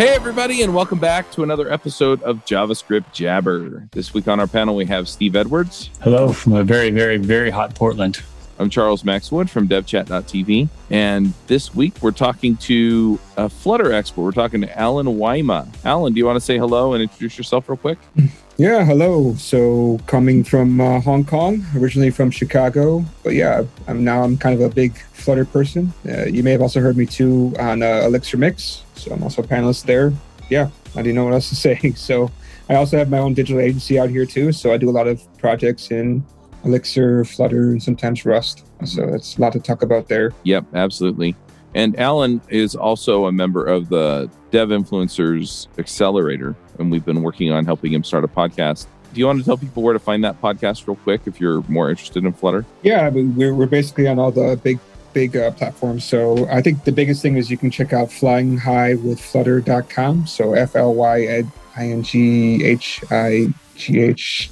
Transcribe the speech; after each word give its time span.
Hey, 0.00 0.14
everybody, 0.14 0.62
and 0.62 0.74
welcome 0.74 0.98
back 0.98 1.30
to 1.32 1.42
another 1.42 1.70
episode 1.70 2.22
of 2.22 2.42
JavaScript 2.46 3.12
Jabber. 3.12 3.86
This 3.92 4.14
week 4.14 4.28
on 4.28 4.40
our 4.40 4.46
panel, 4.46 4.74
we 4.74 4.86
have 4.86 5.10
Steve 5.10 5.36
Edwards. 5.36 5.90
Hello 6.00 6.32
from 6.32 6.54
a 6.54 6.64
very, 6.64 6.88
very, 6.88 7.18
very 7.18 7.50
hot 7.50 7.74
Portland. 7.74 8.22
I'm 8.60 8.68
Charles 8.68 9.04
Max 9.04 9.32
Wood 9.32 9.48
from 9.48 9.66
devchat.tv. 9.68 10.68
And 10.90 11.32
this 11.46 11.74
week, 11.74 11.94
we're 12.02 12.10
talking 12.10 12.58
to 12.58 13.18
a 13.38 13.48
Flutter 13.48 13.90
expert. 13.90 14.20
We're 14.20 14.32
talking 14.32 14.60
to 14.60 14.78
Allen 14.78 15.06
Wyma. 15.06 15.66
Allen, 15.82 16.12
do 16.12 16.18
you 16.18 16.26
want 16.26 16.36
to 16.36 16.42
say 16.42 16.58
hello 16.58 16.92
and 16.92 17.02
introduce 17.02 17.38
yourself 17.38 17.68
real 17.68 17.78
quick? 17.78 17.98
Yeah, 18.56 18.84
hello. 18.84 19.34
So 19.36 19.98
coming 20.06 20.44
from 20.44 20.82
uh, 20.82 21.00
Hong 21.00 21.24
Kong, 21.24 21.64
originally 21.74 22.10
from 22.10 22.30
Chicago, 22.30 23.02
but 23.22 23.30
yeah, 23.30 23.64
I'm 23.88 24.04
now 24.04 24.22
I'm 24.22 24.36
kind 24.36 24.54
of 24.54 24.60
a 24.60 24.74
big 24.74 24.98
Flutter 25.14 25.46
person. 25.46 25.94
Uh, 26.06 26.26
you 26.26 26.42
may 26.42 26.50
have 26.50 26.60
also 26.60 26.78
heard 26.78 26.94
me 26.94 27.06
too 27.06 27.54
on 27.58 27.82
uh, 27.82 28.02
Elixir 28.04 28.36
Mix, 28.36 28.82
so 28.96 29.12
I'm 29.12 29.22
also 29.22 29.42
a 29.42 29.46
panelist 29.46 29.86
there. 29.86 30.12
Yeah, 30.50 30.68
I 30.94 31.00
didn't 31.00 31.14
know 31.14 31.24
what 31.24 31.32
else 31.32 31.48
to 31.48 31.56
say. 31.68 31.92
So 31.92 32.30
I 32.68 32.74
also 32.74 32.98
have 32.98 33.08
my 33.08 33.16
own 33.16 33.32
digital 33.32 33.62
agency 33.62 33.98
out 33.98 34.10
here 34.10 34.26
too. 34.26 34.52
So 34.52 34.74
I 34.74 34.76
do 34.76 34.90
a 34.90 34.92
lot 34.92 35.08
of 35.08 35.22
projects 35.38 35.90
in 35.90 36.22
Elixir, 36.64 37.24
Flutter, 37.24 37.70
and 37.70 37.82
sometimes 37.82 38.24
Rust. 38.24 38.66
So 38.84 39.06
that's 39.06 39.38
a 39.38 39.40
lot 39.40 39.52
to 39.54 39.60
talk 39.60 39.82
about 39.82 40.08
there. 40.08 40.32
Yep, 40.44 40.66
absolutely. 40.74 41.36
And 41.74 41.98
Allen 41.98 42.40
is 42.48 42.74
also 42.74 43.26
a 43.26 43.32
member 43.32 43.64
of 43.64 43.88
the 43.88 44.30
Dev 44.50 44.70
Influencers 44.70 45.68
Accelerator, 45.78 46.56
and 46.78 46.90
we've 46.90 47.04
been 47.04 47.22
working 47.22 47.52
on 47.52 47.64
helping 47.64 47.92
him 47.92 48.02
start 48.02 48.24
a 48.24 48.28
podcast. 48.28 48.86
Do 49.12 49.20
you 49.20 49.26
want 49.26 49.40
to 49.40 49.44
tell 49.44 49.56
people 49.56 49.82
where 49.82 49.92
to 49.92 49.98
find 49.98 50.22
that 50.24 50.40
podcast 50.40 50.86
real 50.86 50.96
quick 50.96 51.22
if 51.26 51.40
you're 51.40 51.62
more 51.68 51.90
interested 51.90 52.24
in 52.24 52.32
Flutter? 52.32 52.64
Yeah, 52.82 53.06
I 53.06 53.10
mean, 53.10 53.34
we're, 53.34 53.54
we're 53.54 53.66
basically 53.66 54.08
on 54.08 54.18
all 54.18 54.30
the 54.30 54.58
big 54.62 54.78
big 55.12 55.36
uh, 55.36 55.50
platforms. 55.52 56.04
So 56.04 56.48
I 56.48 56.62
think 56.62 56.84
the 56.84 56.92
biggest 56.92 57.22
thing 57.22 57.36
is 57.36 57.50
you 57.50 57.56
can 57.56 57.70
check 57.70 57.92
out 57.92 58.12
flying 58.12 58.56
high 58.56 58.94
with 58.94 59.20
flutter.com. 59.20 60.26
So 60.26 60.54
F 60.54 60.76
L 60.76 60.94
Y 60.94 61.42
I 61.76 61.86
N 61.86 62.02
G 62.02 62.64
H 62.64 63.02
I 63.10 63.48
G 63.76 64.00
H. 64.00 64.50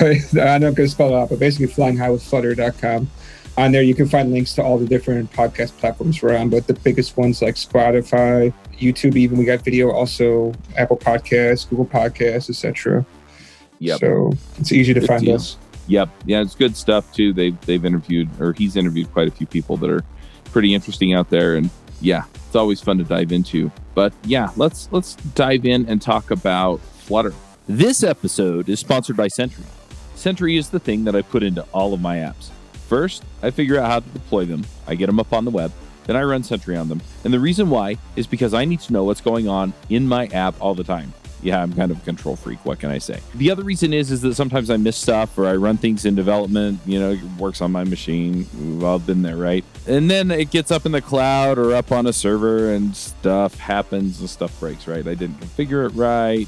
I'm 0.00 0.60
not 0.60 0.74
going 0.74 0.74
to 0.76 0.88
spell 0.88 1.08
it 1.08 1.14
out, 1.14 1.30
but 1.30 1.38
basically 1.38 1.66
flying 1.66 1.96
high 1.96 2.10
with 2.10 2.22
flutter.com. 2.22 3.10
On 3.58 3.72
there, 3.72 3.82
you 3.82 3.94
can 3.94 4.08
find 4.08 4.32
links 4.32 4.54
to 4.54 4.62
all 4.62 4.78
the 4.78 4.86
different 4.86 5.30
podcast 5.32 5.76
platforms 5.78 6.22
we're 6.22 6.36
on, 6.36 6.48
but 6.48 6.66
the 6.66 6.74
biggest 6.74 7.16
ones 7.16 7.42
like 7.42 7.56
Spotify, 7.56 8.54
YouTube, 8.78 9.16
even 9.16 9.38
we 9.38 9.44
got 9.44 9.62
video, 9.64 9.90
also 9.90 10.52
Apple 10.76 10.96
Podcasts, 10.96 11.68
Google 11.68 11.84
Podcasts, 11.86 12.48
etc. 12.48 13.04
Yep. 13.80 14.00
So 14.00 14.32
it's 14.58 14.72
easy 14.72 14.94
to 14.94 15.00
Good 15.00 15.06
find 15.08 15.24
deal. 15.24 15.34
us. 15.34 15.56
Yep. 15.88 16.08
Yeah, 16.24 16.40
it's 16.40 16.54
good 16.54 16.76
stuff 16.76 17.12
too. 17.12 17.32
They've 17.32 17.60
they've 17.62 17.84
interviewed 17.84 18.28
or 18.40 18.52
he's 18.52 18.76
interviewed 18.76 19.12
quite 19.12 19.26
a 19.26 19.30
few 19.32 19.46
people 19.46 19.76
that 19.78 19.90
are 19.90 20.04
pretty 20.44 20.72
interesting 20.72 21.12
out 21.12 21.28
there. 21.30 21.56
And 21.56 21.68
yeah, 22.00 22.24
it's 22.46 22.54
always 22.54 22.80
fun 22.80 22.98
to 22.98 23.04
dive 23.04 23.32
into. 23.32 23.72
But 23.94 24.12
yeah, 24.24 24.50
let's 24.56 24.88
let's 24.92 25.16
dive 25.34 25.66
in 25.66 25.86
and 25.86 26.00
talk 26.00 26.30
about 26.30 26.80
Flutter. 26.80 27.34
This 27.66 28.02
episode 28.04 28.68
is 28.68 28.78
sponsored 28.80 29.16
by 29.16 29.28
Sentry. 29.28 29.64
Sentry 30.20 30.58
is 30.58 30.68
the 30.68 30.78
thing 30.78 31.04
that 31.04 31.16
I 31.16 31.22
put 31.22 31.42
into 31.42 31.64
all 31.72 31.94
of 31.94 32.00
my 32.02 32.16
apps. 32.18 32.50
First, 32.88 33.24
I 33.42 33.50
figure 33.50 33.78
out 33.78 33.90
how 33.90 34.00
to 34.00 34.08
deploy 34.10 34.44
them. 34.44 34.66
I 34.86 34.94
get 34.94 35.06
them 35.06 35.18
up 35.18 35.32
on 35.32 35.46
the 35.46 35.50
web. 35.50 35.72
Then 36.04 36.14
I 36.14 36.24
run 36.24 36.42
Sentry 36.42 36.76
on 36.76 36.90
them. 36.90 37.00
And 37.24 37.32
the 37.32 37.40
reason 37.40 37.70
why 37.70 37.96
is 38.16 38.26
because 38.26 38.52
I 38.52 38.66
need 38.66 38.80
to 38.80 38.92
know 38.92 39.04
what's 39.04 39.22
going 39.22 39.48
on 39.48 39.72
in 39.88 40.06
my 40.06 40.26
app 40.26 40.60
all 40.60 40.74
the 40.74 40.84
time. 40.84 41.14
Yeah, 41.42 41.62
I'm 41.62 41.72
kind 41.72 41.90
of 41.90 42.02
a 42.02 42.04
control 42.04 42.36
freak. 42.36 42.62
What 42.66 42.80
can 42.80 42.90
I 42.90 42.98
say? 42.98 43.18
The 43.34 43.50
other 43.50 43.62
reason 43.62 43.94
is 43.94 44.10
is 44.10 44.20
that 44.20 44.34
sometimes 44.34 44.68
I 44.68 44.76
miss 44.76 44.98
stuff 44.98 45.38
or 45.38 45.46
I 45.46 45.54
run 45.54 45.78
things 45.78 46.04
in 46.04 46.16
development. 46.16 46.80
You 46.84 47.00
know, 47.00 47.12
it 47.12 47.24
works 47.38 47.62
on 47.62 47.72
my 47.72 47.84
machine. 47.84 48.46
We've 48.58 48.84
all 48.84 48.98
been 48.98 49.22
there, 49.22 49.38
right? 49.38 49.64
And 49.86 50.10
then 50.10 50.30
it 50.30 50.50
gets 50.50 50.70
up 50.70 50.84
in 50.84 50.92
the 50.92 51.00
cloud 51.00 51.58
or 51.58 51.74
up 51.74 51.92
on 51.92 52.06
a 52.06 52.12
server, 52.12 52.74
and 52.74 52.94
stuff 52.94 53.54
happens 53.54 54.20
and 54.20 54.28
stuff 54.28 54.60
breaks. 54.60 54.86
Right? 54.86 55.06
I 55.06 55.14
didn't 55.14 55.40
configure 55.40 55.86
it 55.86 55.94
right. 55.94 56.46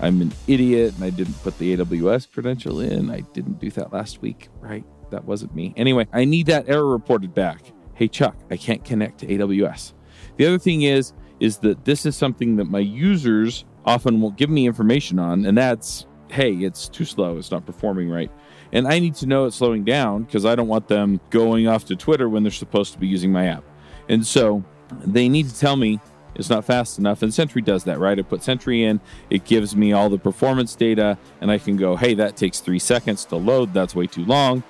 I'm 0.00 0.20
an 0.22 0.32
idiot, 0.46 0.94
and 0.94 1.04
I 1.04 1.10
didn't 1.10 1.34
put 1.42 1.58
the 1.58 1.76
AWS 1.76 2.32
credential 2.32 2.80
in. 2.80 3.10
I 3.10 3.20
didn't 3.20 3.60
do 3.60 3.70
that 3.72 3.92
last 3.92 4.22
week. 4.22 4.48
Right? 4.60 4.84
That 5.10 5.24
wasn't 5.24 5.54
me. 5.54 5.74
Anyway, 5.76 6.06
I 6.12 6.24
need 6.24 6.46
that 6.46 6.68
error 6.68 6.86
reported 6.86 7.34
back. 7.34 7.72
Hey 7.94 8.08
Chuck, 8.08 8.36
I 8.50 8.56
can't 8.56 8.84
connect 8.84 9.18
to 9.18 9.26
AWS. 9.26 9.92
The 10.36 10.46
other 10.46 10.58
thing 10.58 10.82
is 10.82 11.12
is 11.38 11.58
that 11.58 11.84
this 11.84 12.04
is 12.04 12.16
something 12.16 12.56
that 12.56 12.66
my 12.66 12.78
users 12.78 13.64
often 13.84 14.20
won't 14.20 14.36
give 14.36 14.50
me 14.50 14.66
information 14.66 15.18
on, 15.18 15.44
and 15.44 15.56
that's 15.56 16.06
hey, 16.30 16.52
it's 16.54 16.88
too 16.88 17.04
slow, 17.04 17.36
it's 17.38 17.50
not 17.50 17.66
performing 17.66 18.08
right. 18.08 18.30
And 18.72 18.86
I 18.86 19.00
need 19.00 19.16
to 19.16 19.26
know 19.26 19.46
it's 19.46 19.56
slowing 19.56 19.84
down 19.84 20.22
because 20.22 20.46
I 20.46 20.54
don't 20.54 20.68
want 20.68 20.86
them 20.86 21.20
going 21.30 21.66
off 21.66 21.84
to 21.86 21.96
Twitter 21.96 22.28
when 22.28 22.44
they're 22.44 22.52
supposed 22.52 22.92
to 22.92 22.98
be 22.98 23.08
using 23.08 23.32
my 23.32 23.46
app. 23.46 23.64
And 24.08 24.24
so 24.24 24.64
they 25.04 25.28
need 25.28 25.48
to 25.48 25.58
tell 25.58 25.76
me 25.76 26.00
it's 26.34 26.50
not 26.50 26.64
fast 26.64 26.98
enough. 26.98 27.22
And 27.22 27.32
Sentry 27.32 27.62
does 27.62 27.84
that, 27.84 27.98
right? 27.98 28.18
I 28.18 28.22
put 28.22 28.42
Sentry 28.42 28.84
in, 28.84 29.00
it 29.30 29.44
gives 29.44 29.74
me 29.74 29.92
all 29.92 30.08
the 30.08 30.18
performance 30.18 30.74
data, 30.74 31.18
and 31.40 31.50
I 31.50 31.58
can 31.58 31.76
go, 31.76 31.96
hey, 31.96 32.14
that 32.14 32.36
takes 32.36 32.60
three 32.60 32.78
seconds 32.78 33.24
to 33.26 33.36
load. 33.36 33.72
That's 33.72 33.94
way 33.94 34.06
too 34.06 34.24
long. 34.24 34.62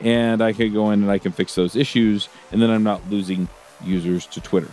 And 0.00 0.42
I 0.42 0.52
can 0.52 0.72
go 0.72 0.90
in 0.90 1.02
and 1.02 1.10
I 1.10 1.18
can 1.18 1.32
fix 1.32 1.54
those 1.54 1.74
issues, 1.74 2.28
and 2.52 2.62
then 2.62 2.70
I'm 2.70 2.84
not 2.84 3.08
losing 3.10 3.48
users 3.84 4.26
to 4.26 4.40
Twitter. 4.40 4.70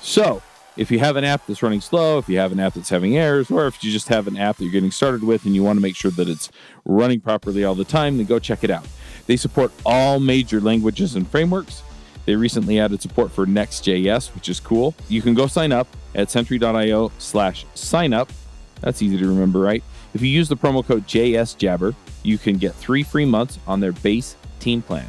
So, 0.00 0.42
if 0.76 0.90
you 0.90 0.98
have 1.00 1.16
an 1.16 1.24
app 1.24 1.46
that's 1.46 1.62
running 1.62 1.80
slow, 1.80 2.18
if 2.18 2.28
you 2.28 2.38
have 2.38 2.52
an 2.52 2.60
app 2.60 2.74
that's 2.74 2.88
having 2.88 3.16
errors, 3.16 3.50
or 3.50 3.66
if 3.66 3.82
you 3.84 3.92
just 3.92 4.08
have 4.08 4.26
an 4.26 4.36
app 4.36 4.56
that 4.56 4.64
you're 4.64 4.72
getting 4.72 4.90
started 4.90 5.22
with 5.22 5.44
and 5.44 5.54
you 5.54 5.62
want 5.62 5.76
to 5.76 5.80
make 5.82 5.96
sure 5.96 6.10
that 6.12 6.28
it's 6.28 6.50
running 6.84 7.20
properly 7.20 7.64
all 7.64 7.74
the 7.74 7.84
time, 7.84 8.16
then 8.16 8.26
go 8.26 8.38
check 8.38 8.64
it 8.64 8.70
out. 8.70 8.86
They 9.26 9.36
support 9.36 9.72
all 9.84 10.20
major 10.20 10.60
languages 10.60 11.16
and 11.16 11.28
frameworks. 11.28 11.82
They 12.26 12.34
recently 12.36 12.78
added 12.78 13.02
support 13.02 13.30
for 13.32 13.46
Next.js, 13.46 14.34
which 14.34 14.48
is 14.48 14.60
cool. 14.60 14.94
You 15.08 15.22
can 15.22 15.34
go 15.34 15.46
sign 15.46 15.72
up 15.72 15.88
at 16.14 16.30
sentry.io 16.30 17.12
slash 17.18 17.64
sign 17.74 18.12
up. 18.12 18.30
That's 18.80 19.02
easy 19.02 19.18
to 19.18 19.26
remember, 19.26 19.60
right? 19.60 19.82
If 20.14 20.22
you 20.22 20.28
use 20.28 20.48
the 20.48 20.56
promo 20.56 20.84
code 20.84 21.06
JSJabber, 21.06 21.94
you 22.22 22.38
can 22.38 22.58
get 22.58 22.74
three 22.74 23.02
free 23.02 23.24
months 23.24 23.58
on 23.66 23.80
their 23.80 23.92
base 23.92 24.36
team 24.58 24.82
plan. 24.82 25.06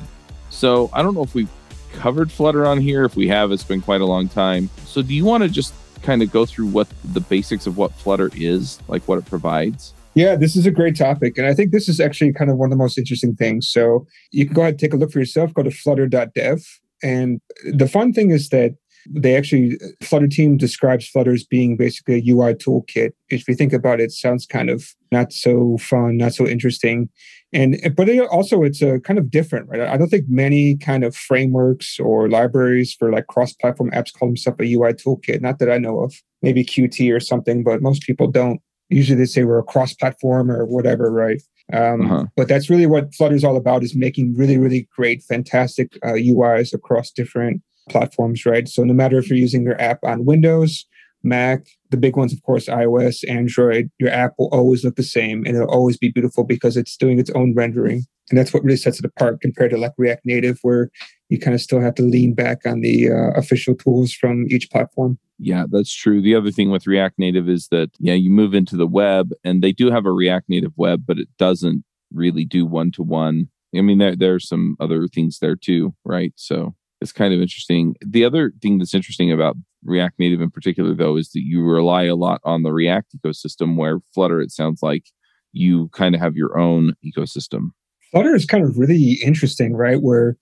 So 0.50 0.90
I 0.94 1.02
don't 1.02 1.16
know 1.16 1.24
if 1.24 1.34
we've 1.34 1.50
covered 1.94 2.32
Flutter 2.32 2.66
on 2.66 2.80
here. 2.80 3.04
If 3.04 3.16
we 3.16 3.28
have, 3.28 3.52
it's 3.52 3.64
been 3.64 3.82
quite 3.82 4.02
a 4.02 4.06
long 4.06 4.30
time. 4.30 4.70
So 4.86 5.02
do 5.02 5.14
you 5.14 5.26
want 5.26 5.44
to 5.44 5.50
just 5.50 5.74
kind 6.02 6.22
of 6.22 6.32
go 6.32 6.46
through 6.46 6.68
what 6.68 6.88
the 7.04 7.20
basics 7.20 7.68
of 7.68 7.78
what 7.78 7.94
Flutter 7.94 8.30
is, 8.36 8.80
like 8.88 9.08
what 9.08 9.18
it 9.18 9.26
provides? 9.26 9.94
Yeah, 10.14 10.36
this 10.36 10.56
is 10.56 10.66
a 10.66 10.72
great 10.72 10.98
topic. 10.98 11.38
And 11.38 11.48
I 11.48 11.54
think 11.54 11.72
this 11.72 11.88
is 11.88 12.00
actually 12.00 12.34
kind 12.34 12.52
of 12.52 12.58
one 12.58 12.68
of 12.68 12.72
the 12.72 12.84
most 12.84 12.98
interesting 12.98 13.36
things. 13.36 13.70
So 13.70 14.06
you 14.32 14.46
can 14.46 14.54
go 14.54 14.62
ahead 14.62 14.74
and 14.74 14.80
take 14.80 14.94
a 14.94 14.98
look 14.98 15.12
for 15.12 15.20
yourself, 15.20 15.54
go 15.54 15.64
to 15.64 15.72
flutter.dev. 15.72 16.81
And 17.04 17.42
the 17.66 17.88
fun 17.88 18.14
thing 18.14 18.32
is 18.32 18.50
that 18.50 18.76
they 19.10 19.36
actually, 19.36 19.80
Flutter 20.04 20.28
team 20.28 20.58
describes 20.58 21.08
Flutter 21.08 21.34
as 21.34 21.44
being 21.44 21.76
basically 21.76 22.16
a 22.16 22.34
UI 22.34 22.54
toolkit. 22.54 23.12
If 23.30 23.48
you 23.48 23.56
think 23.56 23.74
about 23.74 24.00
it, 24.00 24.06
it 24.06 24.12
sounds 24.12 24.46
kind 24.46 24.70
of 24.70 24.86
not 25.12 25.34
so 25.34 25.78
fun, 25.80 26.18
not 26.18 26.34
so 26.34 26.48
interesting. 26.48 27.10
And 27.54 27.78
but 27.96 28.08
it 28.08 28.20
also 28.30 28.64
it's 28.64 28.82
a 28.82 29.00
kind 29.00 29.20
of 29.20 29.30
different, 29.30 29.68
right? 29.70 29.82
I 29.82 29.98
don't 29.98 30.08
think 30.08 30.26
many 30.30 30.78
kind 30.78 31.04
of 31.04 31.16
frameworks 31.16 32.00
or 32.00 32.30
libraries 32.30 32.94
for 32.94 33.12
like 33.12 33.28
cross-platform 33.28 33.92
apps 33.92 34.14
call 34.14 34.30
themselves 34.30 34.60
a 34.62 34.74
UI 34.74 34.94
toolkit. 34.94 35.42
Not 35.42 35.60
that 35.60 35.70
I 35.70 35.78
know 35.78 36.00
of. 36.02 36.14
Maybe 36.42 36.64
Qt 36.64 37.14
or 37.14 37.20
something, 37.20 37.64
but 37.64 37.82
most 37.82 38.04
people 38.04 38.28
don't. 38.28 38.62
Usually 38.90 39.18
they 39.18 39.26
say 39.26 39.44
we're 39.44 39.60
a 39.60 39.64
cross-platform 39.64 40.52
or 40.52 40.66
whatever, 40.66 41.12
right? 41.12 41.42
Um, 41.74 42.02
Uh-huh. 42.02 42.26
But 42.36 42.48
that's 42.48 42.70
really 42.70 42.86
what 42.86 43.14
Flutter 43.16 43.36
is 43.36 43.44
all 43.44 43.58
about: 43.58 43.84
is 43.84 43.96
making 43.96 44.36
really, 44.36 44.58
really 44.58 44.88
great, 44.96 45.24
fantastic 45.24 45.98
uh, 46.04 46.14
UIs 46.14 46.74
across 46.74 47.12
different 47.12 47.62
platforms, 47.90 48.46
right? 48.46 48.68
So 48.68 48.84
no 48.84 48.94
matter 48.94 49.18
if 49.18 49.30
you're 49.30 49.38
using 49.38 49.64
your 49.64 49.80
app 49.82 50.00
on 50.04 50.26
Windows, 50.26 50.86
Mac, 51.24 51.68
the 51.90 51.98
big 51.98 52.16
ones, 52.16 52.34
of 52.34 52.42
course, 52.44 52.68
iOS, 52.68 53.28
Android, 53.30 53.92
your 54.00 54.10
app 54.10 54.34
will 54.38 54.50
always 54.52 54.84
look 54.84 54.96
the 54.96 55.04
same 55.04 55.46
and 55.46 55.56
it'll 55.56 55.70
always 55.70 55.98
be 55.98 56.10
beautiful 56.10 56.44
because 56.44 56.78
it's 56.78 56.98
doing 56.98 57.20
its 57.20 57.30
own 57.32 57.54
rendering. 57.54 58.04
And 58.30 58.38
that's 58.38 58.54
what 58.54 58.64
really 58.64 58.78
sets 58.78 59.00
it 59.00 59.06
apart 59.06 59.42
compared 59.42 59.72
to 59.72 59.78
like 59.78 59.92
React 59.98 60.26
Native, 60.26 60.58
where 60.62 60.90
you 61.32 61.40
kind 61.40 61.56
of 61.56 61.62
still 61.62 61.80
have 61.80 61.96
to 61.96 62.04
lean 62.04 62.34
back 62.34 62.66
on 62.66 62.82
the 62.82 63.10
uh, 63.10 63.32
official 63.40 63.74
tools 63.74 64.12
from 64.12 64.46
each 64.50 64.70
platform. 64.70 65.18
Yeah, 65.40 65.64
that's 65.72 65.94
true. 65.94 66.22
The 66.22 66.36
other 66.36 66.52
thing 66.52 66.72
with 66.72 66.86
React 66.86 67.18
Native 67.18 67.48
is 67.48 67.70
that, 67.72 67.90
yeah, 68.00 68.16
you 68.16 68.30
move 68.30 68.54
into 68.54 68.76
the 68.76 68.86
web 68.86 69.32
and 69.46 69.64
they 69.64 69.72
do 69.72 69.90
have 69.90 70.06
a 70.06 70.12
React 70.12 70.50
Native 70.50 70.74
web, 70.76 71.04
but 71.08 71.18
it 71.18 71.30
doesn't 71.38 71.86
really 72.14 72.44
do 72.44 72.66
one 72.66 72.92
to 72.92 73.02
one. 73.02 73.48
I 73.74 73.80
mean, 73.80 73.98
there, 73.98 74.14
there's 74.14 74.46
some 74.46 74.76
other 74.82 75.08
things 75.08 75.40
there 75.40 75.56
too, 75.56 75.96
right? 76.04 76.34
So 76.36 76.76
it's 77.00 77.14
kind 77.14 77.34
of 77.34 77.40
interesting. 77.40 77.96
The 78.06 78.26
other 78.26 78.52
thing 78.62 78.78
that's 78.78 78.94
interesting 78.94 79.32
about 79.32 79.56
React 79.86 80.20
Native 80.20 80.42
in 80.42 80.52
particular, 80.52 80.94
though, 80.94 81.16
is 81.16 81.32
that 81.32 81.44
you 81.44 81.64
rely 81.64 82.04
a 82.04 82.16
lot 82.16 82.42
on 82.44 82.64
the 82.64 82.74
React 82.74 83.16
ecosystem, 83.18 83.78
where 83.78 84.02
Flutter, 84.14 84.42
it 84.42 84.52
sounds 84.52 84.84
like 84.84 85.06
you 85.54 85.88
kind 85.94 86.14
of 86.14 86.20
have 86.20 86.36
your 86.36 86.60
own 86.60 86.94
ecosystem. 87.06 87.70
Flutter 88.12 88.36
is 88.36 88.46
kind 88.46 88.66
of 88.66 88.78
really 88.78 89.14
interesting, 89.24 89.74
right? 89.78 90.02
Where 90.02 90.38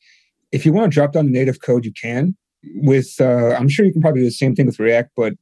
if 0.52 0.66
you 0.66 0.74
want 0.74 0.92
to 0.92 0.94
drop 0.94 1.14
down 1.14 1.26
the 1.26 1.32
native 1.32 1.62
code, 1.62 1.86
you 1.86 1.94
can. 1.94 2.36
With 2.76 3.16
uh, 3.22 3.56
I'm 3.56 3.70
sure 3.70 3.86
you 3.86 3.94
can 3.94 4.02
probably 4.02 4.22
do 4.22 4.26
the 4.26 4.32
same 4.32 4.56
thing 4.56 4.66
with 4.66 4.80
React, 4.80 5.12
but 5.16 5.34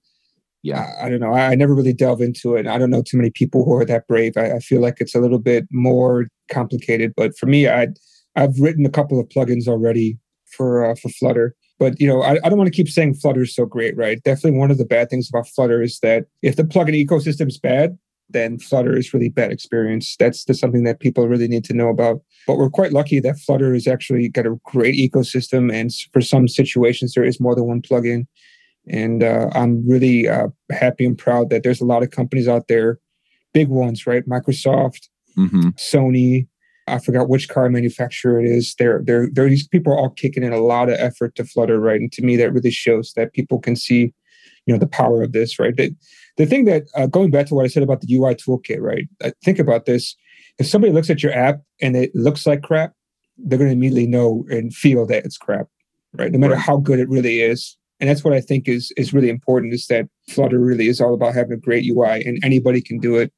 Yeah. 0.63 0.85
I, 1.01 1.05
I 1.05 1.09
don't 1.09 1.19
know. 1.19 1.33
I, 1.33 1.51
I 1.51 1.55
never 1.55 1.73
really 1.73 1.93
delve 1.93 2.21
into 2.21 2.55
it. 2.55 2.67
I 2.67 2.77
don't 2.77 2.89
know 2.89 3.01
too 3.01 3.17
many 3.17 3.31
people 3.31 3.63
who 3.65 3.73
are 3.73 3.85
that 3.85 4.07
brave. 4.07 4.33
I, 4.37 4.53
I 4.53 4.59
feel 4.59 4.81
like 4.81 4.97
it's 4.99 5.15
a 5.15 5.19
little 5.19 5.39
bit 5.39 5.65
more 5.71 6.27
complicated. 6.51 7.13
But 7.15 7.37
for 7.37 7.47
me, 7.47 7.67
I 7.67 7.87
I've 8.35 8.59
written 8.59 8.85
a 8.85 8.89
couple 8.89 9.19
of 9.19 9.27
plugins 9.29 9.67
already 9.67 10.17
for 10.55 10.85
uh, 10.85 10.95
for 10.95 11.09
Flutter. 11.09 11.55
But 11.79 11.99
you 11.99 12.07
know, 12.07 12.21
I, 12.21 12.39
I 12.43 12.49
don't 12.49 12.57
want 12.57 12.67
to 12.67 12.75
keep 12.75 12.89
saying 12.89 13.15
Flutter 13.15 13.43
is 13.43 13.55
so 13.55 13.65
great, 13.65 13.95
right? 13.97 14.21
Definitely 14.23 14.59
one 14.59 14.71
of 14.71 14.77
the 14.77 14.85
bad 14.85 15.09
things 15.09 15.29
about 15.29 15.47
Flutter 15.47 15.81
is 15.81 15.99
that 15.99 16.25
if 16.41 16.55
the 16.55 16.63
plugin 16.63 17.05
ecosystem 17.05 17.47
is 17.47 17.59
bad, 17.59 17.97
then 18.29 18.59
Flutter 18.59 18.97
is 18.97 19.13
really 19.13 19.29
bad 19.29 19.51
experience. 19.51 20.15
That's 20.19 20.43
just 20.43 20.59
something 20.59 20.83
that 20.83 20.99
people 20.99 21.27
really 21.27 21.47
need 21.47 21.63
to 21.65 21.73
know 21.73 21.89
about. 21.89 22.21
But 22.45 22.57
we're 22.57 22.69
quite 22.69 22.93
lucky 22.93 23.19
that 23.21 23.39
Flutter 23.39 23.73
has 23.73 23.87
actually 23.87 24.29
got 24.29 24.45
a 24.45 24.59
great 24.65 24.95
ecosystem, 24.95 25.73
and 25.73 25.91
for 26.11 26.21
some 26.21 26.47
situations 26.47 27.13
there 27.13 27.23
is 27.23 27.39
more 27.39 27.55
than 27.55 27.65
one 27.65 27.81
plugin. 27.81 28.27
And 28.89 29.23
uh, 29.23 29.49
I'm 29.53 29.87
really 29.87 30.27
uh, 30.27 30.47
happy 30.71 31.05
and 31.05 31.17
proud 31.17 31.49
that 31.49 31.63
there's 31.63 31.81
a 31.81 31.85
lot 31.85 32.03
of 32.03 32.11
companies 32.11 32.47
out 32.47 32.67
there, 32.67 32.99
big 33.53 33.67
ones, 33.67 34.07
right? 34.07 34.27
Microsoft, 34.27 35.09
hmm 35.35 35.69
Sony. 35.77 36.47
I 36.89 36.99
forgot 36.99 37.27
which 37.27 37.49
car 37.49 37.69
manufacturer 37.69 38.39
it 38.39 38.49
is. 38.49 38.73
They're, 38.79 39.01
they're, 39.03 39.27
they're, 39.29 39.49
these 39.49 39.67
people 39.67 39.91
are 39.91 39.97
all 39.97 40.11
kicking 40.11 40.41
in 40.41 40.53
a 40.53 40.59
lot 40.61 40.87
of 40.87 40.95
effort 40.97 41.35
to 41.35 41.43
Flutter, 41.43 41.81
right? 41.81 41.99
And 41.99 42.09
to 42.13 42.21
me, 42.21 42.37
that 42.37 42.53
really 42.53 42.71
shows 42.71 43.11
that 43.17 43.33
people 43.33 43.59
can 43.59 43.75
see, 43.75 44.13
you 44.65 44.73
know, 44.73 44.77
the 44.77 44.87
power 44.87 45.21
of 45.21 45.33
this, 45.33 45.59
right? 45.59 45.75
The, 45.75 45.93
the 46.37 46.45
thing 46.45 46.65
that, 46.65 46.83
uh, 46.95 47.07
going 47.07 47.31
back 47.31 47.47
to 47.47 47.55
what 47.55 47.65
I 47.65 47.67
said 47.67 47.83
about 47.83 48.01
the 48.01 48.15
UI 48.15 48.35
toolkit, 48.35 48.79
right? 48.79 49.07
Uh, 49.23 49.31
think 49.43 49.59
about 49.59 49.85
this. 49.85 50.15
If 50.59 50.67
somebody 50.67 50.93
looks 50.93 51.09
at 51.09 51.21
your 51.21 51.33
app 51.33 51.61
and 51.81 51.95
it 51.95 52.15
looks 52.15 52.45
like 52.47 52.63
crap, 52.63 52.93
they're 53.37 53.59
going 53.59 53.69
to 53.69 53.73
immediately 53.73 54.07
know 54.07 54.45
and 54.49 54.73
feel 54.73 55.05
that 55.07 55.25
it's 55.25 55.37
crap, 55.37 55.67
right? 56.13 56.31
No 56.31 56.39
matter 56.39 56.53
Right. 56.53 56.61
how 56.61 56.77
good 56.77 56.99
it 56.99 57.09
really 57.09 57.41
is. 57.41 57.77
And 57.99 58.09
that's 58.09 58.23
what 58.23 58.33
I 58.33 58.41
think 58.41 58.67
is 58.67 58.91
is 58.95 59.13
really 59.13 59.29
important 59.29 59.73
is 59.73 59.87
that 59.87 60.07
Flutter 60.29 60.59
really 60.59 60.87
is 60.87 61.01
all 61.01 61.13
about 61.13 61.33
having 61.33 61.53
a 61.53 61.57
great 61.57 61.83
UI 61.85 62.23
and 62.25 62.39
anybody 62.43 62.81
can 62.81 62.99
do 62.99 63.15
it. 63.17 63.31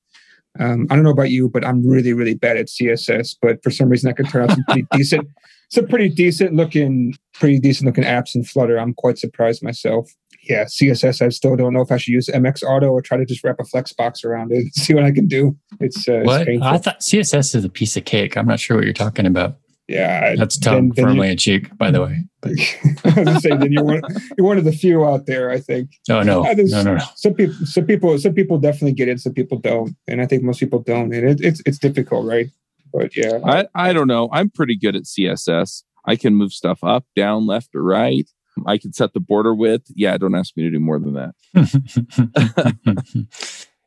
Um, 0.60 0.88
I 0.90 0.96
don't 0.96 1.04
know 1.04 1.12
about 1.12 1.30
you, 1.30 1.48
but 1.50 1.66
I'm 1.66 1.86
really, 1.88 2.12
really 2.12 2.34
bad 2.34 2.58
at 2.58 2.68
CSS. 2.68 3.38
But 3.42 3.64
for 3.64 3.72
some 3.72 3.88
reason, 3.88 4.10
I 4.10 4.14
can 4.14 4.26
turn 4.26 4.44
out 4.44 4.52
some 4.52 4.64
pretty 4.66 4.86
decent, 4.92 5.28
some 5.70 5.88
pretty 5.88 6.10
decent 6.10 6.56
looking, 6.56 7.14
pretty 7.34 7.60
decent 7.60 7.86
looking 7.86 8.04
apps 8.04 8.36
in 8.36 8.44
Flutter. 8.44 8.78
I'm 8.78 8.94
quite 8.94 9.18
surprised 9.18 9.64
myself. 9.64 10.12
Yeah, 10.48 10.66
CSS. 10.66 11.22
I 11.24 11.30
still 11.30 11.56
don't 11.56 11.74
know 11.74 11.82
if 11.82 11.92
I 11.92 11.98
should 11.98 12.12
use 12.14 12.28
MX 12.28 12.64
Auto 12.64 12.88
or 12.90 13.02
try 13.02 13.18
to 13.18 13.26
just 13.26 13.44
wrap 13.44 13.58
a 13.60 13.64
flex 13.66 13.94
box 13.94 14.24
around 14.24 14.52
it 14.52 14.58
and 14.60 14.74
see 14.74 14.94
what 14.94 15.04
I 15.04 15.12
can 15.12 15.28
do. 15.28 15.58
It's, 15.80 16.08
uh, 16.08 16.20
it's 16.20 16.28
What? 16.28 16.46
painful. 16.48 16.68
I 16.68 16.78
thought 16.78 17.00
CSS 17.02 17.56
is 17.56 17.66
a 17.66 17.70
piece 17.70 17.96
of 17.98 18.06
cake. 18.06 18.38
I'm 18.38 18.48
not 18.48 18.60
sure 18.60 18.78
what 18.78 18.86
you're 18.86 18.94
talking 18.94 19.26
about. 19.26 19.58
yeah, 19.88 20.36
That's 20.36 20.58
tongue 20.58 20.92
then 20.96 21.04
you- 21.06 21.10
firmly 21.12 21.30
in 21.32 21.38
cheek, 21.38 21.76
by 21.78 21.92
the 21.92 22.02
way. 22.02 22.24
I 22.46 22.50
was 22.50 23.16
gonna 23.16 23.40
say, 23.42 23.50
then 23.50 23.72
you're 23.74 23.84
one, 23.84 24.02
you're 24.38 24.48
one 24.48 24.58
of 24.58 24.64
the 24.64 24.72
few 24.72 25.04
out 25.06 25.26
there. 25.26 25.50
I 25.52 25.60
think. 25.60 25.90
no, 26.08 26.24
no, 26.24 26.46
Uh, 26.46 26.54
no, 26.58 26.84
no, 26.84 26.96
no. 26.96 27.04
some 27.16 27.34
people 27.34 27.66
some 27.66 27.86
people 27.86 28.18
some 28.18 28.34
people 28.34 28.58
definitely 28.60 28.94
get 28.94 29.10
it 29.10 29.20
some 29.20 29.34
people 29.34 29.58
don't 29.60 29.94
and 30.08 30.22
i 30.22 30.26
think 30.26 30.42
most 30.42 30.60
people 30.62 30.80
don't 30.80 31.14
and 31.14 31.28
it, 31.28 31.42
it's 31.42 31.62
it's 31.66 31.78
difficult 31.80 32.26
right 32.26 32.48
but 32.94 33.16
yeah 33.18 33.40
I, 33.44 33.68
I 33.76 33.92
don't 33.94 34.08
know. 34.08 34.30
I'm 34.32 34.50
pretty 34.50 34.76
good 34.78 34.96
at 34.96 35.04
CSS. 35.04 35.84
I 36.06 36.16
can 36.16 36.34
move 36.34 36.54
stuff 36.54 36.80
up, 36.84 37.06
down, 37.16 37.46
left, 37.46 37.76
or 37.76 37.84
right. 37.84 38.28
I 38.68 38.78
can 38.78 38.94
set 38.94 39.14
the 39.14 39.20
border 39.20 39.54
width. 39.56 39.92
Yeah, 39.96 40.18
don't 40.18 40.36
ask 40.36 40.56
me 40.58 40.64
to 40.64 40.70
do 40.70 40.80
more 40.80 41.00
than 41.00 41.14
that. 41.14 41.36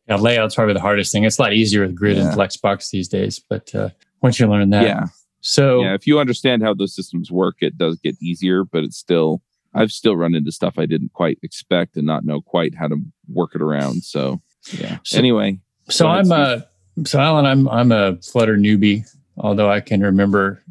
yeah, 0.09 0.17
layout's 0.17 0.55
probably 0.55 0.75
the 0.75 0.81
hardest 0.81 1.13
thing. 1.13 1.25
It's 1.25 1.39
a 1.39 1.43
lot 1.43 1.53
easier 1.53 1.83
with 1.83 1.95
grid 1.95 2.17
Yeah. 2.17 2.29
and 2.29 2.37
flexbox 2.39 2.91
these 2.91 3.09
days, 3.09 3.39
but 3.39 3.75
uh, 3.75 3.91
once 4.21 4.39
you 4.41 4.47
learn 4.49 4.71
that, 4.71 4.85
yeah. 4.85 5.07
so 5.41 5.83
Yeah. 5.83 5.95
If 5.95 6.07
you 6.07 6.19
understand 6.19 6.63
how 6.63 6.75
those 6.75 6.95
systems 6.95 7.31
work, 7.31 7.57
it 7.61 7.77
does 7.79 7.99
get 7.99 8.17
easier, 8.23 8.65
but 8.65 8.85
it's 8.85 8.97
still, 8.97 9.43
I've 9.75 9.93
still 9.93 10.17
run 10.17 10.35
into 10.35 10.53
stuff 10.53 10.75
I 10.79 10.87
didn't 10.87 11.13
quite 11.13 11.39
expect 11.43 11.97
and 11.97 12.07
not 12.07 12.25
know 12.25 12.41
quite 12.41 12.75
how 12.75 12.89
to 12.89 12.97
work 13.29 13.55
it 13.55 13.63
around. 13.63 14.03
So, 14.05 14.41
yeah. 14.73 14.99
So- 15.05 15.19
anyway, 15.19 15.59
So 15.89 16.07
I'm 16.09 16.31
a 16.33 16.67
so 17.07 17.19
Allen, 17.19 17.47
I'm 17.47 17.67
I'm 17.71 17.91
a 17.91 18.17
Flutter 18.21 18.57
newbie, 18.59 19.07
although 19.39 19.71
I 19.71 19.81
can 19.81 20.03
remember 20.03 20.63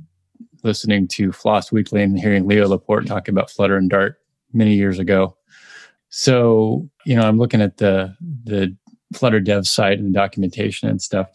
listening 0.63 1.07
to 1.09 1.31
Floss 1.31 1.71
Weekly 1.71 2.03
and 2.03 2.19
hearing 2.19 2.47
Leo 2.47 2.67
Laporte 2.67 3.07
talk 3.07 3.27
about 3.27 3.49
Flutter 3.49 3.77
and 3.77 3.89
Dart 3.89 4.17
many 4.53 4.75
years 4.75 4.99
ago. 4.99 5.35
So, 6.09 6.89
you 7.05 7.15
know, 7.15 7.23
I'm 7.23 7.37
looking 7.37 7.61
at 7.61 7.77
the 7.77 8.15
the 8.43 8.75
Flutter 9.13 9.39
dev 9.39 9.67
site 9.67 9.99
and 9.99 10.13
documentation 10.13 10.89
and 10.89 11.01
stuff. 11.01 11.27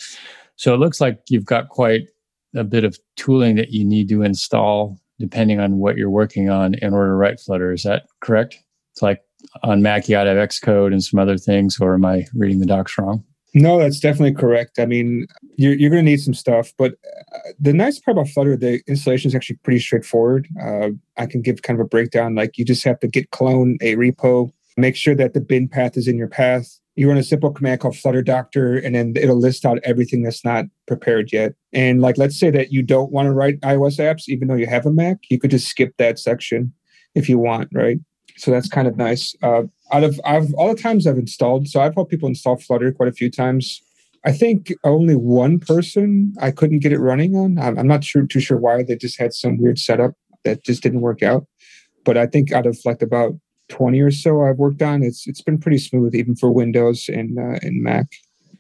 So 0.57 0.75
it 0.75 0.79
looks 0.79 1.01
like 1.01 1.21
you've 1.29 1.45
got 1.45 1.69
quite 1.69 2.09
a 2.55 2.65
bit 2.65 2.85
of 2.85 2.99
tooling 3.17 3.57
that 3.57 3.71
you 3.71 3.85
need 3.85 4.09
to 4.09 4.23
install 4.23 4.99
depending 5.19 5.61
on 5.61 5.79
what 5.79 5.97
you're 5.97 6.11
working 6.11 6.51
on 6.51 6.75
in 6.75 6.93
order 6.93 7.11
to 7.11 7.15
write 7.15 7.41
Flutter. 7.41 7.73
Is 7.73 7.83
that 7.83 8.05
correct? 8.21 8.59
It's 8.93 9.03
like 9.03 9.23
on 9.63 9.83
Mac, 9.83 10.09
you 10.09 10.17
ought 10.17 10.25
to 10.25 10.35
have 10.35 10.49
Xcode 10.49 10.93
and 10.93 11.03
some 11.03 11.19
other 11.19 11.39
things, 11.39 11.79
or 11.81 11.95
am 11.95 12.05
I 12.05 12.27
reading 12.35 12.61
the 12.61 12.67
docs 12.67 12.97
wrong? 12.99 13.25
No 13.57 13.79
that's 13.79 14.01
definitely 14.01 14.35
correct. 14.35 14.79
I 14.79 14.87
mean 14.87 15.27
you're, 15.57 15.75
you're 15.75 15.91
going 15.91 16.05
to 16.05 16.11
need 16.11 16.21
some 16.21 16.35
stuff 16.35 16.73
but 16.79 16.93
uh, 17.35 17.39
the 17.59 17.73
nice 17.73 17.99
part 17.99 18.17
about 18.17 18.29
flutter 18.29 18.57
the 18.57 18.81
installation 18.87 19.29
is 19.29 19.35
actually 19.35 19.59
pretty 19.65 19.81
straightforward. 19.81 20.47
Uh, 20.63 20.91
i 21.17 21.27
can 21.27 21.43
give 21.43 21.63
kind 21.63 21.81
of 21.81 21.85
a 21.85 21.89
breakdown 21.89 22.35
like 22.35 22.59
you 22.59 22.65
just 22.65 22.85
have 22.85 23.01
to 23.01 23.09
git 23.09 23.31
clone 23.31 23.79
a 23.81 23.97
repo 23.97 24.51
make 24.77 24.97
sure 24.97 25.15
that 25.15 25.33
the 25.33 25.41
bin 25.41 25.69
path 25.69 25.97
is 25.97 26.07
in 26.07 26.17
your 26.17 26.29
path. 26.29 26.79
You 26.97 27.09
run 27.09 27.19
a 27.19 27.23
simple 27.23 27.51
command 27.51 27.81
called 27.81 27.97
flutter 27.97 28.23
doctor 28.23 28.77
and 28.79 28.95
then 28.95 29.15
it'll 29.17 29.39
list 29.39 29.67
out 29.67 29.79
everything 29.85 30.23
that's 30.23 30.45
not 30.45 30.65
prepared 30.87 31.31
yet. 31.33 31.55
And 31.73 32.01
like 32.01 32.17
let's 32.17 32.39
say 32.39 32.51
that 32.51 32.73
you 32.73 32.83
don't 32.83 33.13
want 33.13 33.27
to 33.27 33.33
write 33.33 33.61
ios 33.61 33.99
apps 33.99 34.29
even 34.29 34.49
though 34.49 34.55
you 34.55 34.67
have 34.67 34.87
a 34.87 34.93
mac 34.93 35.19
you 35.31 35.39
could 35.39 35.51
just 35.51 35.69
skip 35.69 35.95
that 35.99 36.19
section 36.19 36.73
if 37.15 37.29
you 37.29 37.39
want 37.39 37.69
right 37.73 37.99
so 38.37 38.51
that's 38.51 38.69
kind 38.69 38.87
of 38.87 38.97
nice 38.97 39.35
uh, 39.43 39.63
out 39.93 40.05
of 40.05 40.21
I've 40.25 40.53
all 40.55 40.75
the 40.75 40.81
times 40.81 41.07
I've 41.07 41.19
installed, 41.19 41.69
so 41.69 41.81
I've 41.81 41.95
helped 41.95 42.11
people 42.11 42.29
install 42.29 42.57
Flutter 42.57 42.93
quite 42.93 43.09
a 43.09 43.13
few 43.13 43.31
times. 43.31 43.83
I 44.25 44.33
think 44.33 44.73
only 44.83 45.15
one 45.15 45.61
person 45.61 46.35
I 46.41 46.51
couldn't 46.51 46.81
get 46.81 46.93
it 46.93 46.99
running 46.99 47.37
on. 47.37 47.59
I'm, 47.59 47.79
I'm 47.79 47.87
not 47.87 48.03
sure 48.03 48.27
too 48.27 48.41
sure 48.41 48.59
why. 48.59 48.83
They 48.83 48.97
just 48.97 49.19
had 49.19 49.33
some 49.33 49.57
weird 49.59 49.79
setup 49.79 50.15
that 50.45 50.65
just 50.65 50.83
didn't 50.83 51.01
work 51.01 51.23
out. 51.23 51.47
But 52.05 52.17
I 52.17 52.27
think 52.27 52.51
out 52.51 52.67
of 52.67 52.79
like 52.85 53.03
about 53.03 53.35
20 53.69 54.01
or 54.01 54.11
so 54.11 54.43
I've 54.43 54.59
worked 54.59 54.83
on, 54.83 55.03
it's 55.03 55.27
it's 55.27 55.43
been 55.43 55.59
pretty 55.59 55.79
smooth 55.79 56.15
even 56.15 56.35
for 56.35 56.51
Windows 56.51 57.09
and 57.09 57.39
uh, 57.39 57.59
and 57.63 57.83
Mac. 57.83 58.07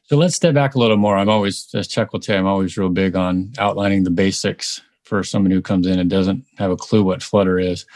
So 0.05 0.17
let's 0.17 0.37
step 0.37 0.55
back 0.55 0.77
a 0.77 0.79
little 0.79 0.97
more. 0.97 1.17
I'm 1.17 1.29
always, 1.29 1.69
as 1.75 1.89
Chuck 1.89 2.13
will 2.13 2.21
tell 2.21 2.37
you, 2.37 2.41
I'm 2.41 2.47
always 2.47 2.79
real 2.79 2.91
big 2.91 3.17
on 3.17 3.53
outlining 3.59 4.05
the 4.05 4.11
basics 4.11 4.81
for 5.07 5.23
someone 5.23 5.53
who 5.53 5.63
comes 5.63 5.87
in 5.87 6.01
and 6.01 6.11
doesn't 6.11 6.45
have 6.59 6.73
a 6.73 6.77
clue 6.77 7.05
what 7.05 7.23
Flutter 7.23 7.61
is. 7.61 7.87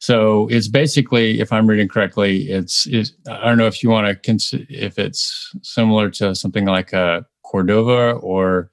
So 0.00 0.48
it's 0.48 0.66
basically, 0.66 1.40
if 1.40 1.52
I'm 1.52 1.68
reading 1.68 1.88
correctly, 1.88 2.50
it's, 2.50 2.86
it's 2.86 3.12
I 3.30 3.44
don't 3.44 3.56
know 3.56 3.68
if 3.68 3.82
you 3.82 3.88
want 3.88 4.08
to 4.08 4.16
consider 4.16 4.66
if 4.68 4.98
it's 4.98 5.54
similar 5.62 6.10
to 6.10 6.34
something 6.34 6.66
like 6.66 6.92
a 6.92 7.24
Cordova 7.44 8.12
or 8.14 8.70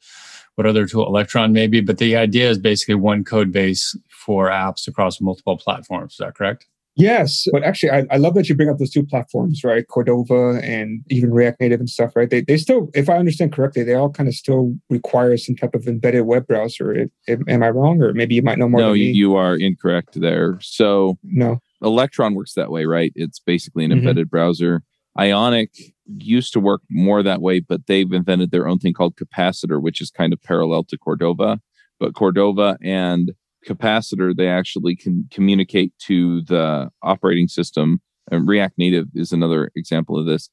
what 0.56 0.66
other 0.66 0.88
tool, 0.88 1.06
Electron 1.06 1.54
maybe, 1.54 1.81
but 1.81 2.00
the 2.00 2.16
idea 2.16 2.50
is 2.50 2.57
basically 2.57 2.95
one 2.95 3.24
code 3.24 3.51
base 3.51 3.95
for 4.10 4.50
apps 4.50 4.88
across 4.88 5.22
multiple 5.22 5.57
platforms. 5.57 6.13
Is 6.13 6.18
that 6.18 6.36
correct? 6.36 6.68
Yes, 6.95 7.47
but 7.52 7.64
actually, 7.64 7.90
I, 7.90 8.06
I 8.12 8.18
love 8.18 8.35
that 8.35 8.47
you 8.47 8.56
bring 8.56 8.69
up 8.69 8.78
those 8.78 8.92
two 8.92 9.04
platforms, 9.04 9.64
right? 9.64 9.88
Cordova 9.88 10.59
and 10.62 11.02
even 11.09 11.31
React 11.31 11.62
Native 11.62 11.80
and 11.80 11.90
stuff, 11.90 12.16
right? 12.16 12.30
They, 12.30 12.42
they 12.42 12.57
still, 12.57 12.90
if 12.94 13.09
I 13.09 13.18
understand 13.18 13.52
correctly, 13.52 13.83
they 13.83 13.95
all 13.95 14.12
kind 14.12 14.30
of 14.30 14.35
still 14.35 14.76
require 14.92 15.35
some 15.38 15.56
type 15.56 15.73
of 15.73 15.88
embedded 15.88 16.26
web 16.26 16.45
browser. 16.45 16.94
It, 16.94 17.12
am, 17.28 17.44
am 17.47 17.64
I 17.64 17.69
wrong, 17.71 18.00
or 18.02 18.14
maybe 18.14 18.35
you 18.35 18.44
might 18.44 18.59
know 18.59 18.69
more 18.69 18.80
no, 18.80 18.92
than 18.92 19.00
you, 19.00 19.12
you 19.12 19.35
are 19.35 19.56
incorrect 19.56 20.21
there. 20.21 20.59
So, 20.62 21.18
no, 21.23 21.59
Electron 21.81 22.35
works 22.35 22.54
that 22.54 22.69
way, 22.69 22.85
right? 22.85 23.12
It's 23.16 23.40
basically 23.40 23.85
an 23.85 23.92
Mhm. 23.92 23.97
embedded 24.00 24.30
browser. 24.30 24.83
Ionic 25.19 25.71
used 26.18 26.54
to 26.54 26.59
work 26.59 26.81
more 26.92 27.23
that 27.23 27.42
way, 27.42 27.59
but 27.59 27.88
they've 27.88 28.12
invented 28.12 28.52
their 28.52 28.68
own 28.68 28.78
thing 28.78 28.94
called 28.94 29.16
Capacitor, 29.16 29.81
which 29.81 30.00
is 30.00 30.12
kind 30.12 30.31
of 30.31 30.42
parallel 30.44 30.83
to 30.85 30.97
Cordova. 30.97 31.59
But 32.00 32.14
Cordova 32.14 32.78
and 32.83 33.31
Capacitor, 33.67 34.35
they 34.35 34.47
actually 34.47 34.95
can 34.95 35.27
communicate 35.31 35.93
to 36.07 36.41
the 36.41 36.89
operating 37.01 37.47
system. 37.47 38.01
And 38.31 38.47
React 38.47 38.77
Native 38.77 39.07
is 39.15 39.31
another 39.31 39.71
example 39.75 40.17
of 40.19 40.25
this. 40.25 40.49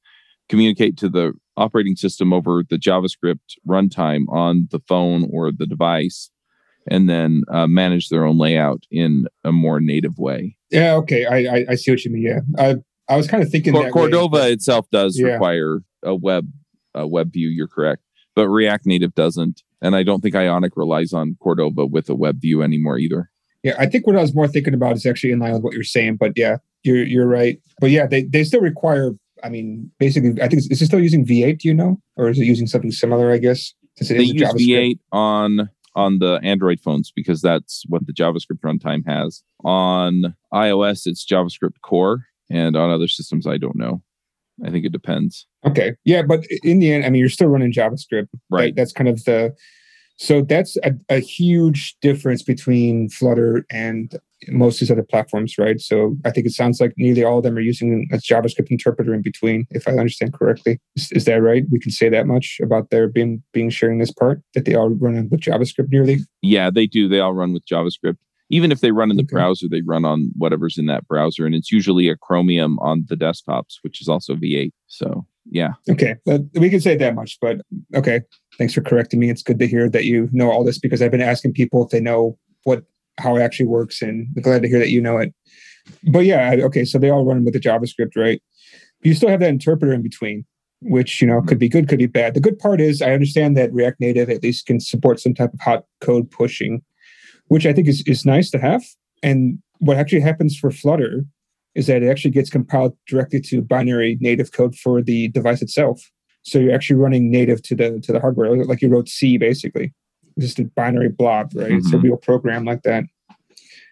Communicate 0.49 0.97
to 0.99 1.09
the 1.09 1.33
operating 1.57 1.95
system 1.97 2.33
over 2.33 2.63
the 2.69 2.77
JavaScript 2.77 3.57
runtime 3.69 4.25
on 4.29 4.67
the 4.73 4.81
phone 4.89 5.29
or 5.33 5.53
the 5.53 5.67
device, 5.67 6.31
and 6.91 7.09
then 7.09 7.43
uh, 7.53 7.67
manage 7.69 8.09
their 8.09 8.25
own 8.25 8.37
layout 8.39 8.85
in 8.91 9.27
a 9.45 9.53
more 9.53 9.81
native 9.81 10.19
way. 10.19 10.57
yeah, 10.71 10.95
okay, 10.95 11.27
I, 11.27 11.57
I 11.59 11.65
I 11.71 11.75
see 11.77 11.93
what 11.93 12.05
you 12.05 12.11
mean. 12.11 12.23
Yeah, 12.25 12.41
I 12.59 12.77
I 13.09 13.17
was 13.17 13.29
kind 13.29 13.43
of 13.45 13.51
thinking 13.51 13.73
Cor- 13.75 13.83
that 13.83 13.89
way, 13.89 13.93
Cordova 13.93 14.29
but- 14.39 14.51
itself 14.51 14.87
does 14.91 15.17
Yeah. 15.19 15.33
require 15.35 15.83
a 16.03 16.15
web 16.17 16.51
a 16.95 17.07
web 17.07 17.33
view. 17.33 17.49
You're 17.49 17.69
correct, 17.69 18.03
but 18.35 18.49
React 18.49 18.87
Native 18.87 19.15
doesn't, 19.15 19.63
and 19.83 19.97
I 19.97 20.03
don't 20.03 20.21
think 20.21 20.35
Ionic 20.35 20.73
relies 20.77 21.13
on 21.13 21.37
Cordova 21.41 21.87
with 21.87 22.09
a 22.09 22.15
web 22.15 22.41
view 22.41 22.63
anymore 22.63 22.99
either. 22.99 23.31
Yeah, 23.63 23.75
I 23.79 23.87
think 23.87 24.07
what 24.07 24.17
I 24.17 24.21
was 24.23 24.35
more 24.35 24.49
thinking 24.49 24.75
about 24.75 24.97
is 24.97 25.05
actually 25.05 25.33
in 25.33 25.39
line 25.39 25.53
with 25.53 25.63
what 25.63 25.75
you're 25.75 25.83
saying. 25.85 26.17
But 26.17 26.33
yeah, 26.37 26.59
you're 26.83 27.05
you're 27.05 27.27
right. 27.27 27.61
But 27.81 27.91
yeah, 27.91 28.07
they, 28.07 28.23
they 28.25 28.45
still 28.45 28.61
require. 28.61 29.13
I 29.43 29.49
mean, 29.49 29.91
basically, 29.99 30.41
I 30.43 30.49
think 30.49 30.63
is 30.71 30.83
it 30.83 30.87
still 30.87 31.01
using 31.01 31.27
V8? 31.27 31.59
Do 31.59 31.69
you 31.69 31.75
know, 31.75 32.01
or 32.17 32.29
is 32.29 32.39
it 32.39 32.45
using 32.45 32.67
something 32.67 32.91
similar? 32.91 33.31
I 33.31 33.39
guess 33.39 33.75
since 33.97 34.11
it 34.11 34.15
They 34.19 34.25
is 34.25 34.33
use 34.35 34.43
JavaScript. 34.43 34.93
V8 34.93 34.99
on 35.13 35.71
on 35.95 36.19
the 36.21 36.41
Android 36.43 36.81
phones 36.81 37.13
because 37.15 37.43
that's 37.43 37.85
what 37.89 38.07
the 38.07 38.13
JavaScript 38.13 38.61
runtime 38.65 39.07
has. 39.07 39.43
On 39.65 40.35
iOS, 40.55 41.07
it's 41.07 41.27
JavaScript 41.27 41.81
Core, 41.83 42.27
and 42.49 42.77
on 42.77 42.91
other 42.91 43.09
systems, 43.09 43.47
I 43.47 43.59
don't 43.59 43.77
know. 43.77 44.03
I 44.65 44.71
think 44.71 44.85
it 44.85 44.93
depends. 44.93 45.47
Okay, 45.67 45.95
yeah, 46.05 46.23
but 46.23 46.45
in 46.63 46.81
the 46.81 46.93
end, 46.93 47.05
I 47.05 47.11
mean, 47.11 47.21
you're 47.21 47.29
still 47.29 47.49
running 47.49 47.73
JavaScript. 47.73 48.29
Right. 48.51 48.75
That- 48.75 48.81
that's 48.81 48.93
kind 48.93 49.09
of 49.09 49.25
the. 49.25 49.55
So 50.17 50.43
that's 50.43 50.77
a, 50.85 50.93
a 51.09 51.19
huge 51.19 51.97
difference 52.03 52.43
between 52.43 53.09
Flutter 53.09 53.65
and 53.71 54.15
most 54.49 54.75
of 54.77 54.81
these 54.81 54.91
other 54.91 55.03
platforms, 55.03 55.57
right? 55.57 55.81
So 55.81 56.15
I 56.27 56.31
think 56.31 56.47
it 56.47 56.53
sounds 56.53 56.79
like 56.79 56.93
nearly 56.99 57.25
all 57.25 57.39
of 57.39 57.45
them 57.45 57.57
are 57.57 57.61
using 57.61 58.07
a 58.13 58.17
JavaScript 58.19 58.71
interpreter 58.71 59.15
in 59.15 59.23
between, 59.23 59.67
if 59.71 59.89
I 59.89 59.93
understand 59.93 60.35
correctly. 60.35 60.79
Is, 60.95 61.11
is 61.13 61.25
that 61.25 61.41
right? 61.41 61.65
We 61.71 61.79
can 61.79 61.91
say 61.91 62.11
that 62.11 62.27
much 62.27 62.59
about 62.63 62.91
their 62.91 63.09
being 63.09 63.43
being 63.55 63.71
sharing 63.71 63.97
this 63.99 64.13
part 64.13 64.43
that 64.53 64.67
they 64.67 64.75
all 64.75 64.91
run 64.91 65.27
with 65.31 65.41
JavaScript 65.41 65.89
nearly. 65.91 66.19
Yeah, 66.43 66.69
they 66.69 66.87
do. 66.87 67.09
They 67.09 67.21
all 67.21 67.33
run 67.33 67.55
with 67.55 67.65
JavaScript. 67.65 68.17
Even 68.51 68.73
if 68.73 68.81
they 68.81 68.91
run 68.91 69.11
in 69.11 69.17
the 69.17 69.23
okay. 69.23 69.35
browser, 69.35 69.67
they 69.69 69.83
run 69.83 70.05
on 70.05 70.31
whatever's 70.37 70.77
in 70.77 70.87
that 70.87 71.07
browser, 71.07 71.47
and 71.47 71.55
it's 71.55 71.71
usually 71.71 72.09
a 72.09 72.17
Chromium 72.17 72.79
on 72.81 73.05
the 73.09 73.17
desktops, 73.17 73.77
which 73.83 74.01
is 74.01 74.09
also 74.09 74.35
V8. 74.35 74.73
So 74.89 75.25
yeah. 75.51 75.71
Okay, 75.89 76.17
uh, 76.29 76.39
we 76.55 76.71
can 76.71 76.81
say 76.81 76.97
that 76.97 77.15
much, 77.15 77.39
but 77.41 77.61
okay. 77.95 78.21
Thanks 78.59 78.75
for 78.75 78.83
correcting 78.83 79.21
me. 79.21 79.31
It's 79.31 79.43
good 79.43 79.59
to 79.59 79.67
hear 79.67 79.89
that 79.89 80.05
you 80.05 80.29
know 80.33 80.51
all 80.51 80.65
this 80.65 80.79
because 80.79 81.01
I've 81.01 81.11
been 81.11 81.21
asking 81.21 81.55
people 81.55 81.85
if 81.85 81.91
they 81.91 82.01
know 82.01 82.39
what 82.65 82.85
how 83.19 83.37
it 83.37 83.41
actually 83.41 83.67
works, 83.67 84.03
and 84.03 84.27
I'm 84.37 84.43
glad 84.43 84.63
to 84.63 84.69
hear 84.69 84.79
that 84.79 84.91
you 84.91 85.01
know 85.01 85.19
it. 85.19 85.35
But 86.05 86.21
yeah, 86.21 86.57
okay, 86.61 86.85
so 86.85 86.99
they 86.99 87.11
all 87.11 87.25
run 87.25 87.45
with 87.45 87.55
the 87.55 87.61
JavaScript, 87.61 88.17
right? 88.17 88.41
But 89.01 89.07
you 89.07 89.15
still 89.15 89.29
have 89.29 89.41
that 89.41 89.49
interpreter 89.49 89.93
in 89.93 90.03
between, 90.03 90.45
which 90.83 91.21
you 91.21 91.27
know 91.27 91.39
mm-hmm. 91.39 91.49
could 91.49 91.59
be 91.59 91.69
good, 91.69 91.89
could 91.89 91.99
be 91.99 92.07
bad. 92.07 92.35
The 92.35 92.41
good 92.41 92.59
part 92.59 92.81
is 92.81 93.03
I 93.03 93.13
understand 93.13 93.57
that 93.57 93.73
React 93.73 94.01
Native 94.01 94.31
at 94.31 94.43
least 94.43 94.67
can 94.67 94.81
support 94.81 95.21
some 95.21 95.35
type 95.35 95.53
of 95.55 95.61
hot 95.61 95.85
code 96.01 96.31
pushing, 96.31 96.83
which 97.51 97.67
I 97.67 97.73
think 97.73 97.89
is 97.89 98.03
is 98.07 98.25
nice 98.25 98.51
to 98.51 98.59
have. 98.59 98.83
And 99.23 99.59
what 99.79 99.97
actually 99.97 100.21
happens 100.21 100.57
for 100.59 100.71
Flutter 100.71 101.25
is 101.75 101.87
that 101.87 102.03
it 102.03 102.09
actually 102.09 102.33
gets 102.33 102.51
compiled 102.51 102.97
directly 103.07 103.41
to 103.41 103.63
binary 103.63 104.17
native 104.21 104.53
code 104.53 104.75
for 104.75 105.03
the 105.03 105.29
device 105.29 105.63
itself. 105.63 106.01
So 106.43 106.59
you're 106.59 106.75
actually 106.75 106.97
running 106.97 107.31
native 107.31 107.63
to 107.65 107.75
the 107.75 108.01
to 108.01 108.13
the 108.13 108.21
hardware, 108.21 108.65
like 108.65 108.83
you 108.83 108.89
wrote 108.89 109.09
C 109.09 109.37
basically 109.37 109.93
just 110.39 110.59
a 110.59 110.65
binary 110.65 111.09
blob, 111.09 111.53
right? 111.55 111.67
Mm-hmm. 111.67 111.77
It's 111.77 111.93
a 111.93 111.97
mm-hmm. 111.97 112.07
real 112.07 112.17
program 112.17 112.65
like 112.65 112.83
that. 112.83 113.05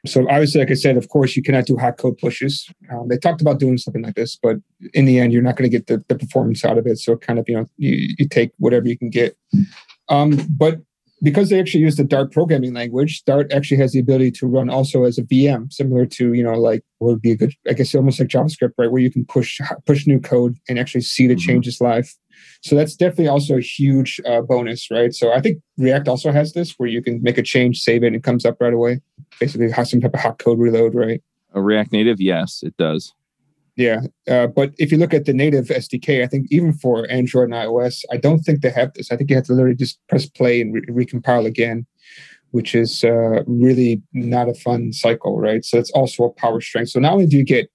So 0.06 0.28
obviously, 0.30 0.60
like 0.60 0.70
I 0.70 0.74
said, 0.74 0.96
of 0.96 1.08
course, 1.08 1.36
you 1.36 1.42
cannot 1.42 1.66
do 1.66 1.76
hot 1.76 1.98
code 1.98 2.18
pushes. 2.18 2.70
Um, 2.90 3.08
they 3.08 3.18
talked 3.18 3.40
about 3.40 3.58
doing 3.58 3.78
something 3.78 4.02
like 4.02 4.14
this, 4.14 4.38
but 4.40 4.56
in 4.94 5.04
the 5.04 5.18
end, 5.18 5.32
you're 5.32 5.42
not 5.42 5.56
going 5.56 5.68
to 5.68 5.76
get 5.76 5.88
the, 5.88 6.02
the 6.08 6.16
performance 6.16 6.64
out 6.64 6.78
of 6.78 6.86
it. 6.86 6.98
So 6.98 7.16
kind 7.16 7.38
of, 7.38 7.48
you 7.48 7.56
know, 7.56 7.68
you, 7.76 8.14
you 8.16 8.28
take 8.28 8.52
whatever 8.58 8.86
you 8.86 8.96
can 8.96 9.10
get. 9.10 9.36
Um, 10.08 10.38
but 10.48 10.80
because 11.22 11.50
they 11.50 11.58
actually 11.58 11.80
use 11.80 11.96
the 11.96 12.04
Dart 12.04 12.32
programming 12.32 12.74
language, 12.74 13.24
Dart 13.24 13.52
actually 13.52 13.78
has 13.78 13.92
the 13.92 14.00
ability 14.00 14.30
to 14.32 14.46
run 14.46 14.70
also 14.70 15.04
as 15.04 15.18
a 15.18 15.22
VM, 15.22 15.72
similar 15.72 16.06
to 16.06 16.32
you 16.32 16.42
know 16.42 16.54
like 16.54 16.84
what 16.98 17.08
would 17.12 17.22
be 17.22 17.32
a 17.32 17.36
good, 17.36 17.54
I 17.68 17.72
guess, 17.72 17.94
almost 17.94 18.20
like 18.20 18.28
JavaScript, 18.28 18.72
right, 18.78 18.90
where 18.90 19.02
you 19.02 19.10
can 19.10 19.24
push 19.24 19.60
push 19.86 20.06
new 20.06 20.20
code 20.20 20.58
and 20.68 20.78
actually 20.78 21.02
see 21.02 21.26
the 21.26 21.34
mm-hmm. 21.34 21.46
changes 21.46 21.80
live. 21.80 22.14
So 22.62 22.76
that's 22.76 22.94
definitely 22.94 23.28
also 23.28 23.56
a 23.56 23.60
huge 23.60 24.20
uh, 24.26 24.42
bonus, 24.42 24.90
right? 24.90 25.12
So 25.12 25.32
I 25.32 25.40
think 25.40 25.60
React 25.76 26.08
also 26.08 26.30
has 26.30 26.52
this 26.52 26.74
where 26.78 26.88
you 26.88 27.02
can 27.02 27.20
make 27.22 27.38
a 27.38 27.42
change, 27.42 27.80
save 27.80 28.04
it, 28.04 28.08
and 28.08 28.16
it 28.16 28.22
comes 28.22 28.44
up 28.44 28.60
right 28.60 28.72
away. 28.72 29.00
Basically, 29.40 29.70
has 29.70 29.90
some 29.90 30.00
type 30.00 30.14
of 30.14 30.20
hot 30.20 30.38
code 30.38 30.58
reload, 30.58 30.94
right? 30.94 31.22
A 31.54 31.60
React 31.60 31.92
Native, 31.92 32.20
yes, 32.20 32.62
it 32.62 32.76
does. 32.76 33.12
Yeah, 33.78 34.00
uh, 34.28 34.48
but 34.48 34.74
if 34.78 34.90
you 34.90 34.98
look 34.98 35.14
at 35.14 35.24
the 35.24 35.32
native 35.32 35.66
SDK, 35.66 36.24
I 36.24 36.26
think 36.26 36.48
even 36.50 36.72
for 36.72 37.08
Android 37.08 37.44
and 37.44 37.54
iOS, 37.54 38.02
I 38.10 38.16
don't 38.16 38.40
think 38.40 38.60
they 38.60 38.70
have 38.70 38.92
this. 38.94 39.12
I 39.12 39.16
think 39.16 39.30
you 39.30 39.36
have 39.36 39.44
to 39.44 39.52
literally 39.52 39.76
just 39.76 40.00
press 40.08 40.28
play 40.28 40.60
and 40.60 40.74
re- 40.74 41.04
recompile 41.06 41.46
again, 41.46 41.86
which 42.50 42.74
is 42.74 43.04
uh, 43.04 43.44
really 43.46 44.02
not 44.12 44.48
a 44.48 44.54
fun 44.54 44.92
cycle, 44.92 45.38
right? 45.38 45.64
So 45.64 45.78
it's 45.78 45.92
also 45.92 46.24
a 46.24 46.30
power 46.32 46.60
strength. 46.60 46.88
So 46.88 46.98
not 46.98 47.12
only 47.12 47.26
do 47.26 47.36
you 47.36 47.44
get 47.44 47.70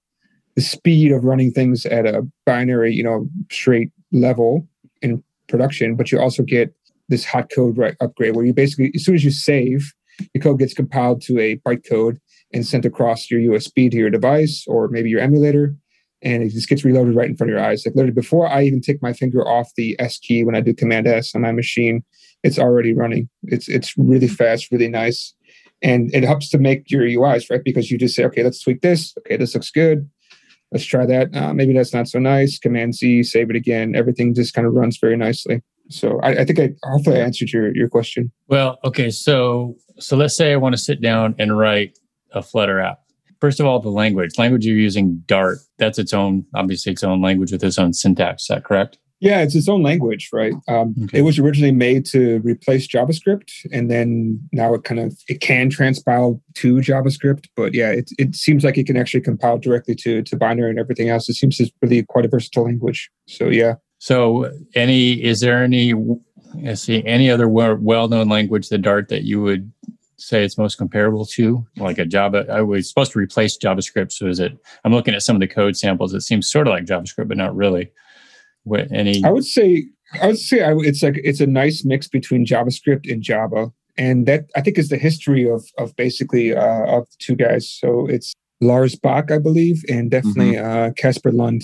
the 0.56 0.60
speed 0.60 1.10
of 1.10 1.24
running 1.24 1.52
things 1.52 1.86
at 1.86 2.04
a 2.04 2.28
binary, 2.44 2.92
you 2.92 3.02
know, 3.02 3.26
straight 3.50 3.90
level 4.12 4.68
in 5.00 5.24
production, 5.48 5.96
but 5.96 6.12
you 6.12 6.20
also 6.20 6.42
get 6.42 6.74
this 7.08 7.24
hot 7.24 7.50
code 7.50 7.78
right 7.78 7.96
upgrade 8.02 8.36
where 8.36 8.44
you 8.44 8.52
basically, 8.52 8.92
as 8.94 9.06
soon 9.06 9.14
as 9.14 9.24
you 9.24 9.30
save, 9.30 9.90
your 10.34 10.42
code 10.42 10.58
gets 10.58 10.74
compiled 10.74 11.22
to 11.22 11.38
a 11.38 11.56
bytecode 11.66 12.18
and 12.52 12.66
sent 12.66 12.84
across 12.84 13.30
your 13.30 13.40
USB 13.40 13.90
to 13.90 13.96
your 13.96 14.10
device 14.10 14.66
or 14.68 14.88
maybe 14.88 15.08
your 15.08 15.20
emulator. 15.20 15.74
And 16.24 16.42
it 16.42 16.50
just 16.50 16.68
gets 16.68 16.84
reloaded 16.84 17.14
right 17.14 17.28
in 17.28 17.36
front 17.36 17.50
of 17.50 17.56
your 17.56 17.64
eyes. 17.64 17.84
Like 17.84 17.94
literally 17.94 18.14
before 18.14 18.48
I 18.48 18.62
even 18.62 18.80
take 18.80 19.02
my 19.02 19.12
finger 19.12 19.46
off 19.46 19.70
the 19.76 19.94
S 19.98 20.18
key 20.18 20.42
when 20.42 20.56
I 20.56 20.60
do 20.60 20.74
Command 20.74 21.06
S 21.06 21.34
on 21.34 21.42
my 21.42 21.52
machine, 21.52 22.02
it's 22.42 22.58
already 22.58 22.94
running. 22.94 23.28
It's 23.44 23.68
it's 23.68 23.96
really 23.96 24.28
fast, 24.28 24.72
really 24.72 24.88
nice. 24.88 25.34
And 25.82 26.14
it 26.14 26.24
helps 26.24 26.48
to 26.50 26.58
make 26.58 26.90
your 26.90 27.02
UIs, 27.02 27.50
right? 27.50 27.62
Because 27.62 27.90
you 27.90 27.98
just 27.98 28.16
say, 28.16 28.24
okay, 28.24 28.42
let's 28.42 28.62
tweak 28.62 28.80
this. 28.80 29.14
Okay, 29.18 29.36
this 29.36 29.54
looks 29.54 29.70
good 29.70 30.08
let's 30.74 30.84
try 30.84 31.06
that. 31.06 31.34
Uh, 31.34 31.54
maybe 31.54 31.72
that's 31.72 31.94
not 31.94 32.08
so 32.08 32.18
nice. 32.18 32.58
Command 32.58 32.96
Z, 32.96 33.22
save 33.22 33.48
it 33.48 33.56
again. 33.56 33.94
Everything 33.94 34.34
just 34.34 34.52
kind 34.52 34.66
of 34.66 34.74
runs 34.74 34.98
very 34.98 35.16
nicely. 35.16 35.62
So 35.88 36.18
I, 36.20 36.40
I 36.40 36.44
think 36.44 36.58
I 36.58 36.70
hopefully 36.82 37.20
I 37.20 37.24
answered 37.24 37.52
your 37.52 37.74
your 37.74 37.88
question. 37.88 38.32
Well, 38.48 38.78
okay. 38.84 39.10
So 39.10 39.76
so 39.98 40.16
let's 40.16 40.36
say 40.36 40.52
I 40.52 40.56
want 40.56 40.74
to 40.74 40.80
sit 40.80 41.00
down 41.00 41.34
and 41.38 41.56
write 41.56 41.98
a 42.32 42.42
Flutter 42.42 42.80
app. 42.80 43.03
First 43.44 43.60
of 43.60 43.66
all, 43.66 43.78
the 43.78 43.90
language. 43.90 44.38
Language 44.38 44.64
you're 44.64 44.74
using 44.74 45.22
Dart. 45.26 45.58
That's 45.76 45.98
its 45.98 46.14
own, 46.14 46.46
obviously 46.54 46.92
its 46.92 47.04
own 47.04 47.20
language 47.20 47.52
with 47.52 47.62
its 47.62 47.78
own 47.78 47.92
syntax. 47.92 48.44
Is 48.44 48.48
that 48.48 48.64
correct? 48.64 48.96
Yeah, 49.20 49.42
it's 49.42 49.54
its 49.54 49.68
own 49.68 49.82
language, 49.82 50.30
right? 50.32 50.54
Um, 50.66 50.94
okay. 51.04 51.18
It 51.18 51.22
was 51.22 51.38
originally 51.38 51.70
made 51.70 52.06
to 52.06 52.38
replace 52.38 52.88
JavaScript, 52.88 53.50
and 53.70 53.90
then 53.90 54.40
now 54.52 54.72
it 54.72 54.84
kind 54.84 54.98
of 54.98 55.14
it 55.28 55.42
can 55.42 55.68
transpile 55.68 56.40
to 56.54 56.76
JavaScript. 56.76 57.44
But 57.54 57.74
yeah, 57.74 57.90
it 57.90 58.10
it 58.18 58.34
seems 58.34 58.64
like 58.64 58.78
it 58.78 58.86
can 58.86 58.96
actually 58.96 59.20
compile 59.20 59.58
directly 59.58 59.94
to 59.96 60.22
to 60.22 60.36
binary 60.38 60.70
and 60.70 60.78
everything 60.78 61.10
else. 61.10 61.28
It 61.28 61.34
seems 61.34 61.58
to 61.58 61.70
really 61.82 62.02
quite 62.02 62.24
a 62.24 62.28
versatile 62.28 62.64
language. 62.64 63.10
So 63.28 63.50
yeah. 63.50 63.74
So 63.98 64.50
any 64.74 65.22
is 65.22 65.40
there 65.40 65.62
any 65.62 65.92
I 66.66 66.74
see 66.74 67.04
any 67.04 67.30
other 67.30 67.46
well 67.46 68.08
known 68.08 68.30
language 68.30 68.70
the 68.70 68.78
Dart 68.78 69.08
that 69.08 69.24
you 69.24 69.42
would 69.42 69.70
say 70.16 70.44
it's 70.44 70.58
most 70.58 70.76
comparable 70.76 71.24
to 71.26 71.66
like 71.76 71.98
a 71.98 72.04
java 72.04 72.46
i 72.50 72.60
was 72.60 72.88
supposed 72.88 73.12
to 73.12 73.18
replace 73.18 73.58
javascript 73.58 74.12
so 74.12 74.26
is 74.26 74.40
it 74.40 74.56
i'm 74.84 74.92
looking 74.92 75.14
at 75.14 75.22
some 75.22 75.36
of 75.36 75.40
the 75.40 75.48
code 75.48 75.76
samples 75.76 76.14
it 76.14 76.20
seems 76.20 76.50
sort 76.50 76.66
of 76.66 76.72
like 76.72 76.84
javascript 76.84 77.28
but 77.28 77.36
not 77.36 77.54
really 77.54 77.90
what 78.64 78.90
any? 78.90 79.22
I 79.24 79.30
would 79.30 79.44
say 79.44 79.86
I 80.20 80.26
would 80.26 80.38
say 80.38 80.62
I, 80.62 80.74
it's 80.78 81.02
like 81.02 81.20
it's 81.22 81.40
a 81.40 81.46
nice 81.46 81.84
mix 81.84 82.08
between 82.08 82.44
JavaScript 82.44 83.10
and 83.10 83.22
Java, 83.22 83.70
and 83.96 84.26
that 84.26 84.46
I 84.56 84.62
think 84.62 84.78
is 84.78 84.88
the 84.88 84.96
history 84.96 85.48
of 85.48 85.64
of 85.78 85.94
basically 85.96 86.54
uh, 86.54 86.86
of 86.86 87.06
two 87.18 87.36
guys. 87.36 87.68
So 87.68 88.06
it's 88.06 88.34
Lars 88.60 88.96
Bak, 88.96 89.30
I 89.30 89.38
believe, 89.38 89.84
and 89.88 90.10
definitely 90.10 90.54
Kasper 90.94 91.30
mm-hmm. 91.30 91.40
uh, 91.40 91.44
Lund. 91.44 91.62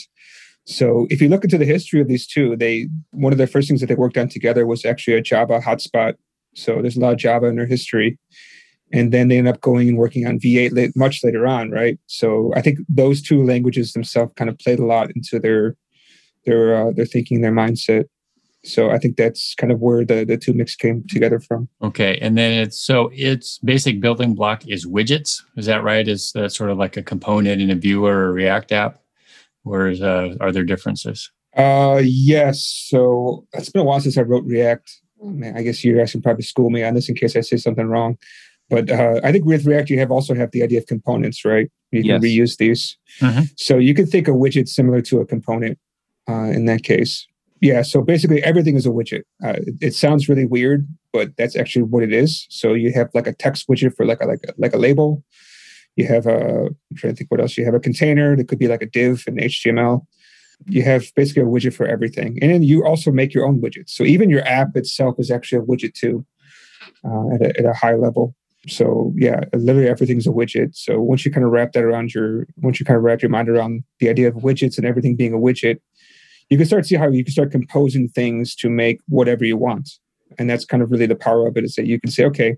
So 0.66 1.07
if 1.11 1.21
you 1.21 1.28
look 1.28 1.42
into 1.42 1.59
the 1.59 1.64
history 1.64 2.00
of 2.00 2.09
these 2.09 2.26
two, 2.26 2.54
they 2.54 2.88
one 3.11 3.33
of 3.33 3.38
the 3.38 3.47
first 3.47 3.69
things 3.69 3.80
that 3.80 3.87
they 3.87 3.95
worked 3.95 4.19
on 4.19 4.28
together 4.28 4.66
was 4.66 4.85
actually 4.85 5.14
a 5.14 5.23
Java 5.23 5.61
hotspot. 5.61 6.14
So 6.54 6.80
there's 6.80 6.97
a 6.97 7.00
lot 7.00 7.12
of 7.12 7.19
Java 7.19 7.47
in 7.47 7.57
their 7.57 7.66
history. 7.66 8.19
And 8.92 9.12
then 9.12 9.28
they 9.28 9.38
end 9.38 9.47
up 9.47 9.61
going 9.61 9.88
and 9.88 9.97
working 9.97 10.26
on 10.26 10.40
V8 10.40 10.73
late, 10.73 10.97
much 10.97 11.23
later 11.23 11.47
on, 11.47 11.71
right? 11.71 11.99
So 12.07 12.52
I 12.57 12.61
think 12.61 12.80
those 12.88 13.23
two 13.23 13.45
languages 13.45 13.92
themselves 13.92 14.33
kind 14.37 14.50
of 14.50 14.59
played 14.59 14.80
a 14.80 14.85
lot 14.85 15.11
into 15.14 15.38
their 15.38 15.76
their 16.45 16.75
uh, 16.75 16.90
their 16.92 17.07
thinking, 17.07 17.40
their 17.40 17.52
mindset. 17.52 18.07
So 18.64 18.90
I 18.90 18.99
think 18.99 19.16
that's 19.16 19.54
kind 19.54 19.73
of 19.73 19.80
where 19.80 20.04
the 20.04 20.25
the 20.25 20.37
two 20.37 20.52
mix 20.52 20.75
came 20.75 21.04
together 21.09 21.40
from. 21.40 21.69
Okay, 21.83 22.19
and 22.19 22.37
then 22.37 22.52
it's 22.52 22.80
so 22.80 23.11
its 23.14 23.59
basic 23.59 24.00
building 24.00 24.35
block 24.35 24.66
is 24.66 24.87
widgets. 24.87 25.42
Is 25.57 25.66
that 25.66 25.83
right? 25.83 26.07
Is 26.07 26.33
that 26.33 26.52
sort 26.52 26.71
of 26.71 26.78
like 26.78 26.97
a 26.97 27.02
component 27.02 27.62
in 27.62 27.71
a 27.71 27.75
Vue 27.75 28.04
or 28.04 28.33
React 28.33 28.73
app? 28.73 29.00
Or 29.64 29.88
is, 29.88 30.02
uh, 30.02 30.37
are 30.40 30.52
there 30.52 30.64
differences? 30.64 31.30
Uh, 31.54 32.00
yes. 32.02 32.87
So 32.88 33.47
it's 33.52 33.69
been 33.69 33.83
a 33.83 33.85
while 33.85 34.00
since 34.00 34.16
I 34.16 34.23
wrote 34.23 34.45
React. 34.45 34.90
Man, 35.23 35.57
I 35.57 35.62
guess 35.62 35.85
you 35.85 35.97
guys 35.97 36.12
can 36.12 36.23
probably 36.23 36.43
school 36.43 36.71
me 36.71 36.83
on 36.83 36.95
this 36.95 37.09
in 37.09 37.15
case 37.15 37.37
I 37.37 37.41
say 37.41 37.57
something 37.57 37.87
wrong. 37.87 38.19
But 38.71 38.89
uh, 38.89 39.21
I 39.25 39.33
think 39.33 39.45
with 39.45 39.67
React, 39.67 39.91
you 39.91 39.99
have 39.99 40.12
also 40.12 40.35
have 40.35 40.53
the 40.53 40.62
idea 40.62 40.79
of 40.79 40.87
components, 40.87 41.45
right? 41.45 41.71
You 41.91 42.03
can 42.03 42.23
yes. 42.23 42.55
reuse 42.55 42.57
these. 42.57 42.97
Mm-hmm. 43.21 43.43
So 43.57 43.79
you 43.79 43.95
can 43.95 44.07
think 44.07 44.29
of 44.29 44.37
widgets 44.37 44.69
similar 44.69 45.03
to 45.03 45.21
a 45.21 45.27
component 45.27 45.79
uh, 46.29 46.45
in 46.45 46.67
that 46.67 46.85
case. 46.85 47.27
Yeah, 47.61 47.83
so 47.83 48.00
basically 48.00 48.43
everything 48.43 48.77
is 48.77 48.87
a 48.87 48.91
widget. 48.91 49.23
Uh, 49.45 49.57
it, 49.67 49.75
it, 49.83 49.95
sounds 49.95 50.31
really 50.31 50.47
weird, 50.47 50.89
but 51.12 51.37
that's 51.37 51.57
actually 51.57 51.83
what 51.83 52.03
it 52.03 52.12
is. 52.12 52.47
So 52.49 52.73
you 52.73 52.91
have 52.93 53.11
like 53.12 53.27
a 53.27 53.35
text 53.35 53.69
widget 53.69 53.95
for 53.97 54.07
like 54.07 54.23
a 54.23 54.27
like 54.27 54.41
a, 54.49 54.55
like 54.57 54.73
a 54.73 54.79
label. 54.79 55.23
You 55.97 56.07
have 56.07 56.27
a 56.27 56.67
I'm 56.67 56.97
trying 56.97 57.12
to 57.12 57.17
think 57.19 57.31
what 57.31 57.41
else. 57.41 57.59
You 57.59 57.67
have 57.67 57.75
a 57.75 57.81
container 57.81 58.35
that 58.37 58.49
could 58.49 58.59
be 58.59 58.69
like 58.69 58.81
a 58.81 58.87
div 58.87 59.25
in 59.27 59.35
HTML. 59.35 60.07
You 60.67 60.83
have 60.83 61.05
basically 61.17 61.43
a 61.43 61.47
widget 61.47 61.75
for 61.75 61.87
everything, 61.87 62.38
and 62.43 62.50
then 62.50 62.62
you 62.62 62.85
also 62.85 63.11
make 63.11 63.35
your 63.35 63.47
own 63.47 63.61
widgets. 63.61 63.90
So 63.90 64.05
even 64.05 64.31
your 64.31 64.47
app 64.47 64.76
itself 64.76 65.17
is 65.19 65.31
actually 65.31 65.59
a 65.59 65.62
widget 65.62 65.95
too, 65.95 66.25
uh, 67.05 67.35
at, 67.35 67.43
a, 67.43 67.59
at 67.59 67.64
a 67.64 67.73
high 67.73 67.95
level. 67.95 68.35
So 68.69 69.12
yeah, 69.17 69.45
literally 69.55 69.88
everything's 69.88 70.26
a 70.26 70.31
widget. 70.31 70.76
So 70.76 71.00
once 71.00 71.25
you 71.25 71.33
kind 71.33 71.47
of 71.47 71.50
wrap 71.50 71.73
that 71.73 71.85
around 71.85 72.14
your, 72.14 72.47
once 72.59 72.79
you 72.79 72.85
kind 72.85 72.99
of 72.99 73.02
wrap 73.02 73.23
your 73.23 73.31
mind 73.31 73.49
around 73.49 73.85
the 74.00 74.11
idea 74.11 74.29
of 74.29 74.35
widgets 74.35 74.76
and 74.76 74.87
everything 74.87 75.17
being 75.17 75.33
a 75.33 75.38
widget, 75.38 75.79
you 76.50 76.59
can 76.59 76.67
start 76.67 76.83
to 76.83 76.88
see 76.88 76.97
how 76.97 77.09
you 77.09 77.25
can 77.25 77.33
start 77.33 77.52
composing 77.52 78.09
things 78.09 78.55
to 78.57 78.69
make 78.69 79.00
whatever 79.09 79.45
you 79.45 79.57
want. 79.57 79.88
And 80.38 80.50
that's 80.50 80.64
kind 80.64 80.83
of 80.83 80.90
really 80.90 81.07
the 81.07 81.17
power 81.17 81.47
of 81.47 81.57
it 81.57 81.64
is 81.64 81.75
that 81.76 81.87
you 81.87 81.99
can 81.99 82.11
say, 82.11 82.25
okay, 82.26 82.57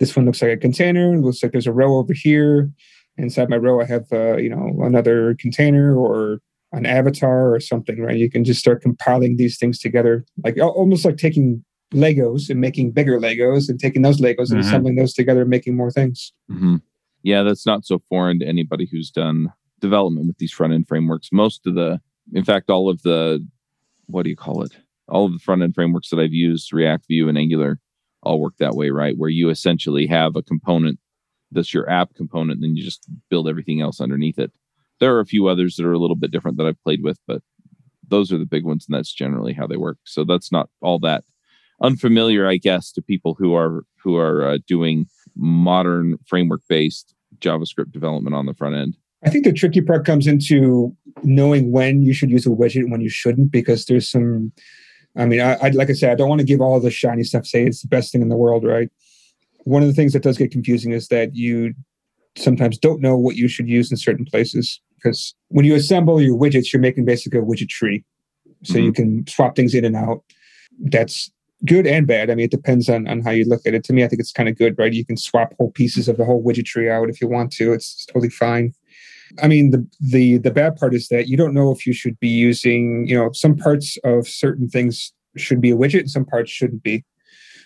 this 0.00 0.16
one 0.16 0.24
looks 0.24 0.40
like 0.40 0.52
a 0.52 0.56
container. 0.56 1.18
Looks 1.18 1.42
like 1.42 1.52
there's 1.52 1.66
a 1.66 1.72
row 1.72 1.96
over 1.96 2.14
here. 2.14 2.70
Inside 3.18 3.50
my 3.50 3.56
row, 3.56 3.80
I 3.80 3.84
have, 3.84 4.06
uh, 4.12 4.36
you 4.36 4.48
know, 4.48 4.78
another 4.82 5.36
container 5.38 5.96
or 5.96 6.40
an 6.76 6.86
avatar 6.86 7.54
or 7.54 7.60
something, 7.60 8.00
right? 8.00 8.16
You 8.16 8.30
can 8.30 8.44
just 8.44 8.60
start 8.60 8.82
compiling 8.82 9.36
these 9.36 9.58
things 9.58 9.78
together, 9.78 10.24
like 10.44 10.58
almost 10.60 11.04
like 11.04 11.16
taking 11.16 11.64
Legos 11.94 12.50
and 12.50 12.60
making 12.60 12.92
bigger 12.92 13.18
Legos 13.18 13.68
and 13.68 13.80
taking 13.80 14.02
those 14.02 14.20
Legos 14.20 14.36
mm-hmm. 14.36 14.56
and 14.56 14.64
assembling 14.64 14.96
those 14.96 15.14
together 15.14 15.42
and 15.42 15.50
making 15.50 15.74
more 15.74 15.90
things. 15.90 16.32
Mm-hmm. 16.50 16.76
Yeah, 17.22 17.42
that's 17.42 17.66
not 17.66 17.84
so 17.84 18.00
foreign 18.08 18.38
to 18.40 18.46
anybody 18.46 18.86
who's 18.90 19.10
done 19.10 19.52
development 19.80 20.26
with 20.26 20.38
these 20.38 20.52
front 20.52 20.74
end 20.74 20.86
frameworks. 20.86 21.30
Most 21.32 21.66
of 21.66 21.74
the, 21.74 22.00
in 22.32 22.44
fact, 22.44 22.70
all 22.70 22.88
of 22.90 23.02
the, 23.02 23.44
what 24.06 24.24
do 24.24 24.30
you 24.30 24.36
call 24.36 24.62
it? 24.62 24.76
All 25.08 25.26
of 25.26 25.32
the 25.32 25.38
front 25.38 25.62
end 25.62 25.74
frameworks 25.74 26.10
that 26.10 26.20
I've 26.20 26.32
used, 26.32 26.72
React, 26.72 27.06
Vue, 27.08 27.28
and 27.28 27.38
Angular, 27.38 27.80
all 28.22 28.40
work 28.40 28.54
that 28.58 28.74
way, 28.74 28.90
right? 28.90 29.16
Where 29.16 29.30
you 29.30 29.48
essentially 29.50 30.06
have 30.08 30.36
a 30.36 30.42
component 30.42 30.98
that's 31.52 31.72
your 31.72 31.88
app 31.88 32.14
component, 32.14 32.56
and 32.56 32.64
then 32.64 32.76
you 32.76 32.82
just 32.82 33.08
build 33.30 33.48
everything 33.48 33.80
else 33.80 34.00
underneath 34.00 34.38
it. 34.38 34.52
There 35.00 35.14
are 35.14 35.20
a 35.20 35.26
few 35.26 35.46
others 35.46 35.76
that 35.76 35.86
are 35.86 35.92
a 35.92 35.98
little 35.98 36.16
bit 36.16 36.30
different 36.30 36.56
that 36.58 36.66
I've 36.66 36.82
played 36.82 37.02
with, 37.02 37.18
but 37.26 37.42
those 38.08 38.32
are 38.32 38.38
the 38.38 38.46
big 38.46 38.64
ones, 38.64 38.86
and 38.88 38.96
that's 38.96 39.12
generally 39.12 39.52
how 39.52 39.66
they 39.66 39.76
work. 39.76 39.98
So 40.04 40.24
that's 40.24 40.52
not 40.52 40.68
all 40.80 40.98
that 41.00 41.24
unfamiliar, 41.82 42.48
I 42.48 42.56
guess, 42.56 42.92
to 42.92 43.02
people 43.02 43.34
who 43.38 43.54
are 43.54 43.84
who 44.02 44.16
are 44.16 44.46
uh, 44.46 44.58
doing 44.66 45.06
modern 45.34 46.18
framework 46.26 46.62
based 46.68 47.14
JavaScript 47.38 47.92
development 47.92 48.36
on 48.36 48.46
the 48.46 48.54
front 48.54 48.76
end. 48.76 48.96
I 49.24 49.30
think 49.30 49.44
the 49.44 49.52
tricky 49.52 49.80
part 49.80 50.06
comes 50.06 50.26
into 50.26 50.94
knowing 51.22 51.72
when 51.72 52.02
you 52.02 52.12
should 52.12 52.30
use 52.30 52.46
a 52.46 52.50
widget 52.50 52.80
and 52.80 52.92
when 52.92 53.00
you 53.00 53.08
shouldn't, 53.08 53.50
because 53.50 53.86
there's 53.86 54.10
some. 54.10 54.52
I 55.16 55.24
mean, 55.24 55.40
I, 55.40 55.54
I 55.54 55.68
like 55.70 55.90
I 55.90 55.94
said, 55.94 56.12
I 56.12 56.14
don't 56.14 56.28
want 56.28 56.40
to 56.40 56.46
give 56.46 56.60
all 56.60 56.78
the 56.78 56.90
shiny 56.90 57.24
stuff. 57.24 57.46
Say 57.46 57.64
it's 57.64 57.82
the 57.82 57.88
best 57.88 58.12
thing 58.12 58.22
in 58.22 58.28
the 58.28 58.36
world, 58.36 58.64
right? 58.64 58.90
One 59.64 59.82
of 59.82 59.88
the 59.88 59.94
things 59.94 60.12
that 60.12 60.22
does 60.22 60.38
get 60.38 60.52
confusing 60.52 60.92
is 60.92 61.08
that 61.08 61.34
you 61.34 61.74
sometimes 62.36 62.78
don't 62.78 63.00
know 63.00 63.16
what 63.16 63.34
you 63.34 63.48
should 63.48 63.68
use 63.68 63.90
in 63.90 63.96
certain 63.96 64.26
places 64.26 64.80
because 64.96 65.34
when 65.48 65.64
you 65.64 65.74
assemble 65.74 66.20
your 66.20 66.36
widgets, 66.36 66.72
you're 66.72 66.82
making 66.82 67.04
basically 67.04 67.38
a 67.38 67.42
widget 67.42 67.68
tree, 67.68 68.04
so 68.62 68.74
mm-hmm. 68.74 68.84
you 68.84 68.92
can 68.92 69.26
swap 69.26 69.56
things 69.56 69.74
in 69.74 69.84
and 69.84 69.96
out. 69.96 70.22
That's 70.78 71.30
good 71.64 71.86
and 71.86 72.06
bad. 72.06 72.30
I 72.30 72.34
mean, 72.34 72.44
it 72.44 72.50
depends 72.50 72.88
on, 72.88 73.06
on 73.08 73.22
how 73.22 73.30
you 73.30 73.44
look 73.44 73.62
at 73.66 73.74
it. 73.74 73.84
To 73.84 73.92
me, 73.92 74.04
I 74.04 74.08
think 74.08 74.20
it's 74.20 74.32
kind 74.32 74.48
of 74.48 74.58
good, 74.58 74.76
right? 74.78 74.92
You 74.92 75.06
can 75.06 75.16
swap 75.16 75.54
whole 75.58 75.70
pieces 75.70 76.08
of 76.08 76.16
the 76.16 76.24
whole 76.24 76.42
widget 76.42 76.66
tree 76.66 76.90
out 76.90 77.08
if 77.08 77.20
you 77.20 77.28
want 77.28 77.52
to. 77.54 77.72
It's 77.72 78.04
totally 78.06 78.30
fine. 78.30 78.72
I 79.42 79.48
mean, 79.48 79.70
the 79.70 79.86
the 80.00 80.38
the 80.38 80.50
bad 80.50 80.76
part 80.76 80.94
is 80.94 81.08
that 81.08 81.28
you 81.28 81.36
don't 81.36 81.54
know 81.54 81.70
if 81.72 81.86
you 81.86 81.92
should 81.92 82.18
be 82.20 82.28
using, 82.28 83.06
you 83.08 83.16
know, 83.16 83.32
some 83.32 83.56
parts 83.56 83.98
of 84.04 84.28
certain 84.28 84.68
things 84.68 85.12
should 85.36 85.60
be 85.60 85.70
a 85.70 85.76
widget 85.76 86.00
and 86.00 86.10
some 86.10 86.24
parts 86.24 86.50
shouldn't 86.50 86.82
be. 86.82 87.04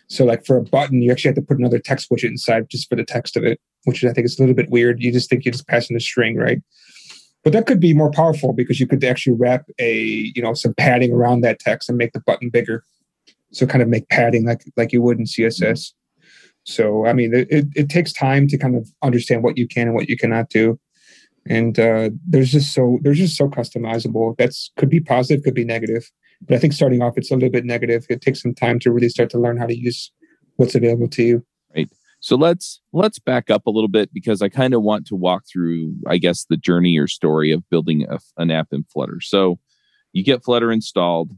So, 0.09 0.25
like 0.25 0.45
for 0.45 0.57
a 0.57 0.63
button, 0.63 1.03
you 1.03 1.13
actually 1.13 1.29
have 1.29 1.37
to 1.37 1.43
put 1.43 1.59
another 1.59 1.79
text 1.79 2.11
widget 2.11 2.31
inside 2.31 2.69
just 2.69 2.89
for 2.89 2.97
the 2.97 3.05
text 3.05 3.37
of 3.37 3.45
it, 3.45 3.61
which 3.85 4.05
I 4.05 4.13
think 4.13 4.25
is 4.25 4.39
a 4.39 4.43
little 4.43 4.57
bit 4.57 4.71
weird. 4.71 5.01
You 5.01 5.13
just 5.13 5.31
think 5.31 5.45
you're 5.45 5.53
just 5.53 5.69
passing 5.69 5.97
a 5.97 6.01
string, 6.01 6.37
right? 6.37 6.61
But 7.43 7.53
that 7.55 7.67
could 7.67 7.81
be 7.81 7.95
more 7.95 8.11
powerful 8.11 8.53
because 8.53 8.81
you 8.81 8.87
could 8.87 9.03
actually 9.03 9.37
wrap 9.37 9.65
a, 9.79 10.31
you 10.35 10.43
know, 10.43 10.53
some 10.55 10.75
padding 10.75 11.13
around 11.13 11.41
that 11.41 11.59
text 11.59 11.89
and 11.89 11.97
make 11.97 12.13
the 12.13 12.21
button 12.21 12.51
bigger. 12.51 12.85
So 13.53 13.67
kind 13.67 13.83
of 13.83 13.89
make 13.89 14.09
padding 14.09 14.47
like 14.47 14.63
like 14.77 14.93
you 14.93 15.03
would 15.03 15.19
in 15.19 15.25
css 15.25 15.93
so 16.65 17.07
i 17.07 17.13
mean 17.13 17.35
it, 17.35 17.67
it 17.75 17.89
takes 17.89 18.13
time 18.13 18.47
to 18.47 18.57
kind 18.57 18.77
of 18.77 18.89
understand 19.03 19.43
what 19.43 19.59
you 19.59 19.67
can 19.67 19.89
and 19.89 19.95
what 19.95 20.09
you 20.09 20.17
cannot 20.17 20.51
do. 20.51 20.79
And 21.47 21.79
uh, 21.79 22.11
there's 22.29 22.53
just 22.53 22.75
so 22.75 22.99
there's 23.03 23.19
just 23.19 23.37
so 23.37 23.49
customizable. 23.49 24.37
That's 24.37 24.71
could 24.77 24.91
be 24.91 25.01
positive 25.01 25.43
could 25.43 25.55
be 25.55 25.65
negative. 25.65 26.09
But 26.43 26.57
i 26.57 26.59
think 26.59 26.75
starting 26.75 27.03
off 27.03 27.17
it's 27.17 27.31
a 27.31 27.35
little 27.35 27.51
bit 27.51 27.65
negative. 27.65 28.05
It 28.11 28.21
takes 28.21 28.43
some 28.43 28.55
time 28.55 28.79
to 28.81 28.93
really 28.93 29.09
start 29.09 29.31
to 29.31 29.39
learn 29.39 29.57
how 29.57 29.67
to 29.67 29.77
use 29.77 30.13
what's 30.57 30.75
available 30.75 31.09
to 31.09 31.23
you 31.23 31.47
so 32.21 32.37
let's 32.37 32.81
let's 32.93 33.19
back 33.19 33.51
up 33.51 33.67
a 33.67 33.71
little 33.71 33.89
bit 33.89 34.13
because 34.13 34.43
i 34.43 34.49
kind 34.49 34.75
of 34.75 34.83
want 34.83 35.07
to 35.07 35.17
walk 35.17 35.45
through 35.51 35.95
i 36.07 36.17
guess 36.17 36.47
the 36.49 36.57
journey 36.57 36.99
or 36.99 37.07
story 37.07 37.51
of 37.51 37.69
building 37.71 38.07
a, 38.09 38.19
an 38.37 38.51
app 38.51 38.69
in 38.73 38.85
flutter 38.85 39.21
so 39.21 39.59
you 40.13 40.23
get 40.23 40.45
flutter 40.45 40.71
installed 40.71 41.31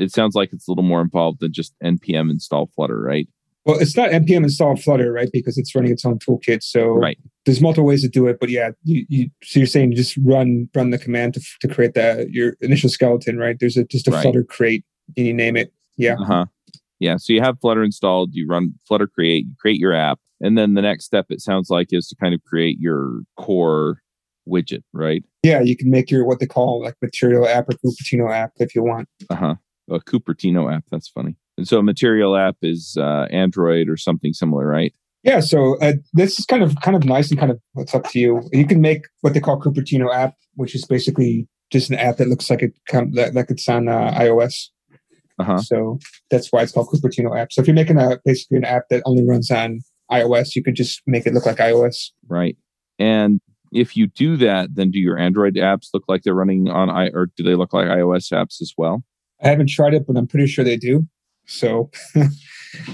it 0.00 0.12
sounds 0.12 0.34
like 0.34 0.52
it's 0.52 0.68
a 0.68 0.70
little 0.70 0.84
more 0.84 1.00
involved 1.00 1.40
than 1.40 1.52
just 1.52 1.74
npm 1.82 2.30
install 2.30 2.70
Flutter, 2.74 3.00
right? 3.00 3.28
Well, 3.64 3.78
it's 3.78 3.96
not 3.96 4.10
npm 4.10 4.44
install 4.44 4.76
Flutter, 4.76 5.12
right? 5.12 5.28
Because 5.32 5.58
it's 5.58 5.74
running 5.74 5.92
its 5.92 6.04
own 6.04 6.18
toolkit. 6.18 6.62
So 6.62 6.86
right. 6.86 7.18
there's 7.44 7.60
multiple 7.60 7.86
ways 7.86 8.02
to 8.02 8.08
do 8.08 8.26
it. 8.26 8.38
But 8.40 8.50
yeah, 8.50 8.70
you, 8.84 9.04
you 9.08 9.30
so 9.42 9.60
you're 9.60 9.66
saying 9.66 9.90
you 9.90 9.96
just 9.96 10.16
run 10.24 10.68
run 10.74 10.90
the 10.90 10.98
command 10.98 11.34
to, 11.34 11.40
to 11.60 11.68
create 11.68 11.94
the 11.94 12.26
your 12.30 12.54
initial 12.60 12.88
skeleton, 12.88 13.38
right? 13.38 13.56
There's 13.58 13.76
a 13.76 13.84
just 13.84 14.08
a 14.08 14.10
right. 14.10 14.22
Flutter 14.22 14.44
create 14.44 14.84
and 15.16 15.26
you 15.26 15.34
name 15.34 15.56
it. 15.56 15.72
Yeah. 15.96 16.16
Uh-huh. 16.20 16.46
Yeah. 17.00 17.16
So 17.16 17.32
you 17.32 17.40
have 17.40 17.58
Flutter 17.60 17.82
installed, 17.82 18.30
you 18.32 18.46
run 18.48 18.74
Flutter 18.86 19.06
create, 19.06 19.46
you 19.46 19.54
create 19.60 19.78
your 19.78 19.94
app. 19.94 20.18
And 20.40 20.56
then 20.56 20.74
the 20.74 20.82
next 20.82 21.04
step, 21.04 21.26
it 21.30 21.40
sounds 21.40 21.68
like, 21.70 21.88
is 21.90 22.08
to 22.08 22.16
kind 22.16 22.34
of 22.34 22.42
create 22.44 22.78
your 22.78 23.20
core 23.36 24.00
widget, 24.48 24.82
right? 24.92 25.24
Yeah, 25.42 25.60
you 25.60 25.76
can 25.76 25.90
make 25.90 26.10
your 26.10 26.24
what 26.24 26.40
they 26.40 26.46
call 26.46 26.82
like 26.82 26.94
material 27.02 27.46
app 27.46 27.68
or 27.68 27.74
Cupertino 27.74 28.32
app 28.32 28.52
if 28.56 28.74
you 28.74 28.82
want. 28.82 29.08
Uh 29.30 29.34
huh 29.34 29.54
a 29.90 30.00
Cupertino 30.00 30.72
app. 30.72 30.84
That's 30.90 31.08
funny. 31.08 31.36
And 31.56 31.66
so 31.66 31.78
a 31.78 31.82
Material 31.82 32.36
app 32.36 32.56
is 32.62 32.96
uh, 32.98 33.26
Android 33.30 33.88
or 33.88 33.96
something 33.96 34.32
similar, 34.32 34.66
right? 34.66 34.94
Yeah. 35.22 35.40
So 35.40 35.78
uh, 35.80 35.94
this 36.12 36.38
is 36.38 36.46
kind 36.46 36.62
of 36.62 36.76
kind 36.82 36.96
of 36.96 37.04
nice 37.04 37.30
and 37.30 37.38
kind 37.38 37.50
of 37.50 37.60
what's 37.72 37.94
up 37.94 38.08
to 38.10 38.18
you. 38.18 38.48
You 38.52 38.66
can 38.66 38.80
make 38.80 39.06
what 39.22 39.34
they 39.34 39.40
call 39.40 39.60
Cupertino 39.60 40.14
app, 40.14 40.34
which 40.54 40.74
is 40.74 40.84
basically 40.84 41.48
just 41.70 41.90
an 41.90 41.96
app 41.96 42.16
that 42.18 42.28
looks 42.28 42.48
like 42.48 42.62
it 42.62 42.72
come 42.88 43.12
that 43.12 43.34
like 43.34 43.50
it's 43.50 43.68
on 43.68 43.88
uh, 43.88 44.12
iOS. 44.12 44.68
Uh-huh. 45.38 45.58
So 45.58 45.98
that's 46.30 46.52
why 46.52 46.62
it's 46.62 46.72
called 46.72 46.88
Cupertino 46.88 47.38
app. 47.38 47.52
So 47.52 47.60
if 47.60 47.68
you're 47.68 47.74
making 47.74 47.98
a 47.98 48.18
basically 48.24 48.58
an 48.58 48.64
app 48.64 48.84
that 48.90 49.02
only 49.04 49.26
runs 49.26 49.50
on 49.50 49.80
iOS, 50.10 50.54
you 50.56 50.62
could 50.62 50.74
just 50.74 51.02
make 51.06 51.26
it 51.26 51.34
look 51.34 51.46
like 51.46 51.56
iOS. 51.56 52.10
Right. 52.26 52.56
And 52.98 53.40
if 53.72 53.96
you 53.96 54.06
do 54.06 54.36
that, 54.38 54.74
then 54.74 54.90
do 54.90 54.98
your 54.98 55.18
Android 55.18 55.54
apps 55.54 55.88
look 55.92 56.04
like 56.08 56.22
they're 56.22 56.34
running 56.34 56.68
on 56.68 56.90
i 56.90 57.08
or 57.08 57.30
do 57.36 57.42
they 57.42 57.54
look 57.54 57.72
like 57.72 57.86
iOS 57.86 58.32
apps 58.32 58.60
as 58.60 58.72
well? 58.76 59.04
I 59.42 59.48
haven't 59.48 59.68
tried 59.68 59.94
it, 59.94 60.06
but 60.06 60.16
I'm 60.16 60.26
pretty 60.26 60.46
sure 60.46 60.64
they 60.64 60.76
do. 60.76 61.06
So 61.46 61.90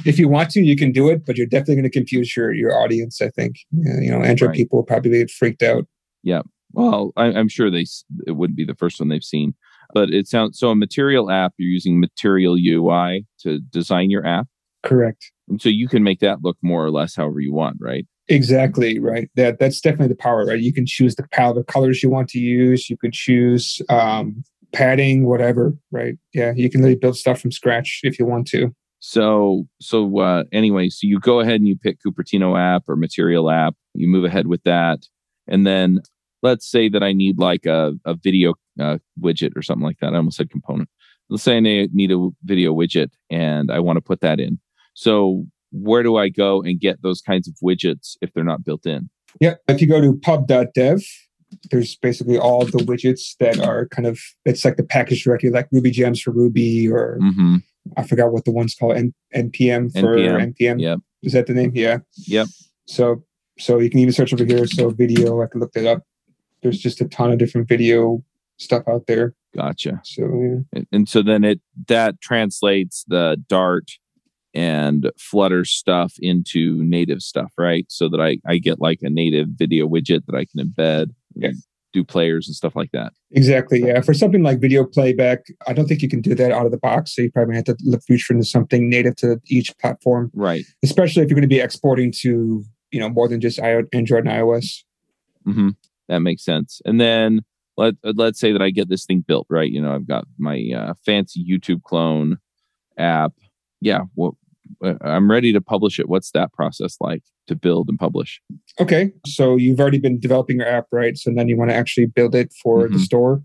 if 0.05 0.19
you 0.19 0.29
want 0.29 0.51
to, 0.51 0.61
you 0.61 0.77
can 0.77 0.93
do 0.93 1.09
it, 1.09 1.25
but 1.25 1.37
you're 1.37 1.47
definitely 1.47 1.77
going 1.77 1.85
to 1.85 1.91
confuse 1.91 2.37
your 2.37 2.53
your 2.53 2.79
audience. 2.79 3.21
I 3.23 3.31
think 3.31 3.57
you 3.73 4.11
know 4.11 4.23
Android 4.23 4.49
right. 4.49 4.57
people 4.57 4.79
will 4.79 4.85
probably 4.85 5.11
get 5.13 5.31
freaked 5.31 5.63
out. 5.63 5.87
Yeah, 6.23 6.43
well, 6.75 7.13
I, 7.17 7.27
am 7.27 7.49
sure 7.49 7.71
they 7.71 7.87
it 8.27 8.33
wouldn't 8.33 8.57
be 8.57 8.65
the 8.65 8.75
first 8.75 9.01
one 9.01 9.09
they've 9.09 9.23
seen, 9.23 9.55
but 9.95 10.11
it 10.11 10.27
sounds 10.27 10.59
so 10.59 10.71
a 10.71 10.77
Material 10.77 11.31
app. 11.31 11.55
You're 11.57 11.71
using 11.71 12.01
Material 12.01 12.57
UI 12.59 13.25
to 13.41 13.61
design 13.61 14.11
your 14.11 14.27
app. 14.27 14.47
Correct. 14.83 15.31
And 15.49 15.63
so 15.63 15.71
you 15.71 15.89
can 15.89 16.03
make 16.03 16.21
that 16.21 16.43
look 16.43 16.59
more 16.61 16.85
or 16.85 16.91
less 16.91 17.15
however 17.15 17.41
you 17.41 17.55
want, 17.55 17.77
right? 17.81 18.05
Exactly 18.29 18.99
right. 18.99 19.31
That 19.37 19.59
that's 19.59 19.81
definitely 19.81 20.09
the 20.09 20.17
power, 20.17 20.45
right? 20.45 20.61
You 20.61 20.73
can 20.73 20.87
choose 20.87 21.15
the 21.15 21.27
palette 21.29 21.59
of 21.59 21.67
colors 21.67 22.03
you 22.03 22.11
want 22.11 22.29
to 22.31 22.39
use. 22.39 22.91
You 22.91 22.97
could 22.97 23.13
choose 23.13 23.81
um, 23.89 24.43
padding, 24.73 25.27
whatever, 25.27 25.75
right? 25.91 26.17
Yeah, 26.33 26.53
you 26.57 26.69
can 26.69 26.83
really 26.83 26.97
build 26.97 27.17
stuff 27.17 27.41
from 27.41 27.53
scratch 27.53 28.01
if 28.03 28.19
you 28.19 28.27
want 28.27 28.47
to. 28.49 28.75
So, 29.01 29.67
so 29.81 30.19
uh, 30.19 30.45
anyway, 30.53 30.89
so 30.89 31.07
you 31.07 31.21
go 31.21 31.41
ahead 31.41 31.57
and 31.57 31.69
you 31.69 31.77
pick 31.77 31.99
Cupertino 32.01 32.59
app 32.59 32.85
or 32.89 32.97
Material 32.97 33.51
app. 33.51 33.75
You 33.93 34.09
move 34.09 34.25
ahead 34.25 34.47
with 34.47 34.63
that, 34.65 35.01
and 35.47 35.67
then 35.67 36.01
let's 36.45 36.71
say 36.71 36.89
that 36.91 37.03
I 37.03 37.13
need 37.13 37.39
like 37.39 37.65
a, 37.67 37.95
a 38.05 38.15
video 38.15 38.55
uh, 38.79 38.99
widget 39.21 39.57
or 39.57 39.63
something 39.63 39.85
like 39.85 39.99
that. 40.01 40.13
I 40.13 40.19
almost 40.19 40.37
said 40.37 40.51
component. 40.51 40.89
Let's 41.31 41.43
say 41.43 41.57
I 41.57 41.61
need 41.61 42.13
a 42.13 42.29
video 42.45 42.75
widget 42.75 43.11
and 43.31 43.71
I 43.73 43.81
want 43.81 43.97
to 43.97 44.03
put 44.03 44.21
that 44.21 44.39
in. 44.39 44.59
So, 44.93 45.47
where 45.73 46.05
do 46.05 46.17
I 46.17 46.29
go 46.29 46.63
and 46.63 46.79
get 46.79 47.03
those 47.03 47.21
kinds 47.21 47.49
of 47.49 47.55
widgets 47.65 48.17
if 48.21 48.33
they're 48.33 48.45
not 48.45 48.63
built 48.63 48.87
in? 48.87 49.09
Yeah, 49.41 49.55
if 49.67 49.81
you 49.81 49.89
go 49.89 50.01
to 50.01 50.17
pub.dev 50.19 51.03
there's 51.71 51.95
basically 51.97 52.37
all 52.37 52.65
the 52.65 52.79
widgets 52.79 53.37
that 53.39 53.61
are 53.61 53.87
kind 53.87 54.07
of 54.09 54.19
it's 54.45 54.65
like 54.65 54.77
the 54.77 54.83
package 54.83 55.23
directory 55.23 55.51
like 55.51 55.69
ruby 55.71 55.91
gems 55.91 56.21
for 56.21 56.33
ruby 56.33 56.89
or 56.91 57.17
mm-hmm. 57.23 57.59
i 57.97 58.03
forgot 58.03 58.33
what 58.33 58.45
the 58.45 58.51
one's 58.51 58.75
called 58.75 58.97
N- 58.97 59.15
npm 59.37 59.93
for 59.93 60.17
npm, 60.17 60.53
npm. 60.53 60.81
yep 60.81 60.99
is 61.23 61.33
that 61.33 61.47
the 61.47 61.55
name 61.55 61.71
yeah 61.73 61.99
yep 62.27 62.49
so 62.89 63.23
so 63.57 63.79
you 63.79 63.89
can 63.89 64.01
even 64.01 64.13
search 64.13 64.33
over 64.33 64.45
here 64.45 64.67
so 64.67 64.91
video 64.91 65.43
i 65.43 65.47
can 65.47 65.61
look 65.61 65.73
that 65.75 65.87
up 65.87 66.03
there's 66.65 66.81
just 66.81 67.01
a 67.01 67.05
ton 67.07 67.31
of 67.31 67.39
different 67.39 67.69
video 67.69 68.21
stuff 68.57 68.83
out 68.89 69.07
there 69.07 69.33
gotcha 69.55 70.01
so 70.03 70.65
yeah. 70.73 70.83
and, 70.91 71.09
so 71.09 71.23
then 71.23 71.45
it 71.45 71.61
that 71.87 72.21
translates 72.21 73.05
the 73.07 73.41
dart 73.49 73.93
and 74.53 75.11
flutter 75.17 75.65
stuff 75.65 76.15
into 76.19 76.83
native 76.83 77.21
stuff 77.21 77.53
right 77.57 77.87
so 77.89 78.09
that 78.09 78.21
i 78.21 78.39
i 78.49 78.59
get 78.59 78.81
like 78.81 78.99
a 79.03 79.11
native 79.11 79.49
video 79.51 79.87
widget 79.87 80.25
that 80.27 80.35
i 80.35 80.45
can 80.45 80.61
embed 80.61 81.11
yeah. 81.35 81.51
do 81.93 82.05
players 82.05 82.47
and 82.49 82.55
stuff 82.55 82.75
like 82.75 82.91
that. 82.93 83.13
Exactly. 83.31 83.81
Yeah. 83.81 84.01
For 84.01 84.15
something 84.15 84.43
like 84.43 84.61
video 84.61 84.85
playback, 84.85 85.47
I 85.67 85.73
don't 85.73 85.87
think 85.87 86.03
you 86.03 86.09
can 86.09 86.21
do 86.21 86.35
that 86.35 86.53
out 86.53 86.67
of 86.67 86.73
the 86.73 86.79
box. 86.79 87.15
So 87.15 87.23
you 87.23 87.31
probably 87.31 87.57
have 87.57 87.65
to 87.65 87.77
look 87.85 88.03
future 88.03 88.33
into 88.33 88.45
something 88.45 88.89
native 88.89 89.17
to 89.17 89.41
each 89.47 89.77
platform. 89.79 90.31
Right. 90.35 90.65
Especially 90.83 91.23
if 91.23 91.29
you're 91.29 91.37
going 91.37 91.43
to 91.43 91.49
be 91.49 91.61
exporting 91.61 92.13
to, 92.21 92.65
you 92.91 93.01
know, 93.01 93.09
more 93.09 93.29
than 93.29 93.41
just 93.41 93.59
Android 93.59 94.27
and 94.27 94.29
iOS. 94.29 94.83
Mm-hmm. 95.47 95.71
That 96.09 96.21
makes 96.21 96.45
sense. 96.45 96.81
And 96.85 97.01
then 97.01 97.41
let 97.77 97.95
let's 98.03 98.39
say 98.39 98.53
that 98.53 98.63
I 98.63 98.71
get 98.71 98.89
this 98.89 99.05
thing 99.05 99.25
built, 99.27 99.47
right? 99.51 99.71
You 99.71 99.81
know, 99.81 99.95
I've 99.95 100.07
got 100.07 100.27
my 100.39 100.63
uh, 100.77 100.95
fancy 101.05 101.45
YouTube 101.45 101.83
clone 101.83 102.39
app. 102.99 103.33
Yeah. 103.81 104.03
What 104.15 104.35
uh, 104.85 104.95
I'm 105.01 105.31
ready 105.31 105.53
to 105.53 105.61
publish 105.61 105.99
it. 105.99 106.09
What's 106.09 106.31
that 106.33 106.53
process 106.53 106.97
like 107.01 107.23
to 107.49 107.57
build 107.57 107.89
and 107.89 107.99
publish? 107.99 108.41
Okay. 108.81 109.13
So 109.27 109.57
you've 109.57 109.81
already 109.81 109.99
been 109.99 110.19
developing 110.19 110.59
your 110.59 110.69
app, 110.69 110.87
right? 110.93 111.17
So 111.17 111.33
then 111.35 111.49
you 111.49 111.57
want 111.57 111.71
to 111.71 111.77
actually 111.77 112.07
build 112.07 112.35
it 112.35 112.53
for 112.63 112.85
mm-hmm. 112.85 112.95
the 112.95 112.99
store. 113.01 113.43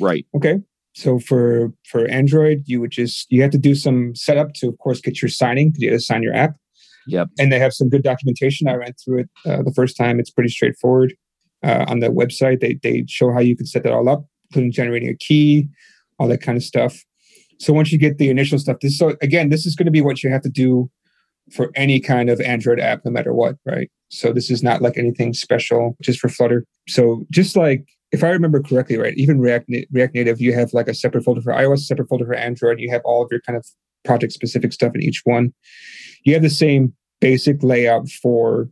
Right. 0.00 0.26
Okay. 0.34 0.60
So 0.94 1.18
for 1.18 1.72
for 1.88 2.06
Android, 2.08 2.64
you 2.66 2.80
would 2.80 2.90
just 2.90 3.30
you 3.30 3.42
have 3.42 3.50
to 3.52 3.58
do 3.58 3.74
some 3.74 4.14
setup 4.14 4.52
to, 4.54 4.68
of 4.68 4.78
course, 4.78 5.00
get 5.00 5.22
your 5.22 5.28
signing. 5.28 5.72
You 5.76 5.90
have 5.90 6.00
to 6.00 6.04
sign 6.04 6.22
your 6.22 6.34
app. 6.34 6.56
Yep. 7.06 7.28
And 7.38 7.50
they 7.50 7.58
have 7.58 7.72
some 7.72 7.88
good 7.88 8.02
documentation. 8.02 8.68
I 8.68 8.76
went 8.76 8.96
through 9.02 9.20
it 9.20 9.30
uh, 9.44 9.62
the 9.62 9.72
first 9.74 9.96
time. 9.96 10.20
It's 10.20 10.30
pretty 10.30 10.50
straightforward. 10.50 11.14
Uh, 11.62 11.84
on 11.88 12.00
the 12.00 12.08
website, 12.08 12.60
they 12.60 12.78
they 12.82 13.04
show 13.08 13.32
how 13.32 13.40
you 13.40 13.56
can 13.56 13.66
set 13.66 13.82
that 13.84 13.92
all 13.92 14.08
up, 14.08 14.24
including 14.50 14.72
generating 14.72 15.08
a 15.08 15.14
key, 15.14 15.68
all 16.18 16.28
that 16.28 16.42
kind 16.42 16.56
of 16.56 16.64
stuff. 16.64 17.04
So 17.58 17.72
once 17.72 17.92
you 17.92 17.98
get 17.98 18.18
the 18.18 18.30
initial 18.30 18.58
stuff, 18.58 18.78
this 18.80 18.98
so 18.98 19.16
again, 19.22 19.48
this 19.48 19.66
is 19.66 19.76
going 19.76 19.86
to 19.86 19.92
be 19.92 20.00
what 20.00 20.22
you 20.22 20.30
have 20.30 20.42
to 20.42 20.50
do 20.50 20.90
for 21.52 21.70
any 21.74 22.00
kind 22.00 22.30
of 22.30 22.40
Android 22.40 22.80
app, 22.80 23.04
no 23.04 23.10
matter 23.10 23.32
what, 23.32 23.56
right? 23.64 23.90
So 24.08 24.32
this 24.32 24.50
is 24.50 24.62
not 24.62 24.82
like 24.82 24.98
anything 24.98 25.32
special 25.32 25.96
just 26.02 26.18
for 26.18 26.28
Flutter. 26.28 26.64
So 26.88 27.24
just 27.30 27.56
like 27.56 27.86
if 28.12 28.22
I 28.22 28.28
remember 28.28 28.62
correctly, 28.62 28.98
right, 28.98 29.14
even 29.16 29.40
React 29.40 29.70
React 29.90 30.14
Native, 30.14 30.40
you 30.40 30.52
have 30.54 30.72
like 30.72 30.88
a 30.88 30.94
separate 30.94 31.24
folder 31.24 31.40
for 31.40 31.52
iOS, 31.52 31.80
separate 31.80 32.08
folder 32.08 32.26
for 32.26 32.34
Android. 32.34 32.78
You 32.78 32.90
have 32.90 33.02
all 33.04 33.22
of 33.22 33.28
your 33.30 33.40
kind 33.40 33.56
of 33.56 33.66
project 34.04 34.32
specific 34.32 34.72
stuff 34.72 34.94
in 34.94 35.02
each 35.02 35.22
one. 35.24 35.52
You 36.24 36.34
have 36.34 36.42
the 36.42 36.50
same 36.50 36.92
basic 37.20 37.62
layout 37.62 38.08
for 38.08 38.68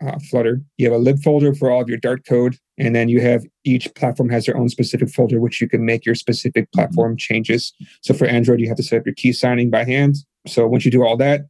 uh, 0.00 0.18
Flutter. 0.30 0.60
You 0.76 0.90
have 0.90 1.00
a 1.00 1.02
lib 1.02 1.22
folder 1.22 1.54
for 1.54 1.70
all 1.70 1.82
of 1.82 1.88
your 1.88 1.98
Dart 1.98 2.24
code, 2.26 2.56
and 2.78 2.94
then 2.94 3.08
you 3.08 3.20
have 3.20 3.44
each 3.64 3.92
platform 3.94 4.28
has 4.30 4.46
their 4.46 4.56
own 4.56 4.68
specific 4.68 5.10
folder, 5.10 5.40
which 5.40 5.60
you 5.60 5.68
can 5.68 5.84
make 5.84 6.04
your 6.04 6.14
specific 6.14 6.64
mm-hmm. 6.64 6.80
platform 6.80 7.16
changes. 7.16 7.72
So 8.02 8.14
for 8.14 8.26
Android, 8.26 8.60
you 8.60 8.68
have 8.68 8.76
to 8.76 8.82
set 8.82 9.00
up 9.00 9.06
your 9.06 9.14
key 9.14 9.32
signing 9.32 9.70
by 9.70 9.84
hand. 9.84 10.16
So 10.46 10.66
once 10.66 10.84
you 10.84 10.90
do 10.90 11.04
all 11.04 11.16
that, 11.18 11.42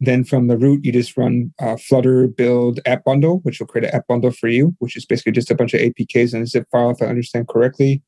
then 0.00 0.22
from 0.22 0.46
the 0.46 0.56
root, 0.56 0.84
you 0.84 0.92
just 0.92 1.16
run 1.16 1.52
uh, 1.60 1.76
Flutter 1.76 2.28
build 2.28 2.80
app 2.86 3.04
bundle, 3.04 3.40
which 3.42 3.58
will 3.58 3.66
create 3.66 3.88
an 3.88 3.94
app 3.94 4.06
bundle 4.06 4.30
for 4.30 4.48
you, 4.48 4.76
which 4.78 4.96
is 4.96 5.04
basically 5.04 5.32
just 5.32 5.50
a 5.50 5.56
bunch 5.56 5.74
of 5.74 5.80
APKs 5.80 6.34
and 6.34 6.42
a 6.42 6.46
zip 6.46 6.68
file, 6.70 6.90
if 6.90 7.02
I 7.02 7.06
understand 7.06 7.48
correctly. 7.48 8.02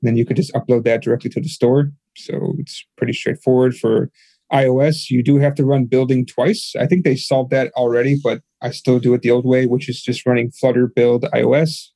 And 0.00 0.08
then 0.08 0.16
you 0.16 0.24
could 0.24 0.36
just 0.36 0.54
upload 0.54 0.84
that 0.84 1.02
directly 1.02 1.30
to 1.30 1.40
the 1.40 1.48
store. 1.48 1.90
So 2.16 2.54
it's 2.58 2.86
pretty 2.96 3.12
straightforward 3.12 3.76
for 3.76 4.10
iOS, 4.54 5.10
you 5.10 5.22
do 5.22 5.38
have 5.38 5.54
to 5.56 5.64
run 5.64 5.84
building 5.84 6.24
twice. 6.24 6.74
I 6.78 6.86
think 6.86 7.04
they 7.04 7.16
solved 7.16 7.50
that 7.50 7.72
already, 7.72 8.16
but 8.22 8.40
I 8.62 8.70
still 8.70 9.00
do 9.00 9.12
it 9.14 9.22
the 9.22 9.30
old 9.30 9.44
way, 9.44 9.66
which 9.66 9.88
is 9.88 10.00
just 10.00 10.24
running 10.24 10.52
Flutter 10.52 10.86
build 10.86 11.24
iOS, 11.34 11.88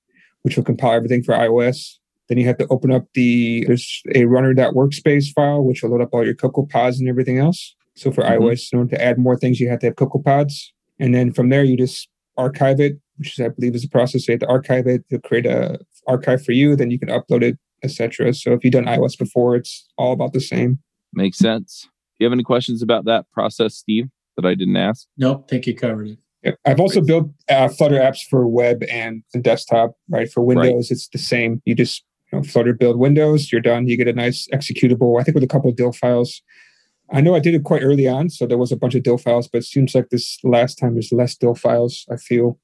which 0.42 0.56
will 0.56 0.64
compile 0.64 0.94
everything 0.94 1.22
for 1.22 1.34
iOS. 1.34 1.94
Then 2.28 2.36
you 2.36 2.46
have 2.46 2.58
to 2.58 2.66
open 2.68 2.90
up 2.90 3.06
the 3.14 3.64
there's 3.66 4.02
a 4.14 4.24
runner.workspace 4.24 5.32
file, 5.32 5.64
which 5.64 5.82
will 5.82 5.90
load 5.90 6.02
up 6.02 6.10
all 6.12 6.24
your 6.24 6.34
CocoaPods 6.34 6.98
and 6.98 7.08
everything 7.08 7.38
else. 7.38 7.74
So 7.94 8.10
for 8.10 8.22
mm-hmm. 8.22 8.42
iOS, 8.42 8.72
in 8.72 8.80
order 8.80 8.96
to 8.96 9.02
add 9.02 9.18
more 9.18 9.36
things, 9.36 9.60
you 9.60 9.68
have 9.70 9.78
to 9.80 9.86
have 9.86 9.96
CocoaPods. 9.96 10.54
And 10.98 11.14
then 11.14 11.32
from 11.32 11.48
there, 11.48 11.64
you 11.64 11.76
just 11.76 12.08
archive 12.36 12.80
it, 12.80 12.98
which 13.16 13.38
is, 13.38 13.44
I 13.44 13.48
believe 13.48 13.74
is 13.74 13.82
the 13.82 13.88
process. 13.88 14.26
So 14.26 14.32
you 14.32 14.34
have 14.34 14.40
to 14.40 14.48
archive 14.48 14.86
it 14.86 15.08
to 15.10 15.20
create 15.20 15.46
a 15.46 15.78
archive 16.06 16.44
for 16.44 16.52
you. 16.52 16.76
Then 16.76 16.90
you 16.90 16.98
can 16.98 17.08
upload 17.08 17.42
it, 17.42 17.56
etc. 17.82 18.34
So 18.34 18.52
if 18.52 18.64
you've 18.64 18.72
done 18.72 18.86
iOS 18.86 19.16
before, 19.16 19.54
it's 19.56 19.88
all 19.96 20.12
about 20.12 20.32
the 20.32 20.40
same. 20.40 20.80
Makes 21.14 21.38
sense 21.38 21.88
you 22.18 22.26
have 22.26 22.32
any 22.32 22.42
questions 22.42 22.82
about 22.82 23.04
that 23.06 23.26
process, 23.32 23.74
Steve, 23.74 24.08
that 24.36 24.46
I 24.46 24.54
didn't 24.54 24.76
ask? 24.76 25.06
Nope, 25.16 25.48
think 25.48 25.66
you 25.66 25.74
covered 25.74 26.08
it. 26.08 26.18
Yeah. 26.42 26.52
I've 26.64 26.80
also 26.80 27.00
built 27.00 27.30
uh, 27.48 27.68
Flutter 27.68 27.98
apps 27.98 28.20
for 28.28 28.46
web 28.46 28.84
and, 28.84 29.22
and 29.34 29.42
desktop. 29.42 29.92
Right 30.08 30.30
for 30.30 30.42
Windows, 30.42 30.66
right. 30.66 30.90
it's 30.90 31.08
the 31.08 31.18
same. 31.18 31.60
You 31.64 31.74
just 31.74 32.04
you 32.32 32.38
know, 32.38 32.44
Flutter 32.44 32.74
build 32.74 32.98
Windows. 32.98 33.50
You're 33.50 33.60
done. 33.60 33.88
You 33.88 33.96
get 33.96 34.08
a 34.08 34.12
nice 34.12 34.46
executable. 34.52 35.20
I 35.20 35.24
think 35.24 35.34
with 35.34 35.44
a 35.44 35.48
couple 35.48 35.70
of 35.70 35.76
DLL 35.76 35.94
files. 35.94 36.42
I 37.10 37.22
know 37.22 37.34
I 37.34 37.40
did 37.40 37.54
it 37.54 37.64
quite 37.64 37.82
early 37.82 38.06
on, 38.06 38.28
so 38.28 38.46
there 38.46 38.58
was 38.58 38.70
a 38.70 38.76
bunch 38.76 38.94
of 38.94 39.02
DLL 39.02 39.20
files, 39.20 39.48
but 39.48 39.58
it 39.58 39.64
seems 39.64 39.94
like 39.94 40.10
this 40.10 40.38
last 40.44 40.76
time 40.76 40.94
there's 40.94 41.10
less 41.10 41.36
DLL 41.36 41.58
files. 41.58 42.06
I 42.10 42.16
feel. 42.16 42.58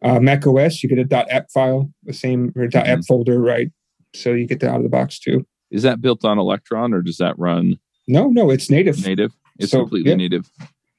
Uh, 0.00 0.20
Mac 0.20 0.46
OS, 0.46 0.82
you 0.82 0.88
get 0.88 1.12
a 1.12 1.32
.app 1.32 1.50
file, 1.50 1.90
the 2.04 2.12
same 2.12 2.52
or 2.54 2.64
.app 2.64 2.72
mm-hmm. 2.72 3.00
folder, 3.00 3.40
right? 3.40 3.68
So 4.14 4.32
you 4.32 4.46
get 4.46 4.60
that 4.60 4.70
out 4.70 4.76
of 4.76 4.84
the 4.84 4.88
box 4.88 5.18
too. 5.18 5.44
Is 5.70 5.82
that 5.82 6.00
built 6.00 6.24
on 6.24 6.38
Electron 6.38 6.94
or 6.94 7.02
does 7.02 7.18
that 7.18 7.36
run 7.36 7.78
no, 8.08 8.28
no, 8.28 8.50
it's 8.50 8.70
native. 8.70 9.04
Native. 9.06 9.32
It's 9.58 9.72
so, 9.72 9.80
completely 9.80 10.10
yeah, 10.10 10.16
native. 10.16 10.50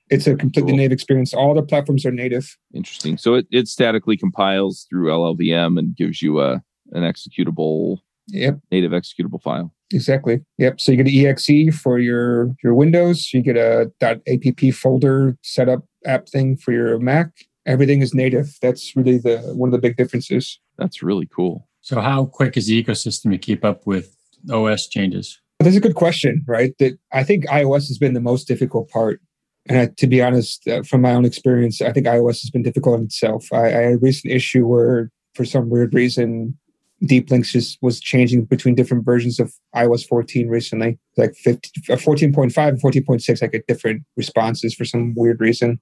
It's 0.09 0.25
a 0.25 0.35
completely 0.35 0.71
cool. 0.71 0.77
native 0.77 0.91
experience. 0.91 1.33
All 1.33 1.53
the 1.53 1.61
platforms 1.61 2.05
are 2.05 2.11
native. 2.11 2.57
Interesting. 2.73 3.17
So 3.17 3.35
it, 3.35 3.47
it 3.51 3.67
statically 3.67 4.17
compiles 4.17 4.87
through 4.89 5.09
LLVM 5.09 5.77
and 5.77 5.95
gives 5.95 6.21
you 6.21 6.41
a 6.41 6.61
an 6.91 7.03
executable 7.03 7.99
yep. 8.27 8.59
native 8.71 8.91
executable 8.91 9.41
file. 9.41 9.73
Exactly. 9.91 10.43
Yep. 10.57 10.79
So 10.79 10.91
you 10.91 11.03
get 11.03 11.11
an 11.11 11.25
exe 11.25 11.79
for 11.79 11.99
your 11.99 12.55
your 12.63 12.73
Windows. 12.73 13.33
You 13.33 13.41
get 13.41 13.57
a 13.57 13.91
.app 14.01 14.73
folder 14.73 15.37
setup 15.41 15.83
app 16.05 16.27
thing 16.29 16.57
for 16.57 16.71
your 16.71 16.99
Mac. 16.99 17.31
Everything 17.65 18.01
is 18.01 18.13
native. 18.13 18.57
That's 18.61 18.95
really 18.95 19.17
the 19.17 19.39
one 19.55 19.69
of 19.69 19.71
the 19.71 19.79
big 19.79 19.97
differences. 19.97 20.59
That's 20.77 21.03
really 21.03 21.27
cool. 21.27 21.67
So 21.81 22.01
how 22.01 22.25
quick 22.25 22.57
is 22.57 22.67
the 22.67 22.83
ecosystem 22.83 23.31
to 23.31 23.37
keep 23.37 23.63
up 23.63 23.85
with 23.85 24.15
OS 24.51 24.87
changes? 24.87 25.39
That's 25.59 25.75
a 25.75 25.81
good 25.81 25.95
question, 25.95 26.43
right? 26.47 26.73
That 26.79 26.97
I 27.11 27.23
think 27.23 27.45
iOS 27.47 27.87
has 27.89 27.97
been 27.97 28.13
the 28.13 28.21
most 28.21 28.47
difficult 28.47 28.89
part. 28.89 29.21
And 29.67 29.77
I, 29.77 29.89
to 29.97 30.07
be 30.07 30.21
honest, 30.21 30.67
uh, 30.67 30.83
from 30.83 31.01
my 31.01 31.13
own 31.13 31.25
experience, 31.25 31.81
I 31.81 31.91
think 31.91 32.07
iOS 32.07 32.41
has 32.41 32.49
been 32.49 32.63
difficult 32.63 32.99
in 32.99 33.05
itself. 33.05 33.47
I, 33.51 33.65
I, 33.65 33.69
had 33.69 33.93
a 33.93 33.97
recent 33.97 34.33
issue 34.33 34.65
where, 34.65 35.11
for 35.35 35.43
some 35.45 35.69
weird 35.69 35.93
reason, 35.93 36.57
Deep 37.05 37.29
Links 37.29 37.51
just 37.51 37.77
was 37.81 37.99
changing 37.99 38.45
between 38.45 38.75
different 38.75 39.05
versions 39.05 39.39
of 39.39 39.53
iOS 39.75 40.07
14 40.07 40.47
recently, 40.47 40.97
like 41.17 41.35
15, 41.35 41.83
uh, 41.89 41.97
14.5 41.97 42.67
and 42.67 42.81
14.6. 42.81 43.43
I 43.43 43.47
get 43.47 43.67
different 43.67 44.03
responses 44.17 44.73
for 44.73 44.85
some 44.85 45.13
weird 45.15 45.39
reason. 45.39 45.79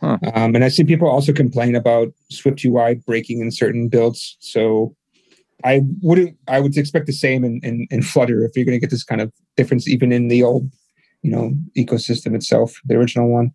Huh. 0.00 0.18
Um, 0.34 0.54
and 0.54 0.64
I 0.64 0.68
see 0.68 0.84
people 0.84 1.08
also 1.08 1.32
complain 1.32 1.74
about 1.74 2.12
Swift 2.30 2.64
UI 2.64 2.96
breaking 3.06 3.40
in 3.40 3.50
certain 3.50 3.88
builds. 3.88 4.36
So 4.40 4.94
I 5.64 5.80
wouldn't. 6.02 6.36
I 6.46 6.60
would 6.60 6.76
expect 6.76 7.06
the 7.06 7.12
same 7.12 7.42
in, 7.42 7.60
in, 7.62 7.86
in 7.90 8.02
Flutter 8.02 8.44
if 8.44 8.52
you're 8.54 8.66
going 8.66 8.76
to 8.76 8.80
get 8.80 8.90
this 8.90 9.04
kind 9.04 9.20
of 9.20 9.32
difference, 9.56 9.88
even 9.88 10.12
in 10.12 10.28
the 10.28 10.42
old, 10.42 10.70
you 11.22 11.30
know, 11.30 11.52
ecosystem 11.76 12.34
itself, 12.34 12.80
the 12.84 12.96
original 12.96 13.30
one. 13.30 13.52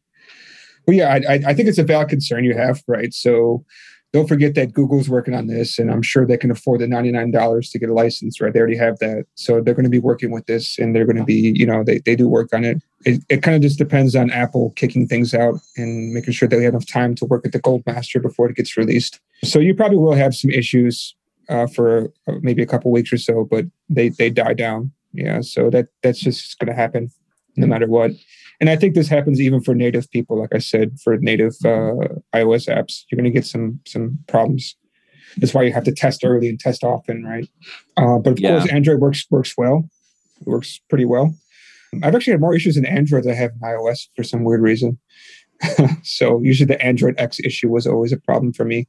But 0.86 0.96
yeah, 0.96 1.20
I, 1.30 1.40
I 1.46 1.54
think 1.54 1.70
it's 1.70 1.78
a 1.78 1.84
valid 1.84 2.10
concern 2.10 2.44
you 2.44 2.56
have, 2.56 2.82
right? 2.88 3.14
So 3.14 3.64
don't 4.12 4.28
forget 4.28 4.56
that 4.56 4.74
Google's 4.74 5.08
working 5.08 5.36
on 5.36 5.46
this, 5.46 5.78
and 5.78 5.92
I'm 5.92 6.02
sure 6.02 6.26
they 6.26 6.38
can 6.38 6.50
afford 6.50 6.82
the 6.82 6.88
$99 6.88 7.72
to 7.72 7.80
get 7.80 7.90
a 7.90 7.94
license, 7.94 8.42
right? 8.42 8.52
They 8.52 8.60
already 8.60 8.78
have 8.78 8.98
that. 9.00 9.26
So 9.36 9.62
they're 9.62 9.76
going 9.76 9.84
to 9.84 9.90
be 9.90 10.00
working 10.00 10.32
with 10.32 10.48
this, 10.48 10.80
and 10.80 10.96
they're 10.96 11.06
going 11.06 11.18
to 11.18 11.24
be, 11.24 11.54
you 11.56 11.68
know, 11.68 11.84
they, 11.84 12.00
they 12.00 12.16
do 12.16 12.28
work 12.28 12.52
on 12.52 12.66
it. 12.66 12.82
It, 13.06 13.24
it 13.30 13.44
kind 13.44 13.56
of 13.56 13.62
just 13.62 13.78
depends 13.78 14.16
on 14.16 14.32
Apple 14.32 14.72
kicking 14.76 15.08
things 15.08 15.36
out 15.36 15.60
and 15.78 16.12
making 16.12 16.34
sure 16.34 16.48
they 16.48 16.64
have 16.64 16.74
enough 16.74 16.88
time 16.88 17.14
to 17.16 17.26
work 17.26 17.44
with 17.44 17.52
the 17.52 17.60
Gold 17.60 17.84
Master 17.86 18.20
before 18.20 18.50
it 18.50 18.56
gets 18.56 18.76
released. 18.78 19.20
So 19.44 19.60
you 19.60 19.76
probably 19.76 19.98
will 19.98 20.16
have 20.16 20.34
some 20.34 20.50
issues 20.50 21.16
uh, 21.50 21.68
for 21.68 22.12
uh, 22.28 22.34
maybe 22.42 22.62
a 22.62 22.68
couple 22.68 22.92
weeks 22.92 23.12
or 23.12 23.18
so, 23.18 23.46
but 23.50 23.66
they 23.90 24.10
they 24.10 24.30
die 24.30 24.54
down. 24.54 24.92
Yeah, 25.14 25.42
so 25.42 25.70
that 25.72 25.88
that's 26.04 26.20
just 26.20 26.58
going 26.60 26.68
to 26.68 26.80
happen 26.80 27.10
no 27.56 27.68
matter 27.68 27.88
what. 27.88 28.12
And 28.60 28.70
I 28.70 28.76
think 28.76 28.94
this 28.94 29.08
happens 29.08 29.40
even 29.40 29.62
for 29.62 29.74
native 29.74 30.10
people. 30.12 30.40
Like 30.40 30.54
I 30.54 30.60
said, 30.60 31.00
for 31.04 31.18
native 31.18 31.54
uh, 31.64 32.20
iOS 32.36 32.68
apps, 32.68 33.04
you're 33.10 33.18
going 33.18 33.32
to 33.32 33.38
get 33.38 33.46
some 33.46 33.80
some 33.88 34.20
problems. 34.28 34.76
That's 35.38 35.54
why 35.54 35.64
you 35.64 35.74
have 35.74 35.84
to 35.84 35.94
test 35.94 36.24
early 36.24 36.50
and 36.50 36.60
test 36.60 36.84
often, 36.84 37.24
right? 37.24 37.48
Uh, 37.98 38.18
but 38.18 38.32
of 38.32 38.40
yeah. 38.40 38.58
course, 38.58 38.72
Android 38.72 39.00
works 39.00 39.26
works 39.30 39.56
well. 39.58 39.90
It 40.42 40.48
works 40.48 40.80
pretty 40.90 41.06
well. 41.06 41.36
I've 42.04 42.16
actually 42.16 42.32
had 42.32 42.42
more 42.42 42.56
issues 42.56 42.78
in 42.78 42.86
Android 42.86 43.24
than 43.24 43.32
I 43.32 43.36
have 43.36 43.52
in 43.52 43.60
iOS 43.60 44.08
for 44.16 44.24
some 44.24 44.44
weird 44.44 44.62
reason. 44.62 45.00
so 46.04 46.42
usually 46.42 46.68
the 46.68 46.82
Android 46.82 47.16
X 47.18 47.40
issue 47.40 47.70
was 47.70 47.88
always 47.88 48.12
a 48.12 48.18
problem 48.18 48.54
for 48.54 48.66
me. 48.66 48.88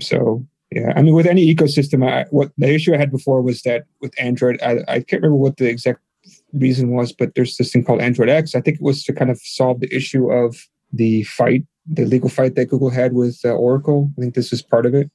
So 0.00 0.46
yeah, 0.72 0.92
I 0.94 1.02
mean, 1.02 1.14
with 1.14 1.26
any 1.26 1.52
ecosystem, 1.52 2.08
I, 2.08 2.26
what 2.30 2.52
the 2.56 2.72
issue 2.72 2.94
I 2.94 2.98
had 2.98 3.10
before 3.10 3.42
was 3.42 3.62
that 3.62 3.84
with 4.00 4.14
Android, 4.18 4.60
I, 4.62 4.78
I 4.86 5.00
can't 5.00 5.22
remember 5.22 5.36
what 5.36 5.56
the 5.56 5.68
exact 5.68 6.00
reason 6.52 6.90
was, 6.90 7.12
but 7.12 7.34
there's 7.34 7.56
this 7.56 7.72
thing 7.72 7.84
called 7.84 8.00
Android 8.00 8.28
X. 8.28 8.54
I 8.54 8.60
think 8.60 8.76
it 8.76 8.82
was 8.82 9.02
to 9.04 9.12
kind 9.12 9.30
of 9.30 9.40
solve 9.42 9.80
the 9.80 9.92
issue 9.94 10.30
of 10.30 10.68
the 10.92 11.24
fight, 11.24 11.64
the 11.86 12.04
legal 12.04 12.28
fight 12.28 12.54
that 12.54 12.66
Google 12.66 12.90
had 12.90 13.14
with 13.14 13.40
uh, 13.44 13.48
Oracle. 13.48 14.12
I 14.16 14.20
think 14.20 14.34
this 14.34 14.52
is 14.52 14.62
part 14.62 14.86
of 14.86 14.94
it. 14.94 15.10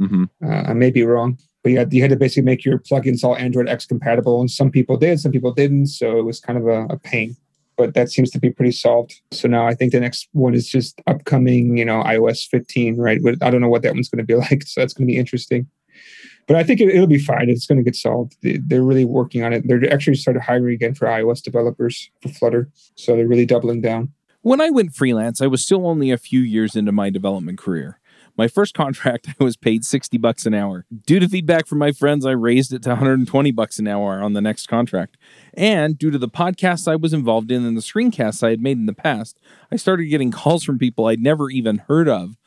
Mm-hmm. 0.00 0.24
Uh, 0.44 0.62
I 0.70 0.74
may 0.74 0.90
be 0.90 1.02
wrong, 1.02 1.38
but 1.64 1.72
you 1.72 1.78
had, 1.78 1.92
you 1.92 2.02
had 2.02 2.10
to 2.10 2.16
basically 2.16 2.44
make 2.44 2.64
your 2.64 2.78
plugins 2.78 3.24
all 3.24 3.36
Android 3.36 3.68
X 3.68 3.84
compatible, 3.84 4.40
and 4.40 4.48
some 4.48 4.70
people 4.70 4.96
did, 4.96 5.18
some 5.18 5.32
people 5.32 5.52
didn't. 5.52 5.88
So 5.88 6.18
it 6.18 6.24
was 6.24 6.38
kind 6.38 6.56
of 6.56 6.68
a, 6.68 6.86
a 6.94 6.98
pain 6.98 7.36
but 7.78 7.94
that 7.94 8.10
seems 8.10 8.30
to 8.32 8.40
be 8.40 8.50
pretty 8.50 8.72
solved. 8.72 9.22
So 9.30 9.48
now 9.48 9.66
I 9.66 9.74
think 9.74 9.92
the 9.92 10.00
next 10.00 10.28
one 10.32 10.52
is 10.52 10.68
just 10.68 11.00
upcoming, 11.06 11.78
you 11.78 11.84
know, 11.84 12.02
iOS 12.02 12.46
15, 12.48 12.96
right? 12.96 13.20
But 13.22 13.36
I 13.40 13.50
don't 13.50 13.60
know 13.60 13.68
what 13.68 13.82
that 13.82 13.94
one's 13.94 14.08
going 14.08 14.18
to 14.18 14.24
be 14.24 14.34
like. 14.50 14.64
So 14.64 14.80
that's 14.80 14.92
going 14.92 15.06
to 15.06 15.12
be 15.12 15.18
interesting. 15.18 15.66
But 16.48 16.56
I 16.56 16.64
think 16.64 16.80
it, 16.80 16.98
will 16.98 17.06
be 17.06 17.18
fine. 17.18 17.48
It's 17.48 17.66
going 17.66 17.78
to 17.78 17.84
get 17.84 17.94
solved. 17.94 18.36
They're 18.42 18.82
really 18.82 19.04
working 19.04 19.44
on 19.44 19.52
it. 19.52 19.68
They're 19.68 19.92
actually 19.92 20.16
started 20.16 20.42
hiring 20.42 20.74
again 20.74 20.94
for 20.94 21.06
iOS 21.06 21.42
developers 21.42 22.10
for 22.22 22.30
Flutter. 22.30 22.70
So 22.96 23.14
they're 23.14 23.28
really 23.28 23.46
doubling 23.46 23.80
down. 23.80 24.12
When 24.40 24.60
I 24.60 24.70
went 24.70 24.94
freelance, 24.94 25.42
I 25.42 25.46
was 25.46 25.62
still 25.62 25.86
only 25.86 26.10
a 26.10 26.16
few 26.16 26.40
years 26.40 26.74
into 26.74 26.90
my 26.90 27.10
development 27.10 27.58
career. 27.58 28.00
My 28.38 28.46
first 28.46 28.72
contract, 28.72 29.28
I 29.40 29.44
was 29.44 29.56
paid 29.56 29.84
60 29.84 30.16
bucks 30.16 30.46
an 30.46 30.54
hour. 30.54 30.86
Due 31.06 31.18
to 31.18 31.28
feedback 31.28 31.66
from 31.66 31.78
my 31.78 31.90
friends, 31.90 32.24
I 32.24 32.30
raised 32.30 32.72
it 32.72 32.84
to 32.84 32.90
120 32.90 33.50
bucks 33.50 33.80
an 33.80 33.88
hour 33.88 34.22
on 34.22 34.32
the 34.32 34.40
next 34.40 34.68
contract. 34.68 35.16
And 35.54 35.98
due 35.98 36.12
to 36.12 36.18
the 36.18 36.28
podcasts 36.28 36.86
I 36.86 36.96
was 36.96 37.12
involved 37.12 37.50
in 37.50 37.66
and 37.66 37.76
the 37.76 37.82
screencasts 37.82 38.44
I 38.44 38.50
had 38.50 38.62
made 38.62 38.78
in 38.78 38.86
the 38.86 38.94
past, 38.94 39.38
I 39.72 39.76
started 39.76 40.06
getting 40.06 40.30
calls 40.30 40.62
from 40.62 40.78
people 40.78 41.06
I'd 41.06 41.20
never 41.20 41.50
even 41.50 41.78
heard 41.88 42.08
of 42.08 42.38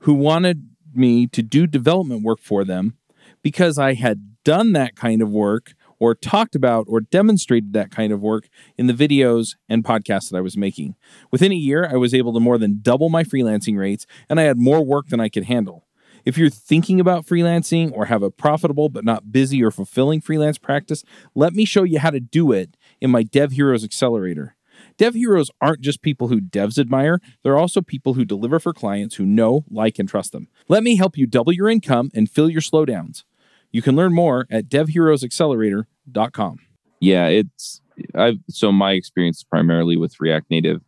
who 0.00 0.12
wanted 0.14 0.68
me 0.94 1.26
to 1.28 1.42
do 1.42 1.66
development 1.66 2.22
work 2.22 2.40
for 2.40 2.64
them 2.64 2.98
because 3.42 3.78
I 3.78 3.94
had 3.94 4.36
done 4.44 4.72
that 4.72 4.96
kind 4.96 5.22
of 5.22 5.30
work 5.30 5.74
or 6.00 6.14
talked 6.14 6.54
about 6.54 6.86
or 6.88 7.00
demonstrated 7.00 7.72
that 7.72 7.90
kind 7.90 8.12
of 8.12 8.20
work 8.20 8.48
in 8.76 8.86
the 8.86 8.92
videos 8.92 9.56
and 9.68 9.84
podcasts 9.84 10.30
that 10.30 10.38
I 10.38 10.42
was 10.42 10.56
making. 10.56 10.94
Within 11.30 11.52
a 11.52 11.56
year, 11.56 11.88
I 11.90 11.96
was 11.96 12.14
able 12.14 12.32
to 12.34 12.40
more 12.40 12.58
than 12.58 12.80
double 12.82 13.08
my 13.08 13.24
freelancing 13.24 13.78
rates 13.78 14.06
and 14.28 14.38
I 14.38 14.44
had 14.44 14.58
more 14.58 14.84
work 14.84 15.08
than 15.08 15.20
I 15.20 15.28
could 15.28 15.44
handle. 15.44 15.86
If 16.24 16.36
you're 16.36 16.50
thinking 16.50 17.00
about 17.00 17.26
freelancing 17.26 17.90
or 17.92 18.06
have 18.06 18.22
a 18.22 18.30
profitable 18.30 18.88
but 18.88 19.04
not 19.04 19.32
busy 19.32 19.62
or 19.62 19.70
fulfilling 19.70 20.20
freelance 20.20 20.58
practice, 20.58 21.04
let 21.34 21.54
me 21.54 21.64
show 21.64 21.84
you 21.84 22.00
how 22.00 22.10
to 22.10 22.20
do 22.20 22.52
it 22.52 22.76
in 23.00 23.10
my 23.10 23.22
Dev 23.22 23.52
Heroes 23.52 23.84
Accelerator. 23.84 24.56
Dev 24.96 25.14
heroes 25.14 25.50
aren't 25.60 25.80
just 25.80 26.02
people 26.02 26.28
who 26.28 26.40
devs 26.40 26.78
admire, 26.78 27.20
they're 27.42 27.56
also 27.56 27.80
people 27.80 28.14
who 28.14 28.24
deliver 28.24 28.58
for 28.58 28.72
clients 28.72 29.14
who 29.14 29.24
know, 29.24 29.64
like, 29.70 29.98
and 29.98 30.08
trust 30.08 30.32
them. 30.32 30.48
Let 30.68 30.82
me 30.82 30.96
help 30.96 31.16
you 31.16 31.26
double 31.26 31.52
your 31.52 31.68
income 31.68 32.10
and 32.14 32.30
fill 32.30 32.50
your 32.50 32.60
slowdowns. 32.60 33.22
You 33.72 33.82
can 33.82 33.96
learn 33.96 34.14
more 34.14 34.46
at 34.50 34.68
devheroesaccelerator.com. 34.68 36.58
Yeah, 37.00 37.26
it's 37.26 37.80
I've 38.14 38.38
so 38.48 38.72
my 38.72 38.92
experience 38.92 39.42
primarily 39.44 39.96
with 39.96 40.14
React 40.20 40.50
Native. 40.50 40.80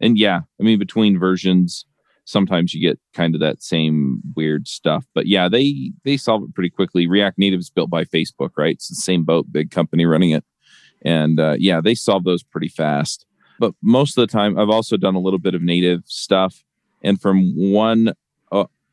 And 0.00 0.18
yeah, 0.18 0.40
I 0.60 0.62
mean 0.62 0.78
between 0.78 1.18
versions 1.18 1.84
sometimes 2.28 2.74
you 2.74 2.80
get 2.80 3.00
kind 3.14 3.34
of 3.34 3.40
that 3.40 3.62
same 3.62 4.20
weird 4.36 4.68
stuff. 4.68 5.06
But 5.14 5.26
yeah, 5.26 5.48
they 5.48 5.92
they 6.04 6.16
solve 6.16 6.42
it 6.44 6.54
pretty 6.54 6.70
quickly. 6.70 7.06
React 7.06 7.38
Native 7.38 7.60
is 7.60 7.70
built 7.70 7.88
by 7.88 8.04
Facebook, 8.04 8.50
right? 8.56 8.74
It's 8.74 8.88
the 8.88 8.94
same 8.94 9.24
boat, 9.24 9.46
big 9.50 9.70
company 9.70 10.04
running 10.04 10.30
it. 10.30 10.44
And 11.02 11.40
uh, 11.40 11.56
yeah, 11.58 11.80
they 11.80 11.94
solve 11.94 12.24
those 12.24 12.42
pretty 12.42 12.68
fast. 12.68 13.24
But 13.58 13.72
most 13.82 14.16
of 14.16 14.22
the 14.22 14.30
time, 14.30 14.58
I've 14.58 14.68
also 14.68 14.96
done 14.96 15.14
a 15.14 15.20
little 15.20 15.38
bit 15.38 15.54
of 15.54 15.62
native 15.62 16.02
stuff. 16.06 16.62
And 17.02 17.20
from 17.20 17.54
one 17.56 18.12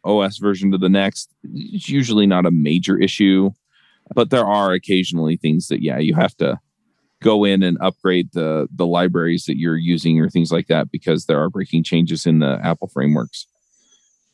OS 0.06 0.38
version 0.38 0.72
to 0.72 0.78
the 0.78 0.90
next, 0.90 1.30
it's 1.44 1.90
usually 1.90 2.26
not 2.26 2.46
a 2.46 2.52
major 2.52 2.98
issue. 2.98 3.52
But 4.14 4.30
there 4.30 4.46
are 4.46 4.72
occasionally 4.72 5.36
things 5.36 5.68
that, 5.68 5.82
yeah, 5.82 5.98
you 5.98 6.14
have 6.14 6.36
to 6.38 6.60
go 7.22 7.44
in 7.44 7.64
and 7.64 7.78
upgrade 7.82 8.30
the 8.34 8.68
the 8.74 8.86
libraries 8.86 9.46
that 9.46 9.58
you're 9.58 9.78
using 9.78 10.20
or 10.20 10.30
things 10.30 10.52
like 10.52 10.68
that 10.68 10.92
because 10.92 11.26
there 11.26 11.42
are 11.42 11.50
breaking 11.50 11.84
changes 11.84 12.26
in 12.26 12.40
the 12.40 12.60
Apple 12.64 12.88
frameworks. 12.88 13.48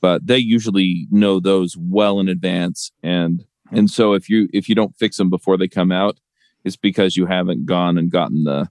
But 0.02 0.28
they 0.28 0.40
usually 0.40 1.08
know 1.10 1.40
those 1.40 1.78
well 1.78 2.20
in 2.20 2.28
advance 2.28 2.92
and 3.02 3.46
and 3.72 3.90
so 3.90 4.14
if 4.14 4.30
you 4.30 4.50
if 4.52 4.68
you 4.68 4.76
don't 4.76 4.96
fix 4.98 5.18
them 5.18 5.30
before 5.30 5.58
they 5.58 5.68
come 5.68 5.92
out, 5.92 6.20
it's 6.66 6.76
because 6.76 7.16
you 7.16 7.26
haven't 7.26 7.66
gone 7.66 7.98
and 7.98 8.12
gotten 8.12 8.44
the 8.44 8.70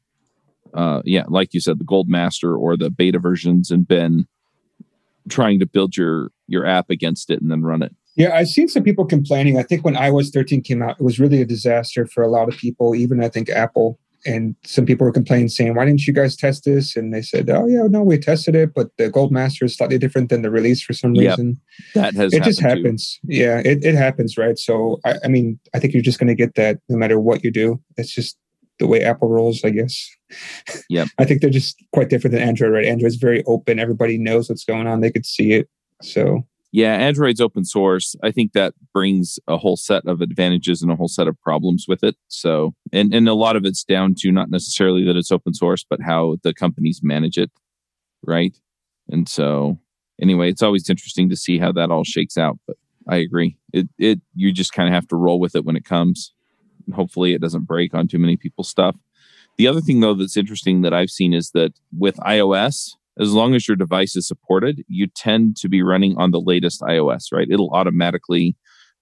uh, 0.74 1.02
yeah, 1.04 1.24
like 1.28 1.52
you 1.52 1.60
said, 1.60 1.78
the 1.78 1.84
gold 1.84 2.08
master 2.08 2.54
or 2.54 2.76
the 2.76 2.90
beta 2.90 3.18
versions 3.18 3.70
and 3.70 3.88
been 3.88 4.26
trying 5.28 5.58
to 5.58 5.66
build 5.66 5.96
your 5.96 6.30
your 6.50 6.66
app 6.66 6.90
against 6.90 7.30
it 7.30 7.40
and 7.40 7.50
then 7.50 7.62
run 7.62 7.82
it. 7.82 7.94
Yeah, 8.16 8.34
I've 8.34 8.48
seen 8.48 8.68
some 8.68 8.82
people 8.82 9.06
complaining. 9.06 9.58
I 9.58 9.62
think 9.62 9.84
when 9.84 9.94
iOS 9.94 10.32
13 10.32 10.62
came 10.62 10.82
out, 10.82 10.96
it 10.98 11.02
was 11.02 11.18
really 11.18 11.40
a 11.40 11.46
disaster 11.46 12.06
for 12.06 12.22
a 12.22 12.28
lot 12.28 12.48
of 12.48 12.58
people, 12.58 12.94
even 12.94 13.22
I 13.22 13.28
think 13.28 13.48
Apple. 13.48 13.98
And 14.26 14.54
some 14.66 14.84
people 14.84 15.06
were 15.06 15.12
complaining, 15.12 15.48
saying, 15.48 15.74
Why 15.74 15.86
didn't 15.86 16.06
you 16.06 16.12
guys 16.12 16.36
test 16.36 16.64
this? 16.66 16.94
And 16.94 17.14
they 17.14 17.22
said, 17.22 17.48
Oh, 17.48 17.66
yeah, 17.66 17.84
no, 17.88 18.02
we 18.02 18.18
tested 18.18 18.54
it, 18.54 18.74
but 18.74 18.88
the 18.98 19.08
Gold 19.08 19.32
Master 19.32 19.64
is 19.64 19.74
slightly 19.74 19.96
different 19.96 20.28
than 20.28 20.42
the 20.42 20.50
release 20.50 20.82
for 20.82 20.92
some 20.92 21.14
yep, 21.14 21.30
reason. 21.30 21.58
That 21.94 22.14
has 22.14 22.34
it 22.34 22.42
just 22.42 22.60
happens. 22.60 23.18
Too. 23.22 23.36
Yeah, 23.36 23.60
it, 23.64 23.82
it 23.82 23.94
happens, 23.94 24.36
right? 24.36 24.58
So, 24.58 25.00
I, 25.06 25.14
I 25.24 25.28
mean, 25.28 25.58
I 25.72 25.78
think 25.78 25.94
you're 25.94 26.02
just 26.02 26.18
going 26.18 26.28
to 26.28 26.34
get 26.34 26.56
that 26.56 26.80
no 26.90 26.98
matter 26.98 27.18
what 27.18 27.42
you 27.42 27.50
do. 27.50 27.80
It's 27.96 28.14
just 28.14 28.36
the 28.80 28.86
way 28.86 29.02
Apple 29.02 29.28
rolls, 29.28 29.64
I 29.64 29.70
guess. 29.70 30.10
Yeah. 30.88 31.04
I 31.18 31.24
think 31.24 31.40
they're 31.40 31.48
just 31.48 31.82
quite 31.92 32.10
different 32.10 32.32
than 32.32 32.42
Android, 32.42 32.72
right? 32.72 32.86
Android's 32.86 33.16
very 33.16 33.44
open. 33.44 33.78
Everybody 33.78 34.18
knows 34.18 34.48
what's 34.48 34.64
going 34.64 34.88
on. 34.88 35.00
They 35.00 35.12
could 35.12 35.24
see 35.24 35.52
it. 35.52 35.68
So 36.02 36.44
yeah, 36.72 36.94
Android's 36.94 37.40
open 37.40 37.64
source. 37.64 38.14
I 38.22 38.30
think 38.30 38.52
that 38.52 38.74
brings 38.92 39.38
a 39.48 39.56
whole 39.56 39.76
set 39.76 40.06
of 40.06 40.20
advantages 40.20 40.82
and 40.82 40.92
a 40.92 40.96
whole 40.96 41.08
set 41.08 41.26
of 41.26 41.40
problems 41.40 41.86
with 41.88 42.04
it. 42.04 42.16
So, 42.28 42.74
and, 42.92 43.12
and 43.12 43.28
a 43.28 43.34
lot 43.34 43.56
of 43.56 43.64
it's 43.64 43.82
down 43.82 44.14
to 44.18 44.30
not 44.30 44.50
necessarily 44.50 45.04
that 45.04 45.16
it's 45.16 45.32
open 45.32 45.52
source, 45.52 45.84
but 45.88 46.00
how 46.00 46.36
the 46.44 46.54
companies 46.54 47.00
manage 47.02 47.38
it. 47.38 47.50
Right. 48.24 48.56
And 49.08 49.28
so, 49.28 49.80
anyway, 50.22 50.48
it's 50.48 50.62
always 50.62 50.88
interesting 50.88 51.28
to 51.30 51.36
see 51.36 51.58
how 51.58 51.72
that 51.72 51.90
all 51.90 52.04
shakes 52.04 52.38
out. 52.38 52.58
But 52.68 52.76
I 53.08 53.16
agree. 53.16 53.56
It, 53.72 53.88
it, 53.98 54.20
you 54.36 54.52
just 54.52 54.72
kind 54.72 54.88
of 54.88 54.94
have 54.94 55.08
to 55.08 55.16
roll 55.16 55.40
with 55.40 55.56
it 55.56 55.64
when 55.64 55.76
it 55.76 55.84
comes 55.84 56.32
hopefully 56.94 57.34
it 57.34 57.40
doesn't 57.40 57.64
break 57.64 57.94
on 57.94 58.08
too 58.08 58.18
many 58.18 58.36
people's 58.36 58.68
stuff. 58.68 58.96
The 59.58 59.66
other 59.66 59.80
thing 59.80 60.00
though 60.00 60.14
that's 60.14 60.36
interesting 60.36 60.82
that 60.82 60.94
I've 60.94 61.10
seen 61.10 61.32
is 61.32 61.50
that 61.50 61.72
with 61.96 62.16
iOS, 62.18 62.96
as 63.18 63.32
long 63.32 63.54
as 63.54 63.66
your 63.66 63.76
device 63.76 64.16
is 64.16 64.26
supported, 64.26 64.82
you 64.88 65.06
tend 65.06 65.56
to 65.56 65.68
be 65.68 65.82
running 65.82 66.16
on 66.16 66.30
the 66.30 66.40
latest 66.40 66.80
iOS, 66.80 67.32
right? 67.32 67.48
It'll 67.50 67.70
automatically 67.70 68.56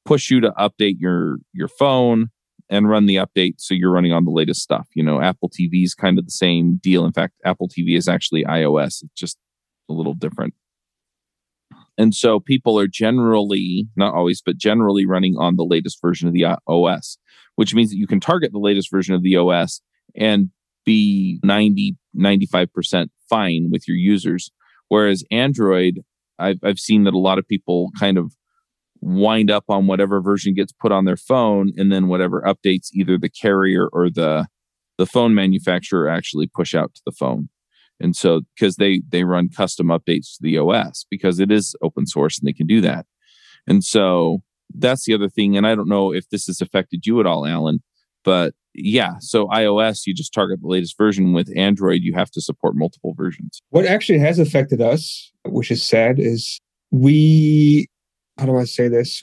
push 0.04 0.30
you 0.30 0.40
to 0.40 0.50
update 0.52 0.96
your 0.98 1.38
your 1.52 1.68
phone 1.68 2.28
and 2.70 2.88
run 2.88 3.06
the 3.06 3.16
update 3.16 3.54
so 3.58 3.74
you're 3.74 3.92
running 3.92 4.12
on 4.12 4.24
the 4.24 4.30
latest 4.30 4.60
stuff. 4.60 4.88
You 4.94 5.02
know, 5.02 5.20
Apple 5.22 5.48
TV 5.48 5.84
is 5.84 5.94
kind 5.94 6.18
of 6.18 6.24
the 6.24 6.30
same 6.30 6.78
deal. 6.82 7.04
In 7.04 7.12
fact, 7.12 7.34
Apple 7.44 7.68
TV 7.68 7.96
is 7.96 8.08
actually 8.08 8.44
iOS. 8.44 9.02
It's 9.02 9.14
just 9.16 9.38
a 9.88 9.92
little 9.92 10.14
different. 10.14 10.54
And 11.96 12.14
so 12.14 12.38
people 12.38 12.78
are 12.78 12.86
generally, 12.86 13.88
not 13.96 14.14
always, 14.14 14.40
but 14.40 14.56
generally 14.56 15.04
running 15.06 15.36
on 15.36 15.56
the 15.56 15.64
latest 15.64 16.00
version 16.00 16.28
of 16.28 16.34
the 16.34 16.46
OS 16.66 17.18
which 17.58 17.74
means 17.74 17.90
that 17.90 17.96
you 17.96 18.06
can 18.06 18.20
target 18.20 18.52
the 18.52 18.58
latest 18.60 18.88
version 18.88 19.16
of 19.16 19.24
the 19.24 19.34
OS 19.34 19.80
and 20.14 20.50
be 20.88 21.38
90, 21.42 21.96
95% 22.16 23.08
fine 23.28 23.68
with 23.70 23.86
your 23.86 23.96
users. 23.96 24.50
Whereas 24.88 25.22
Android, 25.30 26.00
I've, 26.38 26.58
I've 26.62 26.78
seen 26.78 27.04
that 27.04 27.14
a 27.14 27.18
lot 27.18 27.38
of 27.38 27.46
people 27.46 27.90
kind 27.98 28.16
of 28.16 28.32
wind 29.00 29.50
up 29.50 29.64
on 29.68 29.86
whatever 29.86 30.20
version 30.20 30.54
gets 30.54 30.72
put 30.72 30.90
on 30.90 31.04
their 31.04 31.16
phone 31.16 31.72
and 31.76 31.92
then 31.92 32.08
whatever 32.08 32.42
updates 32.42 32.88
either 32.92 33.16
the 33.16 33.28
carrier 33.28 33.88
or 33.92 34.10
the 34.10 34.46
the 34.96 35.06
phone 35.06 35.32
manufacturer 35.32 36.08
actually 36.08 36.48
push 36.52 36.74
out 36.74 36.92
to 36.92 37.00
the 37.06 37.12
phone 37.12 37.48
and 38.00 38.16
so 38.16 38.40
because 38.56 38.74
they 38.74 39.00
they 39.08 39.22
run 39.22 39.48
custom 39.48 39.86
updates 39.86 40.34
to 40.34 40.38
the 40.40 40.58
os 40.58 41.06
because 41.08 41.38
it 41.38 41.52
is 41.52 41.76
open 41.80 42.06
source 42.06 42.40
and 42.40 42.48
they 42.48 42.52
can 42.52 42.66
do 42.66 42.80
that 42.80 43.06
and 43.68 43.84
so 43.84 44.42
that's 44.74 45.04
the 45.04 45.14
other 45.14 45.28
thing. 45.28 45.56
And 45.56 45.66
I 45.66 45.74
don't 45.74 45.88
know 45.88 46.12
if 46.12 46.28
this 46.28 46.46
has 46.46 46.60
affected 46.60 47.06
you 47.06 47.20
at 47.20 47.26
all, 47.26 47.46
Allen, 47.46 47.80
but 48.24 48.54
yeah. 48.82 49.14
So 49.20 49.46
iOS, 49.48 50.06
you 50.06 50.14
just 50.14 50.32
target 50.32 50.60
the 50.60 50.68
latest 50.68 50.96
version. 50.96 51.32
With 51.32 51.50
Android, 51.56 52.00
you 52.02 52.14
have 52.14 52.30
to 52.32 52.40
support 52.40 52.76
multiple 52.76 53.14
versions. 53.16 53.60
What 53.70 53.86
actually 53.86 54.18
has 54.20 54.38
affected 54.38 54.80
us, 54.80 55.32
which 55.44 55.70
is 55.70 55.82
sad, 55.82 56.18
is 56.18 56.60
we, 56.90 57.88
how 58.38 58.46
do 58.46 58.56
I 58.56 58.64
say 58.64 58.88
this? 58.88 59.22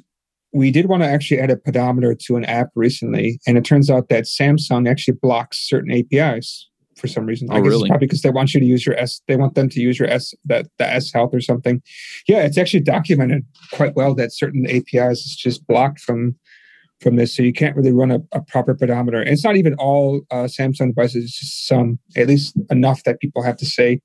We 0.54 0.72
did 0.72 0.88
want 0.88 1.04
to 1.04 1.10
actually 1.10 1.40
add 1.40 1.52
a 1.52 1.58
pedometer 1.58 2.16
to 2.16 2.36
an 2.38 2.46
app 2.46 2.70
recently, 2.76 3.40
and 3.46 3.58
it 3.58 3.66
turns 3.66 3.90
out 3.90 4.08
that 4.10 4.24
Samsung 4.24 4.90
actually 4.90 5.18
blocks 5.22 5.58
certain 5.58 5.92
APIs 5.92 6.70
for 6.96 7.08
some 7.08 7.26
reason. 7.26 7.50
Oh, 7.52 7.56
I 7.56 7.60
guess 7.60 7.68
really? 7.68 7.82
it's 7.82 7.90
probably 7.90 8.08
because 8.08 8.22
they 8.22 8.30
want 8.30 8.54
you 8.54 8.60
to 8.60 8.66
use 8.66 8.86
your 8.86 8.98
S. 8.98 9.22
They 9.28 9.36
want 9.36 9.56
them 9.56 9.70
to 9.70 9.82
use 9.82 10.00
your 10.00 10.10
S 10.10 10.34
that 10.46 10.68
the 10.78 10.90
S 10.90 11.12
health 11.12 11.34
or 11.34 11.42
something. 11.42 11.82
Yeah, 12.28 12.44
it's 12.44 12.58
actually 12.58 12.82
documented 12.82 13.46
quite 13.74 13.96
well 13.96 14.16
that 14.16 14.34
certain 14.34 14.66
APIs 14.70 15.26
is 15.26 15.36
just 15.36 15.68
blocked 15.68 16.00
from 16.00 16.36
from 17.06 17.16
this, 17.16 17.36
so 17.36 17.44
you 17.44 17.54
can't 17.54 17.76
really 17.76 17.92
run 17.92 18.12
a, 18.12 18.20
a 18.32 18.42
proper 18.42 18.74
pedometer. 18.74 19.20
And 19.20 19.30
it's 19.30 19.44
not 19.44 19.56
even 19.56 19.76
all 19.76 20.22
uh, 20.32 20.46
Samsung 20.46 20.90
devices; 20.90 21.26
it's 21.26 21.40
just 21.40 21.68
some, 21.68 22.00
at 22.18 22.28
least 22.28 22.58
enough 22.70 23.04
that 23.04 23.20
people 23.20 23.44
have 23.44 23.58
to 23.58 23.66
say 23.66 24.02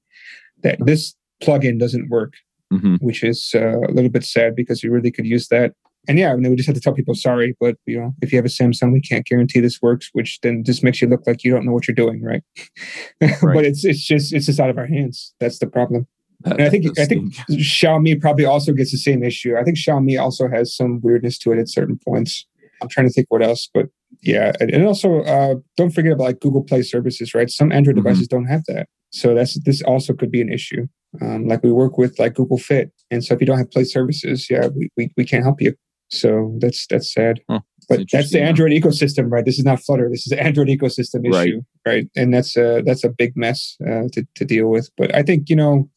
that 0.63 0.79
this 0.85 1.15
plugin 1.43 1.79
doesn't 1.79 2.11
work, 2.11 2.35
mm-hmm. 2.73 2.97
which 2.97 3.25
is 3.25 3.53
uh, 3.55 3.79
a 3.81 3.93
little 3.93 4.11
bit 4.11 4.25
sad 4.25 4.55
because 4.55 4.83
you 4.83 4.93
really 4.93 5.11
could 5.11 5.27
use 5.27 5.49
that 5.49 5.73
and 6.09 6.19
yeah, 6.19 6.33
I 6.33 6.37
mean, 6.37 6.51
we 6.51 6.57
just 6.57 6.67
have 6.67 6.75
to 6.75 6.81
tell 6.81 6.95
people 6.95 7.15
sorry, 7.15 7.57
but 7.61 7.77
you 7.87 7.99
know, 8.01 8.15
if 8.23 8.33
you 8.33 8.39
have 8.39 8.45
a 8.45 8.49
Samsung, 8.49 8.93
we 8.93 9.01
can't 9.01 9.27
guarantee 9.27 9.61
this 9.61 9.83
works, 9.83 10.09
which 10.13 10.41
then 10.43 10.65
just 10.65 10.83
makes 10.83 11.03
you 11.03 11.09
look 11.09 11.27
like 11.27 11.45
you 11.45 11.53
don't 11.53 11.67
know 11.67 11.73
what 11.73 11.87
you're 11.87 11.95
doing, 11.95 12.23
right? 12.23 12.43
right. 13.21 13.41
but 13.43 13.65
it's 13.65 13.85
it's 13.85 14.05
just 14.05 14.33
it's 14.33 14.47
just 14.47 14.61
out 14.61 14.71
of 14.71 14.79
our 14.79 14.87
hands. 14.87 15.35
That's 15.41 15.59
the 15.59 15.67
problem. 15.67 16.07
That, 16.41 16.55
and 16.55 16.63
I 16.63 16.71
think 16.71 16.99
I 16.99 17.05
think 17.05 17.35
Xiaomi 17.51 18.19
probably 18.21 18.47
also 18.47 18.73
gets 18.73 18.93
the 18.93 18.99
same 18.99 19.23
issue. 19.23 19.57
I 19.57 19.63
think 19.63 19.77
Xiaomi 19.77 20.19
also 20.19 20.49
has 20.49 20.75
some 20.75 21.01
weirdness 21.03 21.37
to 21.39 21.53
it 21.53 21.59
at 21.59 21.69
certain 21.69 21.99
points. 22.03 22.47
I'm 22.81 22.89
trying 22.89 23.07
to 23.07 23.13
think 23.13 23.27
what 23.31 23.43
else, 23.43 23.69
but 23.73 23.87
yeah, 24.23 24.53
and 24.61 24.85
also 24.85 25.23
uh, 25.23 25.55
don't 25.77 25.91
forget 25.91 26.13
about 26.13 26.25
like 26.25 26.41
Google 26.41 26.63
Play 26.63 26.83
services, 26.83 27.35
right? 27.35 27.51
Some 27.51 27.73
Android 27.73 27.97
mm-hmm. 27.97 28.05
devices 28.05 28.29
don't 28.29 28.47
have 28.47 28.63
that, 28.69 28.89
so 29.11 29.35
that's 29.35 29.59
this 29.65 29.83
also 29.83 30.13
could 30.15 30.31
be 30.31 30.41
an 30.41 30.53
issue. 30.53 30.87
Um, 31.21 31.47
like 31.47 31.63
we 31.63 31.73
work 31.73 31.99
with 31.99 32.19
like 32.19 32.35
Google 32.35 32.59
Fit, 32.59 32.93
and 33.11 33.25
so 33.25 33.35
if 33.35 33.41
you 33.41 33.47
don't 33.47 33.59
have 33.59 33.71
Play 33.71 33.85
services, 33.85 34.49
yeah, 34.51 34.69
we, 34.69 34.89
we, 34.97 35.13
we 35.17 35.25
can't 35.25 35.45
help 35.45 35.61
you. 35.61 35.75
So 36.11 36.57
that's 36.61 36.87
that's 36.89 37.13
sad. 37.13 37.41
Huh, 37.49 37.61
but 37.89 38.01
that's 38.13 38.31
the 38.31 38.41
Android 38.41 38.73
ecosystem, 38.73 39.31
right? 39.31 39.45
This 39.45 39.59
is 39.59 39.65
not 39.65 39.81
Flutter. 39.81 40.09
This 40.11 40.27
is 40.27 40.31
the 40.31 40.43
Android 40.43 40.69
ecosystem 40.69 41.25
issue, 41.25 41.63
right? 41.87 41.93
right? 41.93 42.07
And 42.17 42.35
that's 42.35 42.57
a 42.57 42.83
that's 42.85 43.05
a 43.05 43.09
big 43.09 43.37
mess 43.37 43.77
uh, 43.87 44.05
to 44.13 44.27
to 44.35 44.45
deal 44.45 44.69
with. 44.69 44.91
But 44.97 45.15
I 45.15 45.23
think 45.23 45.49
you 45.49 45.57
know, 45.57 45.89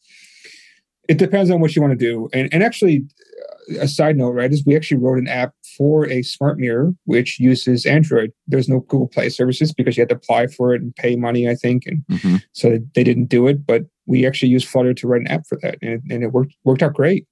it 1.08 1.18
depends 1.18 1.50
on 1.50 1.60
what 1.60 1.74
you 1.74 1.82
want 1.82 1.98
to 1.98 2.04
do. 2.04 2.28
And 2.32 2.48
and 2.52 2.62
actually, 2.62 3.04
uh, 3.70 3.82
a 3.82 3.88
side 3.88 4.16
note, 4.16 4.30
right, 4.30 4.52
is 4.52 4.64
we 4.64 4.76
actually 4.76 4.98
wrote 4.98 5.18
an 5.18 5.28
app 5.28 5.54
for 5.76 6.08
a 6.08 6.22
smart 6.22 6.58
mirror 6.58 6.94
which 7.04 7.40
uses 7.40 7.84
Android. 7.84 8.32
There's 8.46 8.68
no 8.68 8.80
Google 8.80 9.08
Play 9.08 9.28
services 9.28 9.72
because 9.72 9.96
you 9.96 10.02
had 10.02 10.08
to 10.10 10.14
apply 10.14 10.46
for 10.48 10.74
it 10.74 10.82
and 10.82 10.94
pay 10.96 11.16
money, 11.16 11.48
I 11.48 11.54
think, 11.54 11.84
and 11.86 12.04
mm-hmm. 12.10 12.36
so 12.52 12.78
they 12.94 13.04
didn't 13.04 13.26
do 13.26 13.48
it. 13.48 13.66
But 13.66 13.84
we 14.06 14.26
actually 14.26 14.50
used 14.50 14.68
Flutter 14.68 14.94
to 14.94 15.08
write 15.08 15.22
an 15.22 15.28
app 15.28 15.46
for 15.46 15.58
that, 15.62 15.78
and, 15.82 16.02
and 16.10 16.22
it 16.22 16.32
worked 16.32 16.54
worked 16.64 16.82
out 16.82 16.94
great 16.94 17.26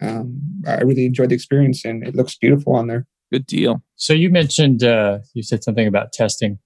um, 0.00 0.62
I 0.66 0.80
really 0.82 1.06
enjoyed 1.06 1.30
the 1.30 1.34
experience 1.34 1.84
and 1.84 2.06
it 2.06 2.14
looks 2.14 2.36
beautiful 2.36 2.74
on 2.74 2.86
there. 2.86 3.06
Good 3.32 3.46
deal. 3.46 3.82
So 3.96 4.12
you 4.12 4.30
mentioned 4.30 4.84
uh, 4.84 5.18
you 5.34 5.42
said 5.42 5.64
something 5.64 5.86
about 5.86 6.12
testing 6.12 6.58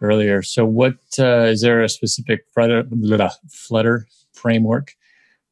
earlier. 0.00 0.42
So 0.42 0.64
what 0.64 0.96
uh, 1.18 1.46
is 1.46 1.62
there 1.62 1.82
a 1.82 1.88
specific 1.88 2.44
Flutter, 2.54 2.84
Flutter 3.50 4.06
framework 4.32 4.94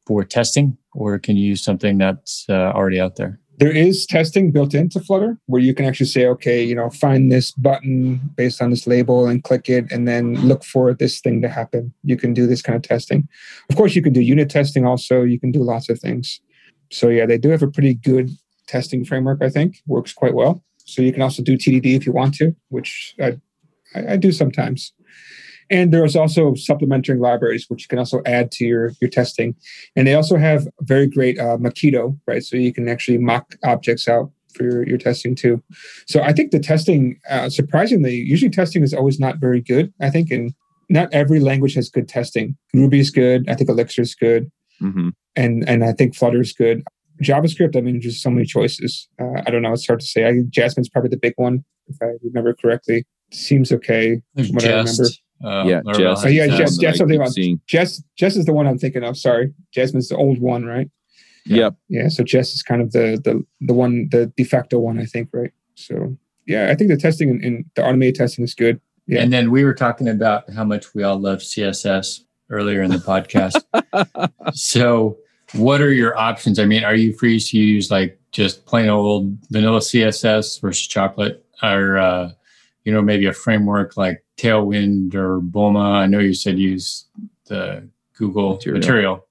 for 0.07 0.23
testing, 0.23 0.77
or 0.93 1.19
can 1.19 1.35
you 1.35 1.45
use 1.45 1.61
something 1.61 1.97
that's 1.97 2.45
uh, 2.47 2.71
already 2.73 2.99
out 2.99 3.17
there? 3.17 3.39
There 3.59 3.71
is 3.71 4.05
testing 4.05 4.51
built 4.51 4.73
into 4.73 4.99
Flutter 4.99 5.37
where 5.47 5.61
you 5.61 5.73
can 5.73 5.85
actually 5.85 6.05
say, 6.05 6.27
okay, 6.27 6.63
you 6.63 6.75
know, 6.75 6.89
find 6.91 7.31
this 7.31 7.51
button 7.51 8.21
based 8.35 8.61
on 8.61 8.69
this 8.69 8.85
label 8.85 9.27
and 9.27 9.43
click 9.43 9.67
it 9.67 9.91
and 9.91 10.07
then 10.07 10.35
look 10.35 10.63
for 10.63 10.93
this 10.93 11.19
thing 11.19 11.41
to 11.41 11.49
happen. 11.49 11.91
You 12.03 12.17
can 12.17 12.33
do 12.33 12.45
this 12.45 12.61
kind 12.61 12.75
of 12.75 12.83
testing. 12.83 13.27
Of 13.69 13.75
course, 13.75 13.95
you 13.95 14.03
can 14.03 14.13
do 14.13 14.21
unit 14.21 14.49
testing 14.49 14.85
also. 14.85 15.23
You 15.23 15.39
can 15.39 15.51
do 15.51 15.63
lots 15.63 15.89
of 15.89 15.99
things. 15.99 16.39
So, 16.91 17.09
yeah, 17.09 17.25
they 17.25 17.39
do 17.39 17.49
have 17.49 17.63
a 17.63 17.67
pretty 17.67 17.95
good 17.95 18.29
testing 18.67 19.03
framework, 19.03 19.41
I 19.41 19.49
think, 19.49 19.81
works 19.87 20.13
quite 20.13 20.35
well. 20.35 20.63
So, 20.85 21.01
you 21.01 21.11
can 21.11 21.23
also 21.23 21.41
do 21.41 21.57
TDD 21.57 21.95
if 21.95 22.05
you 22.05 22.13
want 22.13 22.35
to, 22.35 22.55
which 22.69 23.15
I, 23.19 23.39
I, 23.95 24.13
I 24.13 24.17
do 24.17 24.31
sometimes. 24.31 24.93
And 25.69 25.93
there's 25.93 26.15
also 26.15 26.55
supplementary 26.55 27.17
libraries 27.17 27.65
which 27.67 27.83
you 27.83 27.87
can 27.87 27.99
also 27.99 28.21
add 28.25 28.51
to 28.53 28.65
your 28.65 28.91
your 29.01 29.09
testing. 29.09 29.55
And 29.95 30.07
they 30.07 30.13
also 30.13 30.37
have 30.37 30.67
very 30.81 31.07
great 31.07 31.39
uh, 31.39 31.57
Mockito, 31.57 32.17
right? 32.27 32.43
So 32.43 32.57
you 32.57 32.73
can 32.73 32.87
actually 32.87 33.17
mock 33.17 33.55
objects 33.63 34.07
out 34.07 34.31
for 34.53 34.63
your, 34.63 34.87
your 34.87 34.97
testing 34.97 35.35
too. 35.35 35.61
So 36.07 36.21
I 36.21 36.33
think 36.33 36.51
the 36.51 36.59
testing, 36.59 37.19
uh, 37.29 37.49
surprisingly, 37.49 38.15
usually 38.15 38.49
testing 38.49 38.83
is 38.83 38.93
always 38.93 39.19
not 39.19 39.37
very 39.37 39.61
good. 39.61 39.93
I 40.01 40.09
think, 40.09 40.31
and 40.31 40.53
not 40.89 41.13
every 41.13 41.39
language 41.39 41.75
has 41.75 41.89
good 41.89 42.07
testing. 42.07 42.57
Ruby 42.73 42.99
is 42.99 43.11
good. 43.11 43.47
I 43.49 43.55
think 43.55 43.69
Elixir 43.69 44.01
is 44.01 44.15
good, 44.15 44.51
hmm 44.79 45.09
and 45.35 45.67
and 45.69 45.83
I 45.83 45.93
think 45.93 46.15
Flutter 46.15 46.41
is 46.41 46.53
good. 46.53 46.83
JavaScript, 47.23 47.75
I 47.75 47.81
mean, 47.81 48.01
just 48.01 48.21
so 48.21 48.29
many 48.29 48.45
choices. 48.45 49.07
Uh, 49.19 49.41
I 49.45 49.49
don't 49.49 49.61
know. 49.61 49.73
It's 49.73 49.87
hard 49.87 49.99
to 49.99 50.05
say. 50.05 50.25
I 50.25 50.41
Jasmine's 50.49 50.89
probably 50.89 51.09
the 51.09 51.17
big 51.17 51.33
one, 51.35 51.63
if 51.87 51.97
I 52.01 52.13
remember 52.23 52.53
correctly. 52.53 53.05
Seems 53.31 53.71
okay. 53.71 54.21
There's 54.35 54.47
from 54.47 54.55
what 54.55 54.65
I 54.65 54.69
remember. 54.69 55.03
Jest. 55.41 55.43
Uh, 55.43 55.63
Yeah, 55.67 55.81
or, 55.85 55.99
Jest. 55.99 56.25
Oh, 56.25 56.29
yeah, 56.29 56.45
Jest, 56.45 56.59
One 56.59 56.59
that 56.59 56.79
I 56.79 56.87
Jest 56.87 56.97
something 56.97 57.21
about. 57.21 57.35
Jest 57.67 58.03
Jest 58.15 58.37
is 58.37 58.45
the 58.45 58.53
one 58.53 58.67
I'm 58.67 58.77
thinking 58.77 59.03
of. 59.03 59.17
Sorry, 59.17 59.53
Jasmine's 59.71 60.09
the 60.09 60.17
old 60.17 60.39
one, 60.39 60.65
right? 60.65 60.89
Yep. 61.45 61.75
Yeah, 61.89 62.09
so 62.09 62.23
Jest 62.23 62.55
is 62.55 62.63
kind 62.63 62.81
of 62.81 62.91
the 62.91 63.19
the 63.23 63.43
the 63.61 63.73
one 63.73 64.09
the 64.11 64.31
de 64.37 64.43
facto 64.43 64.79
one, 64.79 64.99
I 64.99 65.05
think, 65.05 65.29
right? 65.33 65.51
So 65.75 66.17
yeah, 66.45 66.69
I 66.71 66.75
think 66.75 66.89
the 66.89 66.97
testing 66.97 67.29
and, 67.29 67.43
and 67.43 67.65
the 67.75 67.83
automated 67.83 68.15
testing 68.15 68.43
is 68.43 68.53
good. 68.53 68.79
Yeah. 69.07 69.21
And 69.21 69.31
then 69.31 69.51
we 69.51 69.63
were 69.63 69.73
talking 69.73 70.09
about 70.09 70.49
how 70.51 70.65
much 70.65 70.93
we 70.93 71.03
all 71.03 71.17
love 71.17 71.39
CSS 71.39 72.21
earlier 72.49 72.81
in 72.81 72.91
the 72.91 72.97
podcast. 72.97 73.61
so, 74.53 75.17
what 75.53 75.81
are 75.81 75.93
your 75.93 76.17
options? 76.17 76.59
I 76.59 76.65
mean, 76.65 76.83
are 76.83 76.95
you 76.95 77.13
free 77.13 77.39
to 77.39 77.57
use 77.57 77.89
like 77.89 78.19
just 78.31 78.65
plain 78.65 78.89
old 78.89 79.37
vanilla 79.49 79.79
CSS 79.79 80.61
versus 80.61 80.85
chocolate, 80.87 81.45
or 81.63 81.97
uh, 81.97 82.31
you 82.83 82.91
know 82.91 83.01
maybe 83.01 83.25
a 83.25 83.33
framework 83.33 83.95
like 83.95 84.23
Tailwind 84.37 85.15
or 85.15 85.39
Bulma? 85.41 85.93
I 85.95 86.05
know 86.07 86.19
you 86.19 86.33
said 86.33 86.57
use 86.59 87.05
the 87.45 87.87
Google 88.17 88.53
Material. 88.53 88.79
material, 88.79 89.27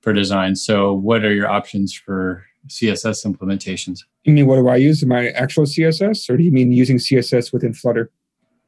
for 0.00 0.12
design. 0.12 0.56
So, 0.56 0.92
what 0.92 1.24
are 1.24 1.32
your 1.34 1.48
options 1.48 1.92
for 1.92 2.44
CSS 2.68 3.26
implementations? 3.26 4.00
You 4.24 4.32
mean 4.32 4.46
what 4.46 4.56
do 4.56 4.68
I 4.68 4.76
use? 4.76 5.04
My 5.04 5.28
actual 5.30 5.64
CSS, 5.64 6.30
or 6.30 6.36
do 6.36 6.42
you 6.44 6.52
mean 6.52 6.72
using 6.72 6.96
CSS 6.98 7.52
within 7.52 7.74
Flutter? 7.74 8.10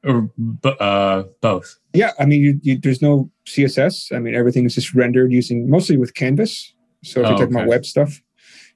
Or 0.05 0.23
b- 0.63 0.77
uh, 0.79 1.25
both? 1.41 1.79
Yeah, 1.93 2.13
I 2.19 2.27
mean, 2.27 2.43
you, 2.43 2.61
you, 2.63 2.79
there's 2.79 3.01
no 3.03 3.31
CSS. 3.47 4.15
I 4.15 4.19
mean, 4.19 4.35
everything 4.35 4.65
is 4.67 4.75
just 4.75 4.95
rendered 4.95 5.33
using 5.33 5.69
mostly 5.71 5.97
with 5.97 6.15
Canvas. 6.15 6.73
So 7.03 7.21
if 7.21 7.27
Oh, 7.27 7.31
you're 7.31 7.39
talking 7.39 7.55
about 7.57 7.69
web 7.69 7.87
stuff, 7.87 8.21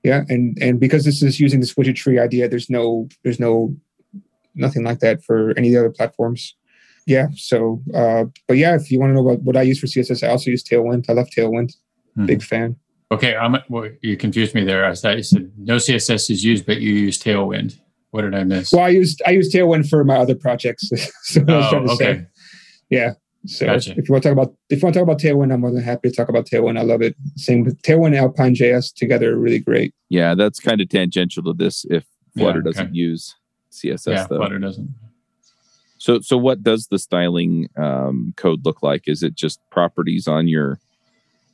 yeah, 0.03 0.23
and 0.29 0.57
and 0.61 0.81
because 0.81 1.05
this 1.05 1.23
is 1.23 1.38
using 1.40 1.61
this 1.61 1.75
widget 1.75 1.96
tree 1.96 2.18
idea, 2.18 2.49
there's 2.49 2.70
no 2.70 3.09
there's 3.23 3.38
no 3.40 3.77
nothing 4.55 4.83
like 4.85 5.01
that 5.01 5.23
for 5.23 5.51
any 5.57 5.68
of 5.68 5.75
the 5.75 5.81
other 5.81 5.90
platforms. 5.90 6.57
Yeah, 7.06 7.28
so 7.34 7.82
uh, 7.94 8.24
but 8.46 8.56
yeah, 8.56 8.74
if 8.74 8.90
you 8.90 9.00
want 9.00 9.10
to 9.10 9.14
know 9.14 9.22
what, 9.22 9.42
what 9.42 9.56
I 9.56 9.62
use 9.62 9.80
for 9.80 9.86
CSS, 9.86 10.26
I 10.26 10.30
also 10.30 10.50
use 10.50 10.62
Tailwind. 10.62 11.06
I 11.08 11.12
love 11.12 11.28
Tailwind. 11.36 11.72
Mhm. 12.16 12.26
Big 12.26 12.42
fan. 12.42 12.76
Okay, 13.12 13.34
I'm, 13.34 13.56
well, 13.68 13.88
you 14.02 14.16
confused 14.16 14.54
me 14.54 14.64
there. 14.64 14.84
I 14.84 14.94
thought 14.94 15.16
you 15.16 15.22
said 15.24 15.50
no 15.56 15.76
CSS 15.76 16.30
is 16.30 16.44
used, 16.44 16.64
but 16.64 16.80
you 16.80 16.92
use 16.92 17.18
Tailwind. 17.18 17.80
What 18.12 18.22
did 18.22 18.34
I 18.34 18.44
miss? 18.44 18.72
Well, 18.72 18.84
I 18.84 18.88
used 18.88 19.22
I 19.26 19.30
use 19.30 19.52
Tailwind 19.52 19.88
for 19.88 20.04
my 20.04 20.16
other 20.16 20.34
projects. 20.34 20.88
so 21.22 21.40
what 21.40 21.50
I 21.50 21.56
was 21.56 21.66
oh, 21.66 21.70
trying 21.70 21.86
to 21.86 21.92
okay. 21.92 22.04
say. 22.04 22.26
Yeah. 22.90 23.12
So 23.46 23.66
Gotcha. 23.66 23.92
if 23.96 24.08
you 24.08 24.12
want 24.12 24.22
to 24.24 24.28
talk 24.28 24.38
about 24.38 24.54
if 24.68 24.82
you 24.82 24.86
want 24.86 24.94
to 24.94 25.00
talk 25.00 25.08
about 25.08 25.20
Tailwind, 25.20 25.52
I'm 25.52 25.60
more 25.60 25.72
than 25.72 25.82
happy 25.82 26.10
to 26.10 26.14
talk 26.14 26.28
about 26.28 26.46
Tailwind. 26.46 26.78
I 26.78 26.82
love 26.82 27.02
it. 27.02 27.16
Same 27.36 27.64
with 27.64 27.80
Tailwind 27.82 28.08
and 28.08 28.16
Alpine 28.16 28.54
JS 28.54 28.94
together 28.94 29.32
are 29.32 29.38
really 29.38 29.60
great. 29.60 29.94
Yeah, 30.08 30.34
that's 30.34 30.60
kind 30.60 30.80
of 30.80 30.88
tangential 30.88 31.42
to 31.44 31.54
this 31.54 31.86
if 31.88 32.04
Yeah, 32.34 32.44
Flutter 32.44 32.60
okay. 32.60 32.70
doesn't 32.70 32.94
use 32.94 33.34
CSS 33.72 34.06
yeah, 34.06 34.26
though. 34.28 34.36
Flutter 34.36 34.58
doesn't. 34.58 34.94
So 36.00 36.20
so 36.20 36.38
what 36.38 36.62
does 36.62 36.86
the 36.86 36.98
styling 36.98 37.68
um, 37.76 38.32
code 38.36 38.64
look 38.64 38.82
like? 38.82 39.06
Is 39.06 39.22
it 39.22 39.34
just 39.34 39.60
properties 39.70 40.26
on 40.26 40.48
your 40.48 40.80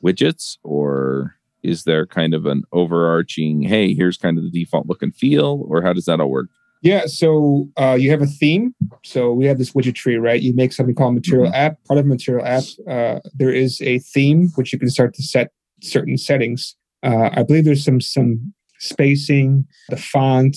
widgets 0.02 0.56
or 0.62 1.34
is 1.64 1.82
there 1.82 2.06
kind 2.06 2.32
of 2.32 2.46
an 2.46 2.62
overarching 2.72 3.62
hey, 3.62 3.92
here's 3.92 4.16
kind 4.16 4.38
of 4.38 4.44
the 4.44 4.50
default 4.50 4.86
look 4.86 5.02
and 5.02 5.14
feel 5.14 5.66
or 5.68 5.82
how 5.82 5.92
does 5.92 6.04
that 6.04 6.20
all 6.20 6.30
work? 6.30 6.48
Yeah, 6.80 7.06
so 7.06 7.68
uh, 7.76 7.96
you 7.98 8.10
have 8.10 8.22
a 8.22 8.26
theme. 8.26 8.72
So 9.02 9.32
we 9.32 9.46
have 9.46 9.58
this 9.58 9.72
widget 9.72 9.96
tree, 9.96 10.16
right? 10.16 10.40
You 10.40 10.54
make 10.54 10.72
something 10.72 10.94
called 10.94 11.14
Material 11.14 11.52
App. 11.52 11.82
Part 11.84 11.98
of 11.98 12.06
Material 12.06 12.46
App, 12.46 12.62
uh, 12.88 13.18
there 13.34 13.50
is 13.50 13.80
a 13.80 13.98
theme 13.98 14.50
which 14.54 14.72
you 14.72 14.78
can 14.78 14.90
start 14.90 15.12
to 15.14 15.22
set 15.24 15.50
certain 15.82 16.16
settings. 16.16 16.76
Uh, 17.02 17.30
I 17.32 17.42
believe 17.42 17.64
there's 17.64 17.84
some 17.84 18.00
some 18.00 18.54
spacing, 18.78 19.66
the 19.88 19.96
font, 19.96 20.56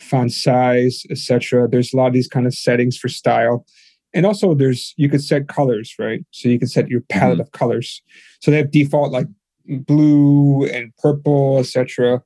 font 0.00 0.32
size, 0.32 1.04
etc. 1.10 1.68
There's 1.68 1.92
a 1.92 1.96
lot 1.96 2.08
of 2.08 2.12
these 2.12 2.28
kind 2.28 2.46
of 2.46 2.54
settings 2.54 2.96
for 2.96 3.08
style, 3.08 3.64
and 4.14 4.26
also 4.26 4.54
there's 4.54 4.94
you 4.96 5.08
could 5.08 5.22
set 5.22 5.48
colors, 5.48 5.94
right? 5.98 6.24
So 6.30 6.48
you 6.48 6.58
can 6.58 6.68
set 6.68 6.88
your 6.88 7.02
palette 7.02 7.40
of 7.40 7.52
colors. 7.52 8.02
So 8.40 8.50
they 8.50 8.56
have 8.56 8.70
default 8.70 9.12
like 9.12 9.26
blue 9.66 10.66
and 10.66 10.94
purple, 10.96 11.58
etc. 11.58 12.22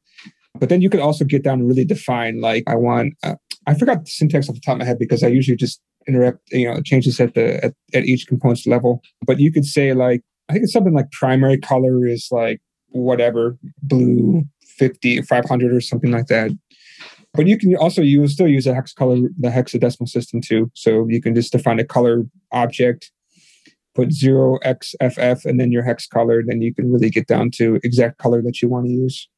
But 0.58 0.68
then 0.68 0.80
you 0.80 0.88
can 0.88 1.00
also 1.00 1.24
get 1.24 1.42
down 1.42 1.60
and 1.60 1.68
really 1.68 1.84
define 1.84 2.40
like 2.40 2.64
I 2.66 2.76
want. 2.76 3.14
Uh, 3.22 3.34
I 3.66 3.74
forgot 3.74 4.04
the 4.04 4.10
syntax 4.10 4.48
off 4.48 4.54
the 4.54 4.60
top 4.60 4.74
of 4.74 4.80
my 4.80 4.84
head 4.84 4.98
because 4.98 5.22
I 5.22 5.28
usually 5.28 5.56
just 5.56 5.80
interrupt, 6.06 6.40
you 6.52 6.68
know, 6.68 6.80
changes 6.82 7.18
at 7.20 7.34
the 7.34 7.64
at, 7.64 7.74
at 7.92 8.04
each 8.04 8.26
component's 8.26 8.66
level. 8.66 9.02
But 9.26 9.40
you 9.40 9.52
could 9.52 9.64
say 9.64 9.92
like 9.94 10.22
I 10.48 10.52
think 10.52 10.64
it's 10.64 10.72
something 10.72 10.94
like 10.94 11.10
primary 11.12 11.58
color 11.58 12.06
is 12.06 12.28
like 12.30 12.60
whatever 12.90 13.58
blue 13.82 14.44
50 14.76 15.22
500 15.22 15.74
or 15.74 15.80
something 15.80 16.10
like 16.10 16.26
that. 16.26 16.50
But 17.34 17.48
you 17.48 17.58
can 17.58 17.74
also 17.76 18.00
use 18.00 18.32
still 18.32 18.48
use 18.48 18.66
a 18.66 18.74
hex 18.74 18.92
color 18.92 19.16
the 19.38 19.48
hexadecimal 19.48 20.08
system 20.08 20.40
too. 20.40 20.70
So 20.74 21.06
you 21.08 21.20
can 21.20 21.34
just 21.34 21.52
define 21.52 21.80
a 21.80 21.84
color 21.84 22.24
object, 22.52 23.10
put 23.94 24.12
zero 24.12 24.58
xff, 24.64 25.44
and 25.44 25.58
then 25.58 25.72
your 25.72 25.82
hex 25.82 26.06
color. 26.06 26.42
Then 26.46 26.62
you 26.62 26.72
can 26.72 26.92
really 26.92 27.10
get 27.10 27.26
down 27.26 27.50
to 27.56 27.80
exact 27.82 28.18
color 28.18 28.40
that 28.42 28.62
you 28.62 28.68
want 28.68 28.86
to 28.86 28.92
use. 28.92 29.28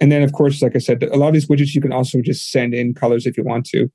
And 0.00 0.12
then, 0.12 0.22
of 0.22 0.32
course, 0.32 0.60
like 0.60 0.76
I 0.76 0.78
said, 0.78 1.02
a 1.02 1.16
lot 1.16 1.28
of 1.28 1.34
these 1.34 1.48
widgets 1.48 1.74
you 1.74 1.80
can 1.80 1.92
also 1.92 2.20
just 2.20 2.50
send 2.50 2.74
in 2.74 2.94
colors 2.94 3.26
if 3.26 3.36
you 3.36 3.44
want 3.44 3.64
to. 3.66 3.90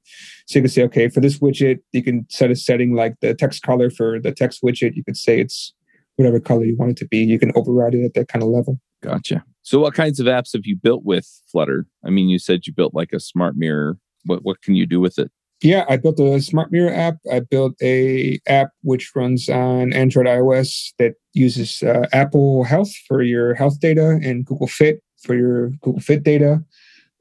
So 0.48 0.58
you 0.58 0.64
can 0.64 0.70
say, 0.70 0.84
okay, 0.84 1.10
for 1.10 1.20
this 1.20 1.38
widget, 1.38 1.80
you 1.92 2.04
can 2.04 2.26
set 2.30 2.50
a 2.50 2.56
setting 2.56 2.96
like 2.96 3.16
the 3.22 3.36
text 3.36 3.62
color 3.62 3.92
for 3.92 4.20
the 4.20 4.32
text 4.32 4.64
widget. 4.64 4.96
You 4.96 5.04
could 5.04 5.18
say 5.18 5.40
it's 5.40 5.74
whatever 6.16 6.40
color 6.40 6.66
you 6.66 6.76
want 6.76 6.92
it 6.92 6.98
to 6.98 7.08
be. 7.08 7.20
You 7.20 7.38
can 7.38 7.52
override 7.56 7.94
it 7.94 8.04
at 8.04 8.14
that 8.16 8.28
kind 8.28 8.42
of 8.42 8.50
level. 8.50 8.80
Gotcha. 9.04 9.44
So 9.64 9.80
what 9.80 9.94
kinds 9.94 10.20
of 10.20 10.26
apps 10.26 10.54
have 10.54 10.66
you 10.66 10.76
built 10.76 11.04
with 11.04 11.28
Flutter? 11.52 11.86
I 12.06 12.10
mean, 12.10 12.30
you 12.30 12.40
said 12.40 12.66
you 12.66 12.74
built 12.74 12.94
like 12.94 13.14
a 13.14 13.20
smart 13.20 13.56
mirror. 13.56 13.98
What 14.26 14.44
what 14.44 14.62
can 14.62 14.76
you 14.76 14.86
do 14.86 15.00
with 15.00 15.18
it? 15.20 15.32
Yeah, 15.62 15.86
I 15.88 15.98
built 15.98 16.20
a 16.20 16.42
smart 16.42 16.72
mirror 16.72 16.92
app. 16.92 17.18
I 17.32 17.40
built 17.42 17.74
a 17.84 18.40
app 18.48 18.72
which 18.82 19.12
runs 19.16 19.48
on 19.48 19.94
Android 19.94 20.26
iOS 20.26 20.92
that 20.98 21.14
uses 21.34 21.84
uh, 21.84 22.08
Apple 22.12 22.64
Health 22.64 22.92
for 23.08 23.22
your 23.22 23.54
health 23.54 23.80
data 23.80 24.20
and 24.24 24.44
Google 24.44 24.68
Fit 24.68 25.04
for 25.24 25.36
your 25.36 25.70
Google 25.82 26.02
Fit 26.02 26.24
data. 26.24 26.64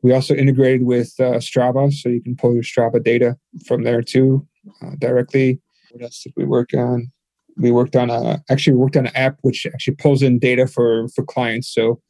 We 0.03 0.12
also 0.14 0.35
integrated 0.35 0.85
with 0.85 1.12
uh, 1.20 1.37
Strava, 1.38 1.92
so 1.92 2.09
you 2.09 2.22
can 2.22 2.35
pull 2.35 2.55
your 2.55 2.62
Strava 2.62 3.03
data 3.03 3.37
from 3.66 3.83
there 3.83 4.00
too 4.00 4.46
uh, 4.83 4.92
directly. 4.98 5.61
What 5.90 6.05
else 6.05 6.22
did 6.22 6.33
we 6.35 6.46
work 6.46 6.70
on? 6.74 7.12
We 7.59 7.70
worked 7.70 7.96
on 7.96 8.09
a 8.09 8.42
actually 8.48 8.76
worked 8.76 8.96
on 8.96 9.07
an 9.07 9.16
app 9.16 9.37
which 9.43 9.66
actually 9.66 9.97
pulls 9.97 10.22
in 10.22 10.38
data 10.38 10.66
for 10.66 11.09
for 11.09 11.24
clients. 11.24 11.68
So 11.74 12.01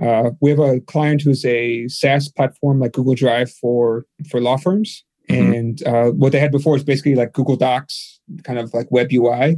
uh, 0.00 0.30
we 0.40 0.50
have 0.50 0.58
a 0.60 0.80
client 0.80 1.22
who's 1.22 1.44
a 1.44 1.88
SaaS 1.88 2.28
platform 2.28 2.80
like 2.80 2.92
Google 2.92 3.14
Drive 3.14 3.50
for 3.60 4.04
for 4.30 4.40
law 4.40 4.56
firms, 4.56 5.04
Mhm. 5.30 5.56
and 5.58 5.86
uh, 5.86 6.10
what 6.12 6.32
they 6.32 6.40
had 6.40 6.52
before 6.52 6.76
is 6.76 6.84
basically 6.84 7.14
like 7.14 7.32
Google 7.32 7.56
Docs, 7.56 8.20
kind 8.44 8.58
of 8.58 8.72
like 8.74 8.90
web 8.90 9.08
UI, 9.12 9.56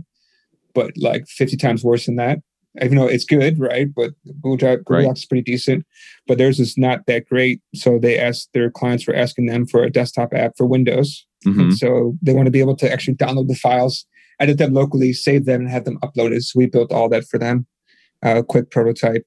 but 0.75 0.93
like 0.97 1.27
fifty 1.29 1.57
times 1.57 1.85
worse 1.85 2.07
than 2.07 2.17
that. 2.17 2.41
Even 2.81 2.97
though 2.99 3.09
it's 3.09 3.25
good, 3.25 3.59
right? 3.59 3.89
But 3.93 4.13
Google 4.41 4.57
Drive, 4.57 4.79
Google 4.85 4.97
Right. 4.99 5.05
Docs 5.07 5.21
is 5.21 5.27
pretty 5.27 5.43
decent, 5.43 5.85
but 6.29 6.39
theirs 6.39 6.61
is 6.61 6.79
not 6.79 7.05
that 7.07 7.27
great. 7.27 7.61
So 7.75 7.99
they 7.99 8.17
asked 8.17 8.51
their 8.55 8.71
clients 8.71 9.07
were 9.09 9.15
asking 9.15 9.47
them 9.47 9.67
for 9.67 9.83
a 9.83 9.91
desktop 9.91 10.33
app 10.33 10.53
for 10.57 10.67
Windows, 10.67 11.27
Mhm. 11.47 11.61
and 11.61 11.77
so 11.77 12.17
they 12.23 12.33
want 12.33 12.47
to 12.47 12.53
be 12.53 12.61
able 12.61 12.77
to 12.77 12.91
actually 12.91 13.17
download 13.17 13.49
the 13.49 13.57
files, 13.57 14.07
edit 14.39 14.59
them 14.59 14.73
locally, 14.73 15.13
save 15.13 15.47
them, 15.47 15.63
and 15.63 15.71
have 15.71 15.85
them 15.85 15.99
uploaded. 15.99 16.43
So 16.45 16.59
we 16.59 16.67
built 16.67 16.93
all 16.93 17.09
that 17.09 17.25
for 17.25 17.39
them. 17.39 17.67
A 18.23 18.43
quick 18.45 18.71
prototype. 18.71 19.25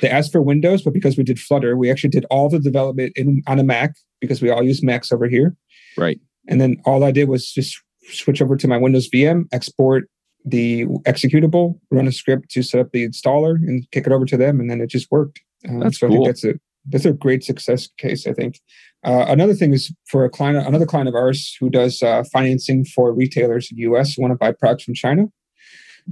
They 0.00 0.10
asked 0.10 0.32
for 0.32 0.42
Windows, 0.42 0.82
but 0.82 0.92
because 0.92 1.16
we 1.16 1.24
did 1.24 1.38
Flutter, 1.38 1.76
we 1.76 1.90
actually 1.90 2.10
did 2.10 2.26
all 2.30 2.48
the 2.48 2.58
development 2.58 3.12
in 3.16 3.42
on 3.46 3.58
a 3.58 3.64
Mac 3.64 3.94
because 4.20 4.42
we 4.42 4.50
all 4.50 4.62
use 4.62 4.82
Macs 4.82 5.12
over 5.12 5.28
here. 5.28 5.56
Right. 5.96 6.20
And 6.48 6.60
then 6.60 6.76
all 6.84 7.04
I 7.04 7.10
did 7.10 7.28
was 7.28 7.50
just 7.52 7.80
switch 8.10 8.42
over 8.42 8.56
to 8.56 8.68
my 8.68 8.76
Windows 8.76 9.08
VM, 9.08 9.44
export 9.52 10.08
the 10.44 10.84
executable, 11.06 11.78
run 11.90 12.06
a 12.06 12.12
script 12.12 12.50
to 12.50 12.62
set 12.62 12.80
up 12.80 12.92
the 12.92 13.08
installer, 13.08 13.54
and 13.56 13.90
kick 13.92 14.06
it 14.06 14.12
over 14.12 14.26
to 14.26 14.36
them, 14.36 14.60
and 14.60 14.70
then 14.70 14.80
it 14.80 14.88
just 14.88 15.10
worked. 15.10 15.40
Um, 15.68 15.80
That's 15.80 15.98
so 15.98 16.06
I 16.06 16.10
think 16.10 16.26
that's 16.26 16.44
a 16.44 16.54
that's 16.86 17.06
a 17.06 17.12
great 17.12 17.42
success 17.42 17.88
case. 17.98 18.26
I 18.26 18.32
think. 18.32 18.60
Uh, 19.04 19.24
another 19.28 19.54
thing 19.54 19.72
is 19.72 19.92
for 20.06 20.24
a 20.24 20.30
client, 20.30 20.66
another 20.66 20.86
client 20.86 21.08
of 21.08 21.14
ours 21.14 21.56
who 21.60 21.70
does 21.70 22.02
uh, 22.02 22.24
financing 22.32 22.84
for 22.84 23.12
retailers 23.12 23.70
in 23.70 23.76
the 23.76 23.82
U.S. 23.82 24.14
who 24.14 24.22
want 24.22 24.32
to 24.32 24.38
buy 24.38 24.52
products 24.52 24.84
from 24.84 24.94
China. 24.94 25.26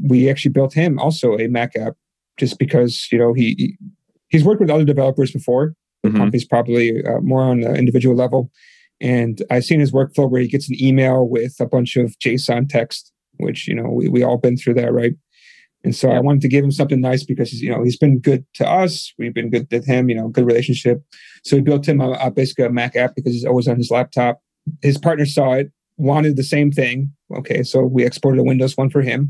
We 0.02 0.30
actually 0.30 0.52
built 0.52 0.72
him 0.72 0.98
also 0.98 1.38
a 1.38 1.48
Mac 1.48 1.76
app, 1.76 1.94
just 2.42 2.58
because 2.58 2.92
you 3.12 3.18
know 3.18 3.32
he, 3.40 3.46
he 3.60 3.66
he's 4.32 4.44
worked 4.44 4.60
with 4.60 4.70
other 4.70 4.84
developers 4.94 5.30
before. 5.38 5.74
The 6.02 6.10
Mhm. 6.10 6.16
company's 6.16 6.44
probably 6.54 6.86
uh, 7.10 7.20
more 7.20 7.42
on 7.52 7.60
the 7.60 7.72
individual 7.82 8.16
level, 8.24 8.50
and 9.00 9.34
I've 9.50 9.64
seen 9.70 9.80
his 9.80 9.92
workflow 9.92 10.28
where 10.30 10.42
he 10.42 10.48
gets 10.48 10.68
an 10.68 10.76
email 10.88 11.18
with 11.36 11.54
a 11.60 11.66
bunch 11.74 11.96
of 12.02 12.06
JSON 12.18 12.68
text, 12.68 13.12
which 13.44 13.60
you 13.68 13.74
know 13.78 13.88
we 13.98 14.08
we 14.14 14.22
all 14.26 14.38
been 14.46 14.56
through 14.56 14.74
that, 14.80 14.92
right? 14.92 15.14
And 15.84 15.94
so 16.00 16.10
I 16.10 16.20
wanted 16.26 16.42
to 16.42 16.48
give 16.54 16.64
him 16.64 16.70
something 16.70 17.00
nice 17.00 17.24
because 17.30 17.48
he's, 17.50 17.62
you 17.62 17.70
know 17.72 17.82
he's 17.86 17.98
been 18.04 18.18
good 18.20 18.42
to 18.58 18.64
us. 18.82 19.12
We've 19.18 19.34
been 19.40 19.50
good 19.50 19.66
to 19.70 19.78
him. 19.92 20.08
You 20.10 20.16
know, 20.18 20.28
good 20.36 20.46
relationship. 20.52 20.98
So 21.44 21.56
we 21.56 21.62
built 21.62 21.86
him 21.90 22.00
a, 22.00 22.10
a 22.26 22.30
basically 22.30 22.64
a 22.66 22.70
Mac 22.80 22.96
app 22.96 23.12
because 23.16 23.32
he's 23.36 23.44
always 23.50 23.68
on 23.68 23.76
his 23.76 23.90
laptop. 23.90 24.34
His 24.88 24.98
partner 24.98 25.26
saw 25.26 25.48
it, 25.60 25.68
wanted 25.96 26.36
the 26.36 26.44
same 26.56 26.70
thing. 26.80 27.12
Okay, 27.38 27.62
so 27.62 27.76
we 27.96 28.04
exported 28.04 28.40
a 28.40 28.44
Windows 28.52 28.76
one 28.76 28.90
for 28.90 29.02
him, 29.02 29.20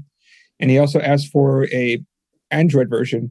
and 0.60 0.70
he 0.70 0.78
also 0.78 1.00
asked 1.12 1.28
for 1.36 1.66
a 1.84 2.02
Android 2.52 2.88
version. 2.88 3.30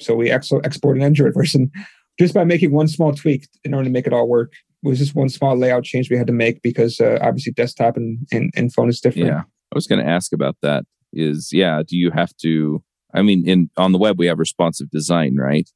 So 0.00 0.14
we 0.14 0.30
ex- 0.30 0.52
exported 0.52 1.00
an 1.00 1.06
Android 1.06 1.34
version 1.36 1.70
just 2.18 2.34
by 2.34 2.44
making 2.44 2.72
one 2.72 2.88
small 2.88 3.12
tweak 3.12 3.48
in 3.64 3.74
order 3.74 3.84
to 3.84 3.90
make 3.90 4.06
it 4.06 4.12
all 4.12 4.28
work. 4.28 4.52
It 4.84 4.88
was 4.88 4.98
just 4.98 5.14
one 5.14 5.28
small 5.28 5.56
layout 5.56 5.84
change 5.84 6.10
we 6.10 6.16
had 6.16 6.26
to 6.28 6.32
make 6.32 6.62
because 6.62 7.00
uh, 7.00 7.18
obviously 7.20 7.52
desktop 7.52 7.96
and, 7.96 8.26
and, 8.30 8.52
and 8.54 8.72
phone 8.72 8.88
is 8.88 9.00
different. 9.00 9.28
Yeah. 9.28 9.42
I 9.72 9.74
was 9.74 9.86
going 9.86 10.04
to 10.04 10.08
ask 10.08 10.32
about 10.32 10.56
that. 10.62 10.84
Is 11.12 11.50
yeah, 11.52 11.82
do 11.86 11.96
you 11.96 12.10
have 12.10 12.36
to? 12.42 12.82
I 13.14 13.22
mean, 13.22 13.48
in 13.48 13.70
on 13.76 13.92
the 13.92 13.98
web 13.98 14.18
we 14.18 14.26
have 14.26 14.38
responsive 14.38 14.90
design, 14.90 15.36
right? 15.36 15.68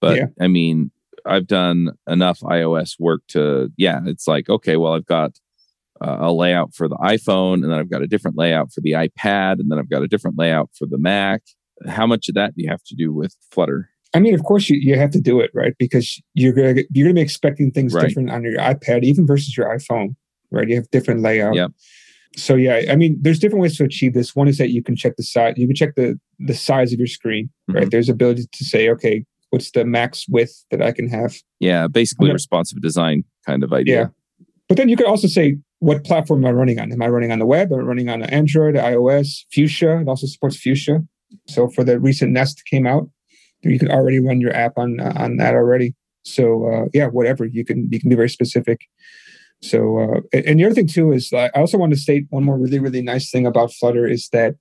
But 0.00 0.16
Yeah. 0.16 0.26
I 0.40 0.46
mean, 0.46 0.90
I've 1.24 1.46
done 1.46 1.90
enough 2.08 2.40
iOS 2.40 2.94
work 2.98 3.22
to 3.28 3.70
yeah, 3.76 4.00
it's 4.06 4.28
like 4.28 4.48
okay, 4.48 4.76
well, 4.76 4.92
I've 4.92 5.06
got 5.06 5.32
uh, 6.00 6.18
a 6.20 6.32
layout 6.32 6.74
for 6.74 6.88
the 6.88 6.96
iPhone, 6.96 7.54
and 7.54 7.64
then 7.64 7.72
I've 7.72 7.90
got 7.90 8.02
a 8.02 8.06
different 8.06 8.36
layout 8.36 8.72
for 8.72 8.80
the 8.80 8.92
iPad, 8.92 9.58
and 9.60 9.70
then 9.70 9.78
I've 9.78 9.90
got 9.90 10.02
a 10.02 10.08
different 10.08 10.38
layout 10.38 10.70
for 10.78 10.86
the 10.86 10.98
Mac. 10.98 11.42
How 11.88 12.06
much 12.06 12.28
of 12.28 12.34
that 12.34 12.54
do 12.54 12.62
you 12.62 12.70
have 12.70 12.82
to 12.84 12.94
do 12.94 13.12
with 13.12 13.34
Flutter? 13.50 13.90
I 14.14 14.20
mean, 14.20 14.34
of 14.34 14.44
course, 14.44 14.68
you, 14.70 14.78
you 14.80 14.96
have 14.98 15.10
to 15.10 15.20
do 15.20 15.40
it 15.40 15.50
right 15.52 15.74
because 15.78 16.20
you're 16.34 16.52
gonna 16.52 16.82
you're 16.90 17.06
gonna 17.06 17.14
be 17.14 17.20
expecting 17.20 17.70
things 17.70 17.92
Right. 17.92 18.08
different 18.08 18.30
on 18.30 18.42
your 18.44 18.54
iPad, 18.58 19.02
even 19.04 19.26
versus 19.26 19.56
your 19.56 19.66
iPhone, 19.66 20.14
right? 20.50 20.68
You 20.68 20.76
have 20.76 20.90
different 20.90 21.20
layout. 21.22 21.54
Yep. 21.54 21.72
So 22.36 22.54
yeah, 22.54 22.82
I 22.90 22.96
mean, 22.96 23.18
there's 23.20 23.38
different 23.38 23.62
ways 23.62 23.76
to 23.78 23.84
achieve 23.84 24.14
this. 24.14 24.34
One 24.36 24.48
is 24.48 24.58
that 24.58 24.70
you 24.70 24.82
can 24.82 24.96
check 24.96 25.16
the 25.16 25.22
size. 25.22 25.54
You 25.56 25.66
can 25.66 25.76
check 25.76 25.94
the 25.96 26.18
the 26.38 26.54
size 26.54 26.92
of 26.92 26.98
your 26.98 27.06
screen, 27.08 27.50
right? 27.68 27.86
Mhm. 27.86 27.90
There's 27.90 28.08
ability 28.08 28.46
to 28.50 28.64
say, 28.64 28.88
okay, 28.90 29.24
what's 29.50 29.70
the 29.70 29.84
max 29.84 30.26
width 30.28 30.64
that 30.70 30.80
I 30.82 30.92
can 30.92 31.08
have? 31.08 31.36
Yeah, 31.60 31.86
basically 31.88 32.32
responsive 32.32 32.80
design 32.80 33.24
kind 33.44 33.62
of 33.64 33.72
idea. 33.72 34.00
Yeah. 34.00 34.44
But 34.68 34.76
then 34.76 34.88
you 34.88 34.96
could 34.96 35.06
also 35.06 35.28
say, 35.28 35.58
what 35.78 36.04
platform 36.04 36.44
am 36.44 36.48
I 36.48 36.52
running 36.52 36.80
on? 36.80 36.90
Am 36.92 37.00
I 37.02 37.08
running 37.08 37.32
on 37.32 37.38
the 37.38 37.46
web? 37.46 37.72
Am 37.72 37.78
I 37.80 37.82
running 37.82 38.08
on 38.08 38.22
Android, 38.22 38.74
iOS, 38.74 39.44
Fuchsia? 39.52 40.00
It 40.00 40.08
also 40.08 40.26
supports 40.26 40.56
Fuchsia. 40.56 41.04
So 41.46 41.68
for 41.68 41.84
the 41.84 41.98
recent 41.98 42.32
Nest 42.32 42.62
came 42.66 42.86
out, 42.86 43.08
you 43.62 43.78
can 43.78 43.90
already 43.90 44.20
run 44.20 44.40
your 44.40 44.54
app 44.54 44.74
on 44.76 45.00
uh, 45.00 45.12
on 45.16 45.36
that 45.38 45.54
already. 45.54 45.94
So 46.22 46.66
uh, 46.70 46.84
yeah, 46.92 47.06
whatever 47.06 47.44
you 47.44 47.64
can 47.64 47.88
you 47.90 48.00
can 48.00 48.08
be 48.10 48.16
very 48.16 48.28
specific. 48.28 48.80
So 49.62 49.98
uh, 49.98 50.20
and 50.32 50.60
the 50.60 50.64
other 50.66 50.74
thing 50.74 50.86
too 50.86 51.12
is 51.12 51.32
uh, 51.32 51.48
I 51.54 51.60
also 51.60 51.78
want 51.78 51.92
to 51.92 51.98
state 51.98 52.26
one 52.30 52.44
more 52.44 52.58
really 52.58 52.78
really 52.78 53.02
nice 53.02 53.30
thing 53.30 53.46
about 53.46 53.72
Flutter 53.72 54.06
is 54.06 54.28
that 54.32 54.54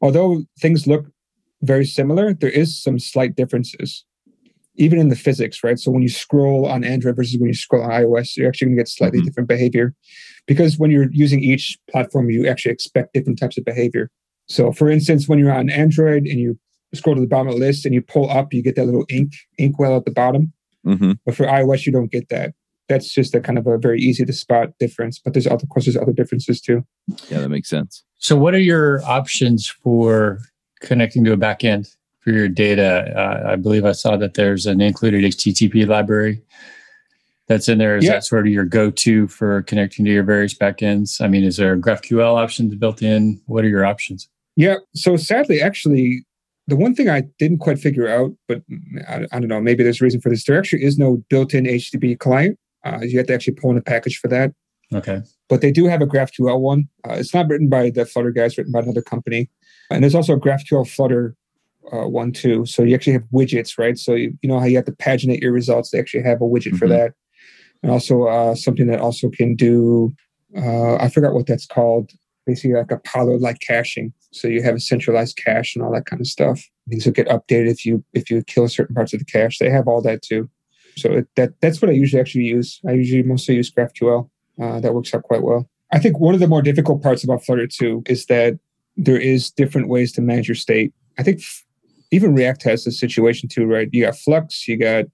although 0.00 0.44
things 0.60 0.86
look 0.86 1.06
very 1.62 1.84
similar, 1.84 2.34
there 2.34 2.50
is 2.50 2.80
some 2.82 2.98
slight 2.98 3.36
differences 3.36 4.04
even 4.76 4.98
in 4.98 5.08
the 5.08 5.16
physics, 5.16 5.62
right? 5.62 5.78
So 5.78 5.90
when 5.90 6.02
you 6.02 6.08
scroll 6.08 6.66
on 6.66 6.82
Android 6.82 7.16
versus 7.16 7.38
when 7.38 7.48
you 7.48 7.54
scroll 7.54 7.82
on 7.82 7.90
iOS, 7.90 8.36
you're 8.36 8.48
actually 8.48 8.68
going 8.68 8.76
to 8.76 8.80
get 8.80 8.88
slightly 8.88 9.20
Mhm. 9.20 9.24
different 9.24 9.48
behavior 9.48 9.94
because 10.46 10.78
when 10.78 10.90
you're 10.90 11.10
using 11.12 11.42
each 11.42 11.78
platform, 11.90 12.30
you 12.30 12.46
actually 12.48 12.72
expect 12.72 13.12
different 13.12 13.38
types 13.38 13.58
of 13.58 13.64
behavior. 13.64 14.10
So, 14.52 14.70
for 14.70 14.90
instance, 14.90 15.28
when 15.28 15.38
you're 15.38 15.50
on 15.52 15.70
Android 15.70 16.24
and 16.26 16.38
you 16.38 16.58
scroll 16.92 17.14
to 17.14 17.20
the 17.22 17.26
bottom 17.26 17.48
of 17.48 17.54
the 17.54 17.60
list 17.60 17.86
and 17.86 17.94
you 17.94 18.02
pull 18.02 18.28
up, 18.30 18.52
you 18.52 18.62
get 18.62 18.76
that 18.76 18.84
little 18.84 19.06
ink 19.08 19.32
inkwell 19.56 19.96
at 19.96 20.04
the 20.04 20.10
bottom. 20.10 20.52
hmm 20.84 21.12
But 21.24 21.34
for 21.34 21.46
iOS, 21.46 21.86
you 21.86 21.92
don't 21.92 22.12
get 22.12 22.28
that. 22.28 22.52
That's 22.88 23.14
just 23.14 23.34
a 23.34 23.40
kind 23.40 23.56
of 23.58 23.66
a 23.66 23.78
very 23.78 23.98
easy 24.00 24.26
to 24.26 24.32
spot 24.32 24.70
difference. 24.78 25.18
But 25.18 25.32
there's 25.32 25.46
other, 25.46 25.62
of 25.62 25.70
course, 25.70 25.86
there's 25.86 25.96
other 25.96 26.12
differences 26.12 26.60
too. 26.60 26.84
Yeah, 27.30 27.40
that 27.40 27.48
makes 27.48 27.70
sense. 27.70 28.04
So, 28.18 28.36
what 28.36 28.52
are 28.54 28.58
your 28.60 29.02
options 29.04 29.66
for 29.66 30.38
connecting 30.80 31.24
to 31.24 31.32
a 31.32 31.36
backend 31.38 31.88
for 32.20 32.30
your 32.30 32.48
data? 32.48 33.10
Uh, 33.16 33.52
I 33.52 33.56
believe 33.56 33.86
I 33.86 33.92
saw 33.92 34.18
that 34.18 34.34
there's 34.34 34.66
an 34.66 34.82
included 34.82 35.24
HTTP 35.24 35.86
library 35.86 36.42
that's 37.48 37.70
in 37.70 37.78
there. 37.78 37.96
Is 37.96 38.04
Yeah. 38.04 38.12
that 38.14 38.24
sort 38.24 38.46
of 38.46 38.52
your 38.52 38.66
go-to 38.66 39.28
for 39.28 39.62
connecting 39.62 40.04
to 40.04 40.10
your 40.10 40.24
various 40.24 40.52
backends? 40.52 41.22
I 41.22 41.28
mean, 41.28 41.42
is 41.42 41.56
there 41.56 41.72
a 41.72 41.78
GraphQL 41.78 42.36
options 42.36 42.74
built 42.74 43.00
in? 43.00 43.40
What 43.46 43.64
are 43.64 43.68
your 43.68 43.86
options? 43.86 44.28
Yeah. 44.56 44.76
So 44.94 45.16
sadly, 45.16 45.60
actually, 45.60 46.24
the 46.66 46.76
one 46.76 46.94
thing 46.94 47.08
I 47.08 47.22
didn't 47.38 47.58
quite 47.58 47.78
figure 47.78 48.08
out, 48.08 48.32
but 48.48 48.62
I, 49.08 49.26
I 49.32 49.40
don't 49.40 49.48
know, 49.48 49.60
maybe 49.60 49.82
there's 49.82 50.00
a 50.00 50.04
reason 50.04 50.20
for 50.20 50.28
this. 50.28 50.44
There 50.44 50.58
actually 50.58 50.84
is 50.84 50.98
no 50.98 51.22
built-in 51.28 51.64
HTTP 51.64 52.18
client. 52.18 52.58
Uh, 52.84 52.98
you 53.02 53.18
have 53.18 53.26
to 53.28 53.34
actually 53.34 53.54
pull 53.54 53.70
in 53.70 53.76
a 53.78 53.82
package 53.82 54.18
for 54.18 54.28
that. 54.28 54.52
Okay. 54.94 55.22
But 55.48 55.60
they 55.62 55.72
do 55.72 55.86
have 55.86 56.02
a 56.02 56.06
GraphQL 56.06 56.60
one. 56.60 56.88
Uh, 57.08 57.14
it's 57.14 57.32
not 57.32 57.48
written 57.48 57.68
by 57.68 57.90
the 57.90 58.04
Flutter 58.04 58.30
guys, 58.30 58.58
written 58.58 58.72
by 58.72 58.80
another 58.80 59.02
company. 59.02 59.48
And 59.90 60.02
there's 60.02 60.14
also 60.14 60.34
a 60.34 60.40
GraphQL 60.40 60.88
Flutter 60.88 61.34
uh, 61.92 62.06
one 62.08 62.30
too. 62.32 62.64
So 62.66 62.82
you 62.82 62.94
actually 62.94 63.14
have 63.14 63.24
widgets, 63.32 63.78
right? 63.78 63.98
So 63.98 64.14
you, 64.14 64.36
you 64.42 64.48
know 64.48 64.58
how 64.60 64.66
you 64.66 64.76
have 64.76 64.84
to 64.84 64.92
paginate 64.92 65.40
your 65.40 65.52
results. 65.52 65.90
They 65.90 65.98
actually 65.98 66.22
have 66.24 66.40
a 66.40 66.44
widget 66.44 66.76
for 66.76 66.86
Mhm. 66.86 66.90
that, 66.90 67.14
and 67.82 67.90
also 67.90 68.24
uh, 68.24 68.54
something 68.54 68.86
that 68.86 69.00
also 69.00 69.30
can 69.30 69.54
do. 69.56 70.12
Uh, 70.56 70.96
I 70.96 71.08
forgot 71.08 71.34
what 71.34 71.46
that's 71.46 71.66
called. 71.66 72.10
Basically, 72.46 72.74
like 72.74 72.90
Apollo 72.90 73.36
like 73.38 73.60
caching. 73.60 74.12
So 74.32 74.48
you 74.48 74.62
have 74.62 74.74
a 74.74 74.80
centralized 74.80 75.36
cache 75.36 75.76
and 75.76 75.84
all 75.84 75.92
that 75.92 76.06
kind 76.06 76.20
of 76.20 76.26
stuff. 76.26 76.68
Things 76.88 77.04
will 77.04 77.12
get 77.12 77.28
updated 77.28 77.70
if 77.70 77.86
you 77.86 78.04
if 78.12 78.30
you 78.30 78.42
kill 78.42 78.68
certain 78.68 78.94
parts 78.94 79.12
of 79.12 79.20
the 79.20 79.24
cache. 79.24 79.58
They 79.58 79.70
have 79.70 79.86
all 79.86 80.02
that 80.02 80.22
too. 80.22 80.50
So 80.96 81.12
it, 81.12 81.28
that 81.36 81.60
that's 81.60 81.80
what 81.80 81.90
I 81.90 81.94
usually 81.94 82.20
actually 82.20 82.44
use. 82.44 82.80
I 82.86 82.92
usually 82.92 83.22
mostly 83.22 83.56
use 83.56 83.70
GraphQL. 83.70 84.28
Uh, 84.60 84.80
that 84.80 84.94
works 84.94 85.14
out 85.14 85.22
quite 85.22 85.42
well. 85.42 85.68
I 85.92 85.98
think 85.98 86.18
one 86.18 86.34
of 86.34 86.40
the 86.40 86.48
more 86.48 86.62
difficult 86.62 87.02
parts 87.02 87.24
about 87.24 87.44
Flutter 87.44 87.66
too 87.66 88.02
is 88.06 88.26
that 88.26 88.58
there 88.96 89.18
is 89.18 89.50
different 89.50 89.88
ways 89.88 90.12
to 90.12 90.20
manage 90.20 90.48
your 90.48 90.54
state. 90.54 90.92
I 91.18 91.22
think 91.22 91.38
f- 91.38 91.64
even 92.10 92.34
React 92.34 92.62
has 92.64 92.84
this 92.84 93.00
situation 93.00 93.48
too, 93.48 93.66
right? 93.66 93.88
You 93.92 94.04
got 94.04 94.16
Flux, 94.16 94.68
you 94.68 94.76
got 94.76 95.06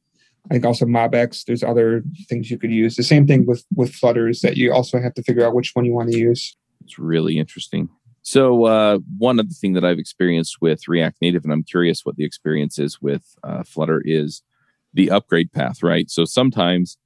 I 0.50 0.54
think 0.54 0.64
also 0.64 0.86
MobX. 0.86 1.44
There's 1.44 1.62
other 1.62 2.02
things 2.28 2.50
you 2.50 2.58
could 2.58 2.70
use. 2.72 2.96
The 2.96 3.02
same 3.02 3.26
thing 3.26 3.46
with 3.46 3.64
with 3.74 3.94
Flutter 3.94 4.28
is 4.28 4.40
that 4.40 4.56
you 4.56 4.72
also 4.72 5.00
have 5.00 5.14
to 5.14 5.22
figure 5.22 5.46
out 5.46 5.54
which 5.54 5.72
one 5.74 5.84
you 5.84 5.92
want 5.92 6.10
to 6.10 6.18
use. 6.18 6.56
It's 6.88 6.98
really 6.98 7.38
interesting. 7.38 7.90
So, 8.22 8.64
uh, 8.64 8.98
one 9.18 9.38
other 9.38 9.50
thing 9.50 9.74
that 9.74 9.84
I've 9.84 9.98
experienced 9.98 10.56
with 10.62 10.88
React 10.88 11.18
Native, 11.20 11.44
and 11.44 11.52
I'm 11.52 11.62
curious 11.62 12.04
what 12.04 12.16
the 12.16 12.24
experience 12.24 12.78
is 12.78 12.98
with 13.00 13.36
uh, 13.44 13.62
Flutter, 13.62 14.00
is 14.04 14.42
the 14.94 15.10
upgrade 15.10 15.52
path, 15.52 15.82
right? 15.82 16.08
So, 16.10 16.24
sometimes 16.24 16.96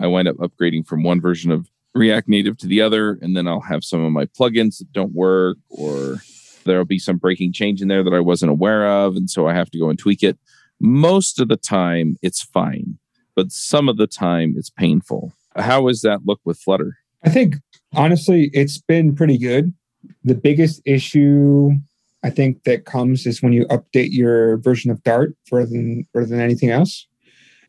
I 0.00 0.08
wind 0.08 0.26
up 0.26 0.36
upgrading 0.38 0.88
from 0.88 1.04
one 1.04 1.20
version 1.20 1.52
of 1.52 1.68
React 1.94 2.28
Native 2.28 2.58
to 2.58 2.66
the 2.66 2.80
other, 2.80 3.20
and 3.22 3.36
then 3.36 3.46
I'll 3.46 3.60
have 3.60 3.84
some 3.84 4.04
of 4.04 4.10
my 4.10 4.24
plugins 4.26 4.78
that 4.78 4.92
don't 4.92 5.14
work, 5.14 5.58
or 5.68 6.16
there'll 6.64 6.84
be 6.84 6.98
some 6.98 7.18
breaking 7.18 7.52
change 7.52 7.80
in 7.80 7.86
there 7.86 8.02
that 8.02 8.14
I 8.14 8.20
wasn't 8.20 8.50
aware 8.50 8.88
of. 8.88 9.14
And 9.14 9.30
so 9.30 9.46
I 9.46 9.54
have 9.54 9.70
to 9.70 9.78
go 9.78 9.90
and 9.90 9.98
tweak 9.98 10.24
it. 10.24 10.38
Most 10.80 11.38
of 11.38 11.46
the 11.46 11.56
time, 11.56 12.16
it's 12.20 12.42
fine, 12.42 12.98
but 13.36 13.52
some 13.52 13.88
of 13.88 13.96
the 13.96 14.08
time, 14.08 14.54
it's 14.56 14.70
painful. 14.70 15.32
How 15.54 15.86
does 15.86 16.00
that 16.00 16.26
look 16.26 16.40
with 16.44 16.58
Flutter? 16.58 16.96
I 17.24 17.28
think 17.28 17.56
honestly, 17.94 18.50
it's 18.52 18.78
been 18.78 19.14
pretty 19.14 19.38
good. 19.38 19.72
The 20.24 20.34
biggest 20.34 20.80
issue 20.84 21.72
I 22.22 22.30
think 22.30 22.64
that 22.64 22.84
comes 22.84 23.26
is 23.26 23.42
when 23.42 23.52
you 23.52 23.66
update 23.66 24.12
your 24.12 24.58
version 24.58 24.90
of 24.90 25.02
Dart 25.02 25.34
rather 25.50 25.66
than 25.66 26.06
rather 26.14 26.26
than 26.26 26.40
anything 26.40 26.70
else, 26.70 27.06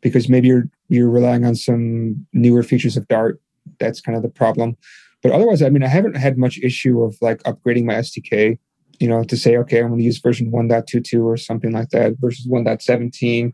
because 0.02 0.28
maybe 0.28 0.48
you're 0.48 0.68
you're 0.88 1.10
relying 1.10 1.44
on 1.44 1.54
some 1.54 2.26
newer 2.32 2.62
features 2.62 2.96
of 2.96 3.08
Dart. 3.08 3.40
That's 3.78 4.00
kind 4.00 4.16
of 4.16 4.22
the 4.22 4.28
problem. 4.28 4.76
But 5.22 5.32
otherwise, 5.32 5.62
I 5.62 5.70
mean, 5.70 5.82
I 5.82 5.88
haven't 5.88 6.16
had 6.16 6.36
much 6.36 6.58
issue 6.58 7.02
of 7.02 7.16
like 7.20 7.42
upgrading 7.44 7.84
my 7.84 7.94
SDK. 7.94 8.58
You 9.00 9.08
know, 9.08 9.24
to 9.24 9.36
say 9.36 9.56
okay, 9.56 9.80
I'm 9.80 9.88
going 9.88 9.98
to 9.98 10.04
use 10.04 10.18
version 10.18 10.52
1.22 10.52 11.24
or 11.24 11.36
something 11.36 11.72
like 11.72 11.88
that 11.90 12.14
versus 12.20 12.46
1.17. 12.46 13.52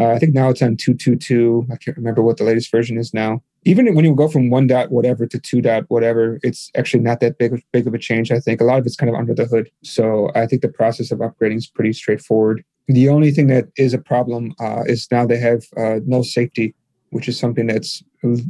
Uh, 0.00 0.06
I 0.06 0.18
think 0.18 0.34
now 0.34 0.48
it's 0.48 0.62
on 0.62 0.76
222. 0.76 1.66
I 1.70 1.76
can't 1.76 1.96
remember 1.96 2.22
what 2.22 2.38
the 2.38 2.44
latest 2.44 2.70
version 2.70 2.98
is 2.98 3.12
now. 3.12 3.42
Even 3.64 3.94
when 3.94 4.04
you 4.04 4.14
go 4.14 4.28
from 4.28 4.50
one 4.50 4.66
dot 4.66 4.90
whatever 4.90 5.26
to 5.26 5.38
two 5.38 5.60
dot 5.60 5.84
whatever, 5.88 6.38
it's 6.42 6.70
actually 6.76 7.02
not 7.02 7.20
that 7.20 7.38
big 7.38 7.62
big 7.72 7.86
of 7.86 7.94
a 7.94 7.98
change. 7.98 8.32
I 8.32 8.40
think 8.40 8.60
a 8.60 8.64
lot 8.64 8.78
of 8.78 8.86
it's 8.86 8.96
kind 8.96 9.10
of 9.10 9.16
under 9.16 9.34
the 9.34 9.44
hood. 9.44 9.70
So 9.82 10.30
I 10.34 10.46
think 10.46 10.62
the 10.62 10.68
process 10.68 11.12
of 11.12 11.20
upgrading 11.20 11.58
is 11.58 11.66
pretty 11.68 11.92
straightforward. 11.92 12.64
The 12.88 13.08
only 13.08 13.30
thing 13.30 13.46
that 13.46 13.66
is 13.76 13.94
a 13.94 13.98
problem 13.98 14.52
uh, 14.58 14.82
is 14.86 15.06
now 15.12 15.26
they 15.26 15.38
have 15.38 15.62
uh, 15.76 16.00
null 16.04 16.24
safety, 16.24 16.74
which 17.10 17.28
is 17.28 17.38
something 17.38 17.68
that's 17.68 18.02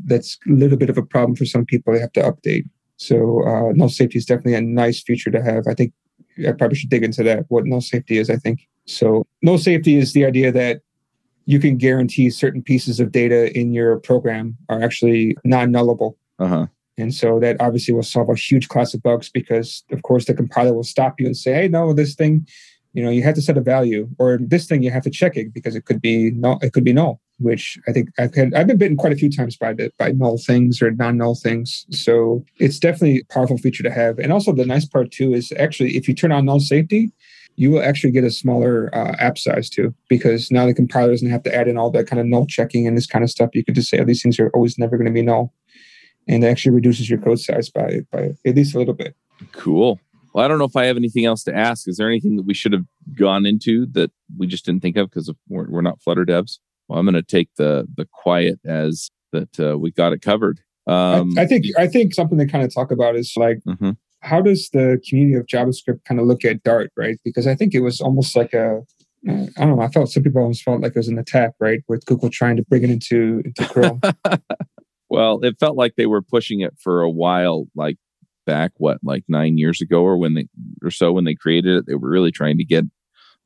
that's 0.07 0.39
a 0.49 0.53
little 0.53 0.79
bit 0.79 0.91
of 0.91 0.97
a 0.97 1.03
problem 1.03 1.37
for 1.37 1.45
some 1.45 1.67
people. 1.67 1.93
They 1.93 2.01
have 2.01 2.13
to 2.13 2.23
update. 2.23 2.65
So 2.97 3.47
uh, 3.47 3.73
null 3.75 3.89
safety 3.91 4.19
is 4.19 4.27
definitely 4.27 4.55
a 4.55 4.63
nice 4.63 5.03
feature 5.03 5.31
to 5.31 5.43
have. 5.43 5.67
I 5.67 5.75
think 5.75 5.93
I 6.49 6.53
probably 6.53 6.79
should 6.79 6.91
dig 6.91 7.05
into 7.05 7.23
that. 7.25 7.45
What 7.49 7.67
no 7.67 7.81
safety 7.81 8.17
is, 8.17 8.31
I 8.31 8.37
think. 8.37 8.67
So 8.87 9.27
no 9.43 9.59
safety 9.59 9.97
is 9.97 10.13
the 10.13 10.25
idea 10.25 10.51
that 10.53 10.81
you 11.47 11.59
can 11.59 11.77
guarantee 11.77 12.31
certain 12.31 12.63
pieces 12.63 13.01
of 13.01 13.13
data 13.13 13.57
in 13.59 13.73
your 13.73 13.99
program 13.99 14.57
are 14.69 14.83
actually 14.83 15.37
non-nullable. 15.45 16.15
Uh-huh. 16.39 16.67
And 16.99 17.15
so 17.15 17.41
that 17.41 17.57
obviously 17.61 17.95
will 17.95 18.03
solve 18.03 18.29
a 18.29 18.35
huge 18.35 18.69
class 18.69 18.95
of 18.95 19.03
bugs 19.03 19.29
because, 19.29 19.83
of 19.91 20.03
course, 20.03 20.27
the 20.27 20.35
compiler 20.35 20.75
will 20.75 20.85
stop 20.85 21.19
you 21.19 21.27
and 21.27 21.37
say, 21.37 21.55
"Hey, 21.55 21.69
no, 21.69 21.93
this 21.93 22.15
thing, 22.15 22.47
you 22.93 23.03
know, 23.03 23.11
you 23.11 23.23
have 23.23 23.35
to 23.35 23.43
set 23.43 23.57
a 23.57 23.63
value, 23.63 24.09
or 24.19 24.39
this 24.39 24.67
thing 24.67 24.83
you 24.83 24.91
have 24.91 25.03
to 25.05 25.11
check 25.11 25.37
it 25.37 25.55
because 25.55 25.75
it 25.75 25.87
could 25.87 26.03
be 26.03 26.31
null. 26.33 26.59
It 26.63 26.73
could 26.73 26.85
be 26.85 26.93
null." 26.93 27.21
Which 27.39 27.79
I 27.89 27.93
think 27.93 28.11
I've 28.19 28.35
had, 28.35 28.55
I've 28.55 28.67
been 28.67 28.77
bitten 28.77 28.97
quite 28.97 29.13
a 29.13 29.17
few 29.17 29.31
times 29.31 29.57
by 29.57 29.73
the, 29.73 29.91
by 29.99 30.13
null 30.13 30.39
things 30.39 30.81
or 30.81 30.93
non-null 30.93 31.35
things. 31.37 31.87
So 31.91 32.45
it's 32.59 32.79
definitely 32.79 33.21
a 33.21 33.33
powerful 33.33 33.59
feature 33.59 33.83
to 33.83 33.91
have. 33.91 34.19
And 34.21 34.33
also 34.33 34.53
the 34.53 34.67
nice 34.67 34.85
part 34.85 35.11
too 35.11 35.35
is 35.35 35.53
actually 35.59 35.97
if 35.97 36.07
you 36.07 36.15
turn 36.15 36.31
on 36.31 36.45
null 36.45 36.61
safety, 36.61 37.11
you 37.57 37.71
will 37.71 37.83
actually 37.83 38.11
get 38.11 38.25
a 38.25 38.31
smaller 38.31 38.91
uh, 38.95 39.15
app 39.19 39.39
size 39.39 39.69
too, 39.69 39.95
because 40.09 40.51
now 40.51 40.67
the 40.67 40.75
compiler 40.75 41.11
doesn't 41.11 41.31
have 41.31 41.43
to 41.45 41.55
add 41.55 41.69
in 41.69 41.77
all 41.77 41.91
that 41.91 42.07
kind 42.07 42.21
of 42.21 42.27
null 42.27 42.47
checking 42.47 42.87
and 42.87 42.97
this 42.97 43.07
kind 43.07 43.23
of 43.23 43.31
stuff. 43.31 43.51
You 43.55 43.65
could 43.65 43.75
just 43.75 43.89
say, 43.89 43.99
oh, 43.99 44.05
these 44.05 44.23
things 44.23 44.39
are 44.39 44.51
always 44.51 44.79
never 44.79 44.97
going 44.97 45.07
to 45.07 45.13
be 45.13 45.23
null. 45.23 45.53
And 46.29 46.45
it 46.45 46.47
actually 46.47 46.73
reduces 46.73 47.11
your 47.11 47.19
code 47.19 47.41
size 47.41 47.69
by, 47.69 48.01
by 48.11 48.31
at 48.47 48.55
least 48.55 48.75
a 48.75 48.79
little 48.79 48.95
bit. 48.95 49.17
Cool. 49.53 50.01
Well, 50.33 50.45
I 50.45 50.49
don't 50.49 50.59
know 50.59 50.65
if 50.65 50.77
I 50.77 50.85
have 50.85 50.97
anything 50.97 51.25
else 51.25 51.43
to 51.45 51.55
ask. 51.55 51.89
Is 51.89 51.97
there 51.97 52.09
anything 52.09 52.37
that 52.37 52.47
we 52.47 52.55
should 52.55 52.73
have 52.73 52.87
gone 53.15 53.45
into 53.45 53.87
that 53.93 54.11
we 54.39 54.47
just 54.47 54.65
didn't 54.65 54.83
think 54.83 54.97
of 54.97 55.11
because 55.11 55.31
we're, 55.49 55.69
we're 55.69 55.83
not 55.83 56.01
Flutter 56.01 56.25
devs? 56.25 56.59
Well, 56.89 56.99
I'm 56.99 57.07
going 57.07 57.15
to 57.15 57.23
take 57.23 57.51
the 57.57 57.87
the 57.97 58.07
quiet 58.13 58.59
as 58.65 59.11
that 59.33 59.61
uh, 59.61 59.79
we 59.79 59.91
got 59.91 60.13
it 60.13 60.23
covered. 60.23 60.61
Um, 60.87 61.39
I, 61.39 61.43
I, 61.43 61.47
think 61.47 61.67
I 61.79 61.87
think 61.87 62.13
something 62.13 62.39
to 62.39 62.47
kind 62.47 62.65
of 62.65 62.75
talk 62.75 62.91
about 62.91 63.15
is 63.15 63.35
like 63.37 63.61
mm-hmm 63.67 63.93
how 64.23 64.41
does 64.41 64.71
the 64.73 65.01
community 65.09 65.37
of 65.37 65.47
JavaScript 65.47 66.05
kind 66.05 66.21
of 66.21 66.27
look 66.27 66.45
at 66.45 66.63
Dart, 66.63 66.91
right? 66.97 67.19
Because 67.25 67.47
I 67.47 67.55
think 67.55 67.75
it 67.75 67.81
was 67.81 68.01
almost 68.01 68.37
like 68.37 68.53
a 68.53 68.83
uh, 69.29 69.47
don't 69.57 69.77
know. 69.77 69.81
I 69.81 69.89
felt 69.89 70.11
some 70.11 70.23
people 70.23 70.43
almost 70.43 70.65
felt 70.65 70.81
like 70.81 70.93
it 70.93 70.99
was 70.99 71.09
an 71.09 71.19
attack, 71.19 71.53
right, 71.61 71.81
with 71.89 72.05
Google 72.07 72.29
trying 72.29 72.57
to 72.57 72.65
bring 72.65 72.83
it 72.83 72.91
into 72.91 73.43
into 73.45 73.69
Chrome. 73.69 74.01
well, 75.11 75.41
it 75.43 75.59
felt 75.61 75.77
like 75.77 75.95
they 75.97 76.07
were 76.07 76.23
pushing 76.23 76.61
it 76.61 76.75
for 76.81 77.03
a 77.03 77.11
while, 77.11 77.67
like 77.77 77.99
back 78.47 78.73
what, 78.79 78.99
like 79.03 79.25
nine 79.29 79.59
years 79.59 79.81
ago, 79.81 80.03
or 80.03 80.17
when 80.17 80.35
they 80.35 80.49
or 80.83 80.91
so 80.91 81.13
when 81.13 81.25
they 81.25 81.35
created 81.35 81.77
it, 81.77 81.87
they 81.87 81.95
were 81.95 82.11
really 82.11 82.33
trying 82.33 82.59
to 82.59 82.65
get 82.65 82.85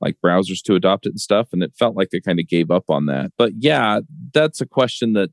like 0.01 0.17
browsers 0.25 0.63
to 0.63 0.75
adopt 0.75 1.07
it 1.07 1.11
and 1.11 1.21
stuff, 1.21 1.49
and 1.53 1.63
it 1.63 1.75
felt 1.79 1.97
like 1.97 2.09
they 2.11 2.21
kind 2.21 2.41
of 2.41 2.49
gave 2.49 2.71
up 2.71 2.85
on 2.89 3.05
that. 3.07 3.33
But 3.37 3.53
yeah, 3.59 4.01
that's 4.33 4.63
a 4.63 4.67
question 4.67 5.13
that 5.13 5.33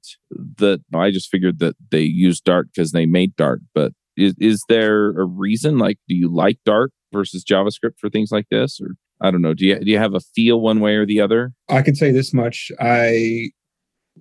that 0.58 0.82
I 0.94 1.12
just 1.12 1.30
figured 1.30 1.60
that 1.60 1.76
they 1.90 2.02
used 2.02 2.44
Dart 2.44 2.68
because 2.74 2.92
they 2.92 3.06
made 3.06 3.36
Dart, 3.38 3.62
but 3.74 3.94
is 4.18 4.36
is 4.40 4.64
there 4.70 5.10
a 5.10 5.26
reason? 5.26 5.78
Like, 5.78 5.98
do 6.08 6.16
you 6.16 6.34
like 6.34 6.60
Dart 6.66 6.92
versus 7.12 7.44
JavaScript 7.44 8.00
for 8.00 8.10
things 8.10 8.32
like 8.32 8.48
this, 8.50 8.80
or 8.82 8.96
I 9.22 9.32
don't 9.32 9.42
know. 9.42 9.54
Do 9.54 9.66
you 9.66 9.80
do 9.80 9.90
you 9.90 9.98
have 9.98 10.14
a 10.14 10.20
feel 10.20 10.60
one 10.60 10.80
way 10.82 10.96
or 10.96 11.06
the 11.06 11.22
other? 11.22 11.54
I 11.70 11.82
can 11.82 11.96
say 11.96 12.12
this 12.12 12.34
much: 12.34 12.72
I 12.80 13.50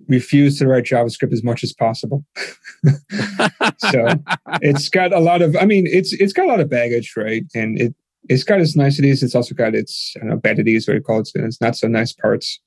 refuse 0.07 0.57
to 0.59 0.67
write 0.67 0.85
JavaScript 0.85 1.33
as 1.33 1.43
much 1.43 1.63
as 1.63 1.73
possible. 1.73 2.25
so 3.77 4.07
it's 4.61 4.89
got 4.89 5.11
a 5.13 5.19
lot 5.19 5.41
of. 5.41 5.55
I 5.59 5.65
mean, 5.65 5.85
it's 5.87 6.13
it's 6.13 6.33
got 6.33 6.45
a 6.45 6.49
lot 6.49 6.59
of 6.59 6.69
baggage, 6.69 7.13
right? 7.17 7.43
And 7.53 7.79
it 7.79 7.95
it's 8.29 8.43
got 8.43 8.61
its 8.61 8.75
niceties. 8.75 9.23
It's 9.23 9.35
also 9.35 9.53
got 9.53 9.75
its 9.75 10.13
I 10.15 10.19
don't 10.19 10.29
know 10.29 10.37
badities, 10.37 10.87
what 10.87 10.93
you 10.93 11.01
call 11.01 11.19
it. 11.19 11.29
It's 11.35 11.61
not 11.61 11.75
so 11.75 11.87
nice 11.87 12.13
parts. 12.13 12.59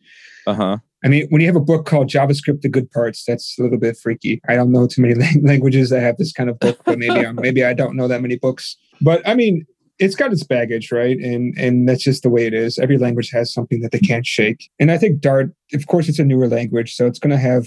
Uh 0.47 0.55
huh. 0.55 0.77
I 1.05 1.09
mean, 1.09 1.27
when 1.29 1.41
you 1.41 1.47
have 1.47 1.57
a 1.57 1.61
book 1.61 1.87
called 1.87 2.09
JavaScript: 2.09 2.63
The 2.63 2.69
Good 2.69 2.91
Parts, 2.91 3.25
that's 3.25 3.59
a 3.59 3.63
little 3.63 3.79
bit 3.79 3.97
freaky. 3.97 4.41
I 4.49 4.55
don't 4.55 4.73
know 4.73 4.87
too 4.87 5.03
many 5.03 5.15
languages 5.43 5.91
that 5.91 6.01
have 6.01 6.17
this 6.17 6.33
kind 6.33 6.51
of 6.51 6.59
book, 6.59 6.81
but 6.85 6.99
maybe 6.99 7.27
I'm, 7.27 7.37
maybe 7.37 7.65
I 7.65 7.75
don't 7.75 7.97
know 7.97 8.09
that 8.09 8.23
many 8.23 8.37
books. 8.37 8.77
But 9.01 9.27
I 9.29 9.35
mean, 9.35 9.67
it's 9.99 10.15
got 10.15 10.33
its 10.33 10.45
baggage, 10.45 10.93
right? 10.93 11.19
And 11.19 11.57
and 11.59 11.89
that's 11.89 12.03
just 12.03 12.23
the 12.23 12.31
way 12.31 12.47
it 12.47 12.55
is. 12.55 12.79
Every 12.79 12.99
language 12.99 13.31
has 13.31 13.53
something 13.53 13.81
that 13.81 13.93
they 13.93 13.99
can't 13.99 14.27
shake. 14.27 14.71
And 14.79 14.91
I 14.91 14.99
think 14.99 15.21
Dart, 15.21 15.53
of 15.75 15.87
course, 15.87 16.09
it's 16.09 16.19
a 16.19 16.25
newer 16.25 16.49
language, 16.49 16.95
so 16.95 17.07
it's 17.07 17.19
going 17.19 17.31
to 17.31 17.39
have 17.39 17.67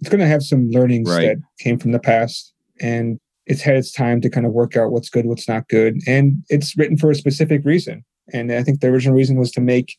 it's 0.00 0.08
going 0.08 0.20
to 0.20 0.26
have 0.26 0.42
some 0.42 0.70
learnings 0.70 1.10
right. 1.10 1.22
that 1.22 1.36
came 1.58 1.78
from 1.78 1.92
the 1.92 1.98
past, 1.98 2.52
and 2.80 3.18
it's 3.46 3.62
had 3.62 3.76
its 3.76 3.92
time 3.92 4.20
to 4.22 4.30
kind 4.30 4.46
of 4.46 4.52
work 4.52 4.76
out 4.76 4.92
what's 4.92 5.10
good, 5.10 5.26
what's 5.26 5.48
not 5.48 5.68
good, 5.68 5.98
and 6.06 6.42
it's 6.48 6.76
written 6.76 6.96
for 6.96 7.10
a 7.10 7.14
specific 7.14 7.64
reason. 7.64 8.04
And 8.32 8.52
I 8.52 8.62
think 8.62 8.80
the 8.80 8.88
original 8.88 9.16
reason 9.16 9.36
was 9.36 9.50
to 9.52 9.60
make 9.60 9.96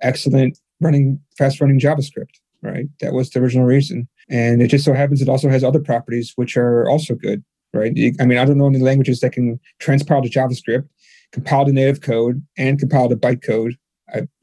excellent 0.00 0.58
running 0.80 1.20
fast 1.36 1.60
running 1.60 1.80
JavaScript, 1.80 2.40
right? 2.62 2.86
That 3.00 3.12
was 3.12 3.30
the 3.30 3.40
original 3.40 3.66
reason. 3.66 4.08
And 4.28 4.62
it 4.62 4.68
just 4.68 4.84
so 4.84 4.94
happens 4.94 5.20
it 5.20 5.28
also 5.28 5.48
has 5.48 5.64
other 5.64 5.80
properties 5.80 6.32
which 6.36 6.56
are 6.56 6.88
also 6.88 7.14
good, 7.14 7.44
right? 7.72 7.92
I 8.20 8.24
mean, 8.24 8.38
I 8.38 8.44
don't 8.44 8.58
know 8.58 8.66
any 8.66 8.78
languages 8.78 9.20
that 9.20 9.32
can 9.32 9.60
transpile 9.80 10.22
to 10.22 10.30
JavaScript, 10.30 10.88
compile 11.32 11.66
to 11.66 11.72
native 11.72 12.00
code, 12.00 12.42
and 12.56 12.78
compile 12.78 13.08
to 13.08 13.16
bytecode. 13.16 13.74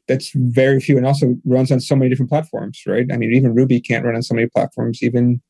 That's 0.08 0.32
very 0.36 0.82
few 0.82 0.98
and 0.98 1.06
also 1.06 1.38
runs 1.46 1.72
on 1.72 1.80
so 1.80 1.96
many 1.96 2.10
different 2.10 2.30
platforms, 2.30 2.82
right? 2.86 3.06
I 3.14 3.18
mean, 3.18 3.34
even 3.34 3.56
Ruby 3.56 3.80
can't 3.80 4.04
run 4.04 4.16
on 4.16 4.24
so 4.24 4.34
many 4.34 4.48
platforms. 4.48 5.02
Even 5.02 5.42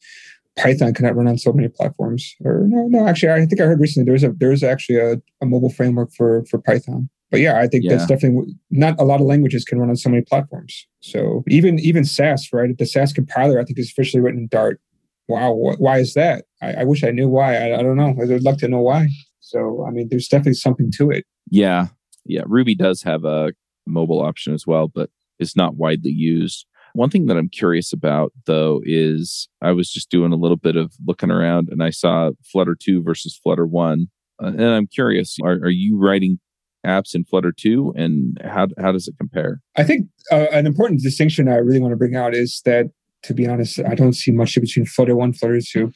Python 0.55 0.93
cannot 0.93 1.15
run 1.15 1.27
on 1.27 1.39
so 1.39 1.51
many 1.51 1.67
platforms. 1.67 2.35
Or 2.43 2.65
no, 2.67 2.87
no, 2.87 3.07
actually, 3.07 3.31
I 3.31 3.45
think 3.45 3.59
I 3.59 3.65
heard 3.65 3.79
recently 3.79 4.09
there's 4.09 4.23
a 4.23 4.33
there's 4.33 4.61
actually 4.61 4.97
a, 4.97 5.13
a 5.41 5.45
mobile 5.45 5.71
framework 5.71 6.11
for 6.13 6.45
for 6.45 6.59
Python 6.59 7.09
but 7.31 7.39
yeah, 7.39 7.59
I 7.59 7.67
think 7.67 7.85
yeah. 7.85 7.95
that's 7.95 8.05
definitely 8.05 8.53
not 8.69 8.99
a 8.99 9.03
lot 9.03 9.21
of 9.21 9.25
languages 9.25 9.63
can 9.63 9.79
run 9.79 9.89
on 9.89 9.95
so 9.95 10.09
many 10.09 10.21
platforms. 10.21 10.85
So 10.99 11.43
even 11.47 11.79
even 11.79 12.03
Sass, 12.03 12.51
right? 12.51 12.77
The 12.77 12.85
Sass 12.85 13.13
compiler, 13.13 13.59
I 13.59 13.63
think, 13.63 13.79
is 13.79 13.89
officially 13.89 14.21
written 14.21 14.41
in 14.41 14.47
Dart. 14.47 14.81
Wow, 15.29 15.53
wh- 15.53 15.79
why 15.79 15.99
is 15.99 16.13
that? 16.15 16.45
I, 16.61 16.73
I, 16.73 16.83
wish 16.83 17.05
I 17.05 17.11
knew 17.11 17.29
why. 17.29 17.55
I, 17.55 17.79
I 17.79 17.83
don't 17.83 17.95
know. 17.95 18.13
I'd 18.21 18.43
like 18.43 18.57
to 18.57 18.67
know 18.67 18.81
why. 18.81 19.07
So 19.39 19.85
I 19.87 19.91
mean, 19.91 20.09
there's 20.09 20.27
definitely 20.27 20.55
something 20.55 20.91
to 20.97 21.09
it. 21.09 21.25
Yeah, 21.49 21.87
yeah. 22.25 22.43
Ruby 22.45 22.75
does 22.75 23.01
have 23.03 23.23
a 23.23 23.53
mobile 23.87 24.21
option 24.21 24.53
as 24.53 24.67
well, 24.67 24.89
but 24.89 25.09
it's 25.39 25.55
not 25.55 25.75
widely 25.75 26.11
used. 26.11 26.65
One 26.93 27.09
thing 27.09 27.27
that 27.27 27.37
I'm 27.37 27.47
curious 27.47 27.93
about, 27.93 28.33
though, 28.45 28.81
is 28.83 29.47
I 29.61 29.71
was 29.71 29.89
just 29.89 30.09
doing 30.09 30.33
a 30.33 30.37
little 30.37 30.57
bit 30.57 30.75
of 30.75 30.93
looking 31.07 31.31
around 31.31 31.69
and 31.71 31.81
I 31.81 31.89
saw 31.89 32.31
Flutter 32.43 32.75
2 32.75 33.01
versus 33.01 33.39
Flutter 33.41 33.65
1. 33.65 34.07
Uh, 34.43 34.47
and 34.47 34.61
I'm 34.61 34.87
curious, 34.87 35.37
are, 35.41 35.53
are 35.53 35.69
you 35.69 35.97
writing 35.97 36.39
apps 36.85 37.13
in 37.13 37.23
Flutter 37.25 37.51
2 37.51 37.93
and 37.95 38.41
how, 38.43 38.67
how 38.79 38.91
does 38.91 39.07
it 39.07 39.15
compare? 39.17 39.61
I 39.77 39.83
think 39.83 40.07
uh, 40.31 40.47
an 40.51 40.65
important 40.65 41.01
distinction 41.01 41.47
I 41.47 41.55
really 41.55 41.79
want 41.79 41.91
to 41.91 41.97
bring 41.97 42.15
out 42.15 42.33
is 42.33 42.61
that, 42.65 42.91
to 43.23 43.33
be 43.33 43.47
honest, 43.47 43.79
I 43.79 43.95
don't 43.95 44.13
see 44.13 44.31
much 44.31 44.55
between 44.55 44.85
Flutter 44.85 45.15
1 45.15 45.33
Flutter 45.33 45.61
2. 45.61 45.91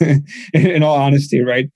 in 0.54 0.82
all 0.82 0.96
honesty, 0.96 1.40
right? 1.40 1.70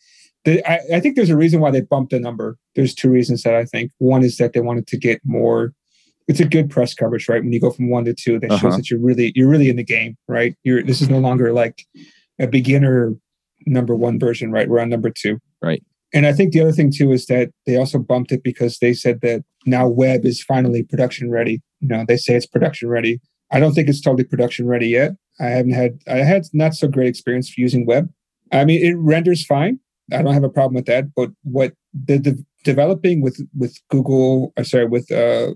The, 0.45 0.65
I, 0.69 0.97
I, 0.97 1.01
think 1.01 1.15
there's 1.15 1.31
a 1.31 1.37
reason 1.37 1.61
why 1.61 1.71
they 1.71 1.83
bumped 1.83 2.11
the 2.11 2.19
number. 2.19 2.57
There's 2.75 2.95
two 2.95 3.11
reasons 3.11 3.43
that 3.43 3.55
I 3.55 3.65
think. 3.65 3.93
One 3.99 4.25
is 4.25 4.39
that 4.39 4.55
they 4.55 4.61
wanted 4.61 4.87
to 4.89 4.97
get 4.97 5.21
more. 5.25 5.73
It's 6.27 6.41
a 6.41 6.45
good 6.45 6.71
press 6.71 6.95
coverage, 6.95 7.29
right? 7.29 7.43
When 7.43 7.53
you 7.53 7.61
go 7.61 7.71
from 7.71 7.91
one 7.91 8.05
to 8.07 8.15
two, 8.15 8.39
that 8.41 8.51
uh-huh. 8.51 8.59
shows 8.59 8.77
that 8.77 8.91
you're 8.91 9.01
really 9.01 9.33
you're 9.35 9.49
really 9.49 9.69
in 9.69 9.77
the 9.77 9.85
game, 9.85 10.17
right? 10.29 10.57
You're 10.65 10.83
this 10.83 11.01
is 11.01 11.09
no 11.09 11.19
longer 11.19 11.53
like 11.53 11.85
a 12.41 12.47
beginner 12.47 13.15
number 13.67 13.95
one 13.95 14.19
version, 14.19 14.51
right? 14.51 14.69
We're 14.69 14.81
on 14.81 14.89
number 14.89 15.11
two, 15.11 15.39
right? 15.61 15.83
And 16.15 16.27
I 16.27 16.33
think 16.33 16.53
the 16.53 16.61
other 16.61 16.73
thing 16.73 16.93
too 16.95 17.13
is 17.13 17.27
that 17.27 17.51
they 17.67 17.77
also 17.77 17.99
bumped 17.99 18.33
it 18.33 18.43
because 18.43 18.79
they 18.79 18.93
said 18.93 19.21
that 19.23 19.45
now 19.65 19.89
web 19.89 20.25
is 20.25 20.43
finally 20.43 20.83
production 20.83 21.31
ready. 21.31 21.63
You 21.81 21.89
know, 21.89 22.05
they 22.07 22.17
say 22.17 22.35
it's 22.35 22.47
production 22.47 22.89
ready. 22.89 23.21
I 23.51 23.61
don't 23.61 23.73
think 23.73 23.89
it's 23.89 24.01
totally 24.01 24.25
production 24.25 24.67
ready 24.67 24.89
yet. 24.89 25.13
I 25.41 25.47
haven't 25.47 25.73
had 25.73 25.99
I 26.07 26.19
had 26.19 26.45
not 26.53 26.75
so 26.75 26.89
great 26.89 27.09
experience 27.09 27.57
using 27.57 27.87
web. 27.87 28.11
I 28.51 28.65
mean, 28.65 28.85
it 28.85 28.97
renders 28.99 29.45
fine. 29.45 29.79
I 30.13 30.23
don't 30.23 30.35
have 30.35 30.45
a 30.45 30.49
problem 30.49 30.75
with 30.75 30.87
that. 30.87 31.15
But 31.15 31.31
what 31.43 31.73
the, 31.95 32.19
the 32.19 32.45
developing 32.65 33.23
with 33.23 33.41
with 33.57 33.77
Google, 33.89 34.53
uh, 34.57 34.65
sorry, 34.65 34.87
with 34.87 35.11
uh, 35.11 35.55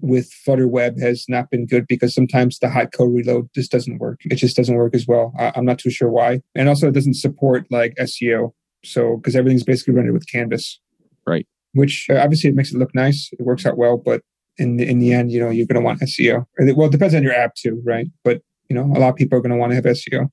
with 0.00 0.30
Flutter 0.44 0.68
Web 0.68 0.98
has 1.00 1.24
not 1.28 1.50
been 1.50 1.66
good 1.66 1.86
because 1.86 2.14
sometimes 2.14 2.58
the 2.58 2.68
hot 2.68 2.92
code 2.92 3.14
reload 3.14 3.48
just 3.54 3.72
doesn't 3.72 3.98
work. 3.98 4.20
It 4.24 4.36
just 4.36 4.56
doesn't 4.56 4.76
work 4.76 4.94
as 4.94 5.06
well. 5.06 5.32
I, 5.38 5.52
am 5.56 5.64
not 5.64 5.78
too 5.78 5.90
sure 5.90 6.10
why. 6.10 6.42
And 6.54 6.68
also, 6.68 6.88
it 6.88 6.94
doesn't 6.94 7.14
support 7.14 7.66
like 7.70 7.94
SEO. 7.98 8.52
So 8.84 9.16
because 9.16 9.36
everything's 9.36 9.64
basically 9.64 9.94
rendered 9.94 10.14
with 10.14 10.30
Canvas, 10.30 10.80
right? 11.26 11.46
Which 11.72 12.06
uh, 12.10 12.16
obviously 12.16 12.50
it 12.50 12.56
makes 12.56 12.72
it 12.72 12.78
look 12.78 12.94
nice. 12.94 13.30
It 13.32 13.42
works 13.42 13.66
out 13.66 13.76
well, 13.76 13.96
but 13.96 14.22
in 14.58 14.76
the, 14.76 14.88
in 14.88 15.00
the 15.00 15.12
end, 15.12 15.32
you 15.32 15.40
know, 15.40 15.50
you're 15.50 15.66
going 15.66 15.80
to 15.80 15.84
want 15.84 16.00
SEO. 16.00 16.44
Well, 16.76 16.86
it 16.86 16.92
depends 16.92 17.14
on 17.14 17.22
your 17.22 17.32
app 17.32 17.54
too, 17.54 17.82
right? 17.84 18.06
But 18.22 18.42
you 18.68 18.76
know, 18.76 18.84
a 18.96 18.98
lot 18.98 19.10
of 19.10 19.16
people 19.16 19.38
are 19.38 19.42
going 19.42 19.52
to 19.52 19.56
want 19.56 19.72
to 19.72 19.76
have 19.76 19.84
SEO 19.84 20.28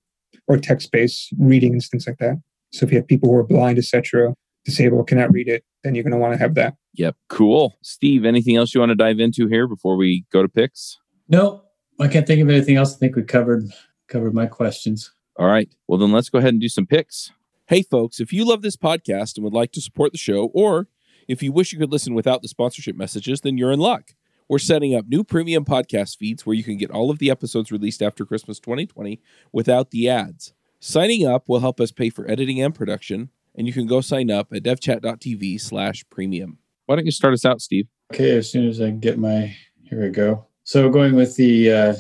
or 0.48 0.58
text-based 0.58 1.34
reading 1.40 1.74
and 1.74 1.84
things 1.84 2.08
like 2.08 2.18
that. 2.18 2.42
So 2.72 2.86
if 2.86 2.92
you 2.92 2.98
have 2.98 3.08
people 3.08 3.30
who 3.30 3.36
are 3.36 3.44
blind, 3.44 3.78
etc., 3.78 4.34
disabled, 4.64 5.08
cannot 5.08 5.32
read 5.32 5.48
it, 5.48 5.64
then 5.84 5.96
you're 5.96 6.04
going 6.04 6.12
to 6.12 6.18
want 6.18 6.34
to 6.34 6.40
have 6.40 6.56
that. 6.56 6.76
Yep, 6.94 7.16
cool. 7.30 7.78
Steve, 7.82 8.26
anything 8.26 8.56
else 8.56 8.74
you 8.74 8.80
want 8.80 8.92
to 8.92 8.96
dive 8.96 9.20
into 9.20 9.48
here 9.48 9.68
before 9.68 9.96
we 9.96 10.26
go 10.32 10.42
to 10.42 10.50
picks? 10.50 10.98
No, 11.28 11.64
I 12.00 12.08
can't 12.08 12.28
think 12.28 12.42
of 12.42 12.50
anything 12.50 12.76
else. 12.76 12.96
I 12.96 12.98
think 12.98 13.16
we 13.16 13.24
covered 13.24 13.64
covered 14.08 14.34
my 14.34 14.46
questions. 14.46 15.12
All 15.38 15.48
right. 15.48 15.70
Well, 15.88 15.98
then 15.98 16.12
let's 16.12 16.30
go 16.30 16.38
ahead 16.38 16.54
and 16.54 16.62
do 16.62 16.68
some 16.68 16.86
picks. 16.86 17.32
Hey, 17.72 17.84
folks, 17.84 18.20
if 18.20 18.34
you 18.34 18.44
love 18.44 18.64
this 18.64 18.76
podcast 18.76 19.38
and 19.38 19.46
would 19.46 19.54
like 19.54 19.72
to 19.72 19.80
support 19.80 20.12
the 20.12 20.18
show, 20.18 20.52
or 20.54 20.90
if 21.30 21.42
you 21.42 21.54
wish 21.54 21.72
you 21.72 21.80
could 21.80 21.90
listen 21.90 22.14
without 22.14 22.42
the 22.42 22.50
sponsorship 22.50 22.98
messages, 22.98 23.40
then 23.40 23.58
you're 23.58 23.72
in 23.72 23.80
luck. 23.80 24.12
We're 24.50 24.60
setting 24.60 24.94
up 24.94 25.08
new 25.08 25.24
premium 25.24 25.64
podcast 25.64 26.18
feeds 26.18 26.46
where 26.46 26.54
you 26.54 26.66
can 26.66 26.76
get 26.76 26.92
all 26.92 27.10
of 27.10 27.20
the 27.20 27.32
episodes 27.32 27.72
released 27.72 28.02
after 28.02 28.26
Christmas 28.26 28.60
2020 28.60 29.22
without 29.54 29.92
the 29.92 30.10
ads. 30.10 30.52
Signing 30.82 31.26
up 31.26 31.48
will 31.48 31.62
help 31.62 31.80
us 31.80 31.94
pay 31.94 32.10
for 32.10 32.30
editing 32.30 32.62
and 32.62 32.76
production, 32.76 33.30
and 33.56 33.68
you 33.68 33.72
can 33.72 33.88
go 33.88 34.02
sign 34.02 34.30
up 34.30 34.52
at 34.52 34.64
devchat.tv 34.64 35.62
slash 35.62 36.04
premium. 36.10 36.58
Why 36.88 36.98
don't 36.98 37.06
you 37.06 37.12
start 37.12 37.34
us 37.34 37.46
out, 37.46 37.62
Steve? 37.62 37.88
Okay, 38.14 38.36
as 38.36 38.52
soon 38.52 38.68
as 38.68 38.82
I 38.82 38.90
get 38.90 39.18
my 39.18 39.56
here 39.84 40.02
we 40.02 40.10
go. 40.10 40.46
So 40.66 40.90
going 40.90 41.16
with 41.16 41.38
the 41.38 41.72
uh, 41.72 41.94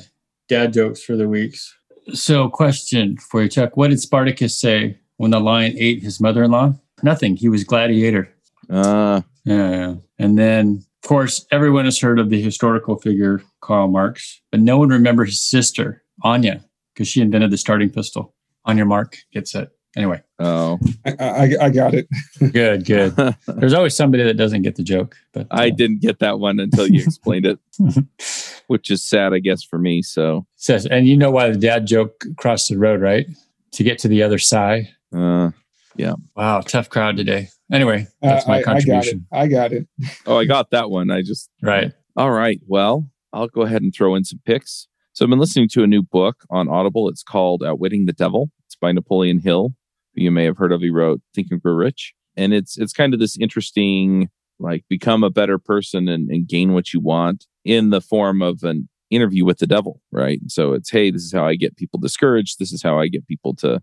dad 0.49 0.73
jokes 0.73 1.01
for 1.01 1.15
the 1.15 1.29
weeks. 1.29 1.73
So 2.13 2.49
question 2.49 3.15
for 3.15 3.43
you, 3.43 3.47
Chuck. 3.47 3.77
What 3.77 3.91
did 3.91 4.01
Spartacus 4.01 4.59
say 4.59 4.97
when 5.21 5.31
the 5.31 5.39
lion 5.39 5.75
ate 5.77 6.01
his 6.01 6.19
mother-in-law? 6.19 6.73
Nothing. 7.03 7.35
He 7.35 7.47
was 7.47 7.63
gladiator. 7.63 8.29
Uh, 8.69 9.21
Yeah. 9.43 9.95
And 10.19 10.37
then, 10.37 10.83
of 11.03 11.07
course, 11.07 11.45
everyone 11.51 11.85
has 11.85 11.99
heard 11.99 12.19
of 12.19 12.29
the 12.29 12.41
historical 12.41 12.95
figure 12.97 13.41
Karl 13.61 13.87
Marx, 13.87 14.41
but 14.51 14.59
no 14.59 14.77
one 14.77 14.89
remembers 14.89 15.29
his 15.29 15.41
sister, 15.41 16.03
Anya, 16.23 16.63
because 16.93 17.07
she 17.07 17.21
invented 17.21 17.51
the 17.51 17.57
starting 17.57 17.89
pistol. 17.89 18.33
On 18.65 18.77
your 18.77 18.85
mark, 18.85 19.17
get 19.33 19.47
set. 19.47 19.69
Anyway, 19.97 20.21
oh, 20.39 20.79
I, 21.05 21.15
I, 21.19 21.65
I 21.65 21.69
got 21.69 21.93
it. 21.95 22.07
good, 22.53 22.85
good. 22.85 23.15
There's 23.47 23.73
always 23.73 23.95
somebody 23.95 24.23
that 24.23 24.37
doesn't 24.37 24.61
get 24.61 24.75
the 24.75 24.83
joke, 24.83 25.17
but 25.33 25.47
I 25.51 25.69
uh, 25.69 25.71
didn't 25.75 26.01
get 26.01 26.19
that 26.19 26.39
one 26.39 26.59
until 26.59 26.87
you 26.87 27.03
explained 27.03 27.45
it, 27.45 27.59
which 28.67 28.89
is 28.91 29.01
sad, 29.03 29.33
I 29.33 29.39
guess, 29.39 29.63
for 29.63 29.79
me. 29.79 30.01
So, 30.03 30.45
says, 30.55 30.85
and 30.85 31.07
you 31.07 31.17
know 31.17 31.31
why 31.31 31.49
the 31.49 31.57
dad 31.57 31.87
joke 31.87 32.23
crossed 32.37 32.69
the 32.69 32.77
road, 32.77 33.01
right? 33.01 33.25
To 33.73 33.83
get 33.83 33.97
to 33.99 34.07
the 34.07 34.21
other 34.23 34.37
side. 34.37 34.87
Uh, 35.13 35.51
yeah. 35.95 36.13
Wow, 36.35 36.61
tough 36.61 36.89
crowd 36.89 37.17
today. 37.17 37.49
Anyway, 37.71 38.07
that's 38.21 38.45
Uh, 38.45 38.49
my 38.49 38.55
I, 38.55 38.59
I 38.59 38.61
got 38.63 38.69
it. 38.69 38.83
contribution. 38.83 39.27
I 39.31 39.47
got 39.47 39.73
it. 39.73 39.87
oh, 40.25 40.37
I 40.37 40.45
got 40.45 40.71
that 40.71 40.89
one. 40.89 41.11
I 41.11 41.21
just 41.21 41.49
Right. 41.61 41.91
All 42.15 42.31
right. 42.31 42.59
Well, 42.67 43.09
I'll 43.33 43.47
go 43.47 43.61
ahead 43.61 43.81
and 43.81 43.93
throw 43.93 44.15
in 44.15 44.23
some 44.25 44.39
picks. 44.45 44.87
So 45.13 45.25
I've 45.25 45.29
been 45.29 45.39
listening 45.39 45.67
to 45.73 45.83
a 45.83 45.87
new 45.87 46.01
book 46.01 46.37
on 46.49 46.69
Audible. 46.69 47.09
It's 47.09 47.23
called 47.23 47.63
Outwitting 47.63 48.05
the 48.05 48.13
Devil. 48.13 48.51
It's 48.65 48.75
by 48.75 48.91
Napoleon 48.93 49.39
Hill, 49.39 49.73
who 50.15 50.21
you 50.23 50.31
may 50.31 50.45
have 50.45 50.57
heard 50.57 50.71
of. 50.71 50.81
He 50.81 50.89
wrote 50.89 51.21
Think 51.35 51.47
and 51.51 51.61
Grow 51.61 51.73
Rich. 51.73 52.13
And 52.37 52.53
it's 52.53 52.77
it's 52.77 52.93
kind 52.93 53.13
of 53.13 53.19
this 53.19 53.37
interesting, 53.37 54.29
like 54.59 54.85
become 54.89 55.23
a 55.23 55.29
better 55.29 55.57
person 55.57 56.07
and, 56.07 56.29
and 56.29 56.47
gain 56.47 56.73
what 56.73 56.93
you 56.93 57.01
want 57.01 57.45
in 57.65 57.89
the 57.89 57.99
form 58.01 58.41
of 58.41 58.63
an 58.63 58.87
interview 59.09 59.43
with 59.43 59.59
the 59.59 59.67
devil, 59.67 60.01
right? 60.13 60.39
So 60.47 60.71
it's, 60.71 60.89
hey, 60.89 61.11
this 61.11 61.23
is 61.23 61.33
how 61.33 61.45
I 61.45 61.55
get 61.55 61.75
people 61.75 61.99
discouraged. 61.99 62.59
This 62.59 62.71
is 62.71 62.81
how 62.81 62.97
I 62.97 63.09
get 63.09 63.27
people 63.27 63.53
to 63.55 63.81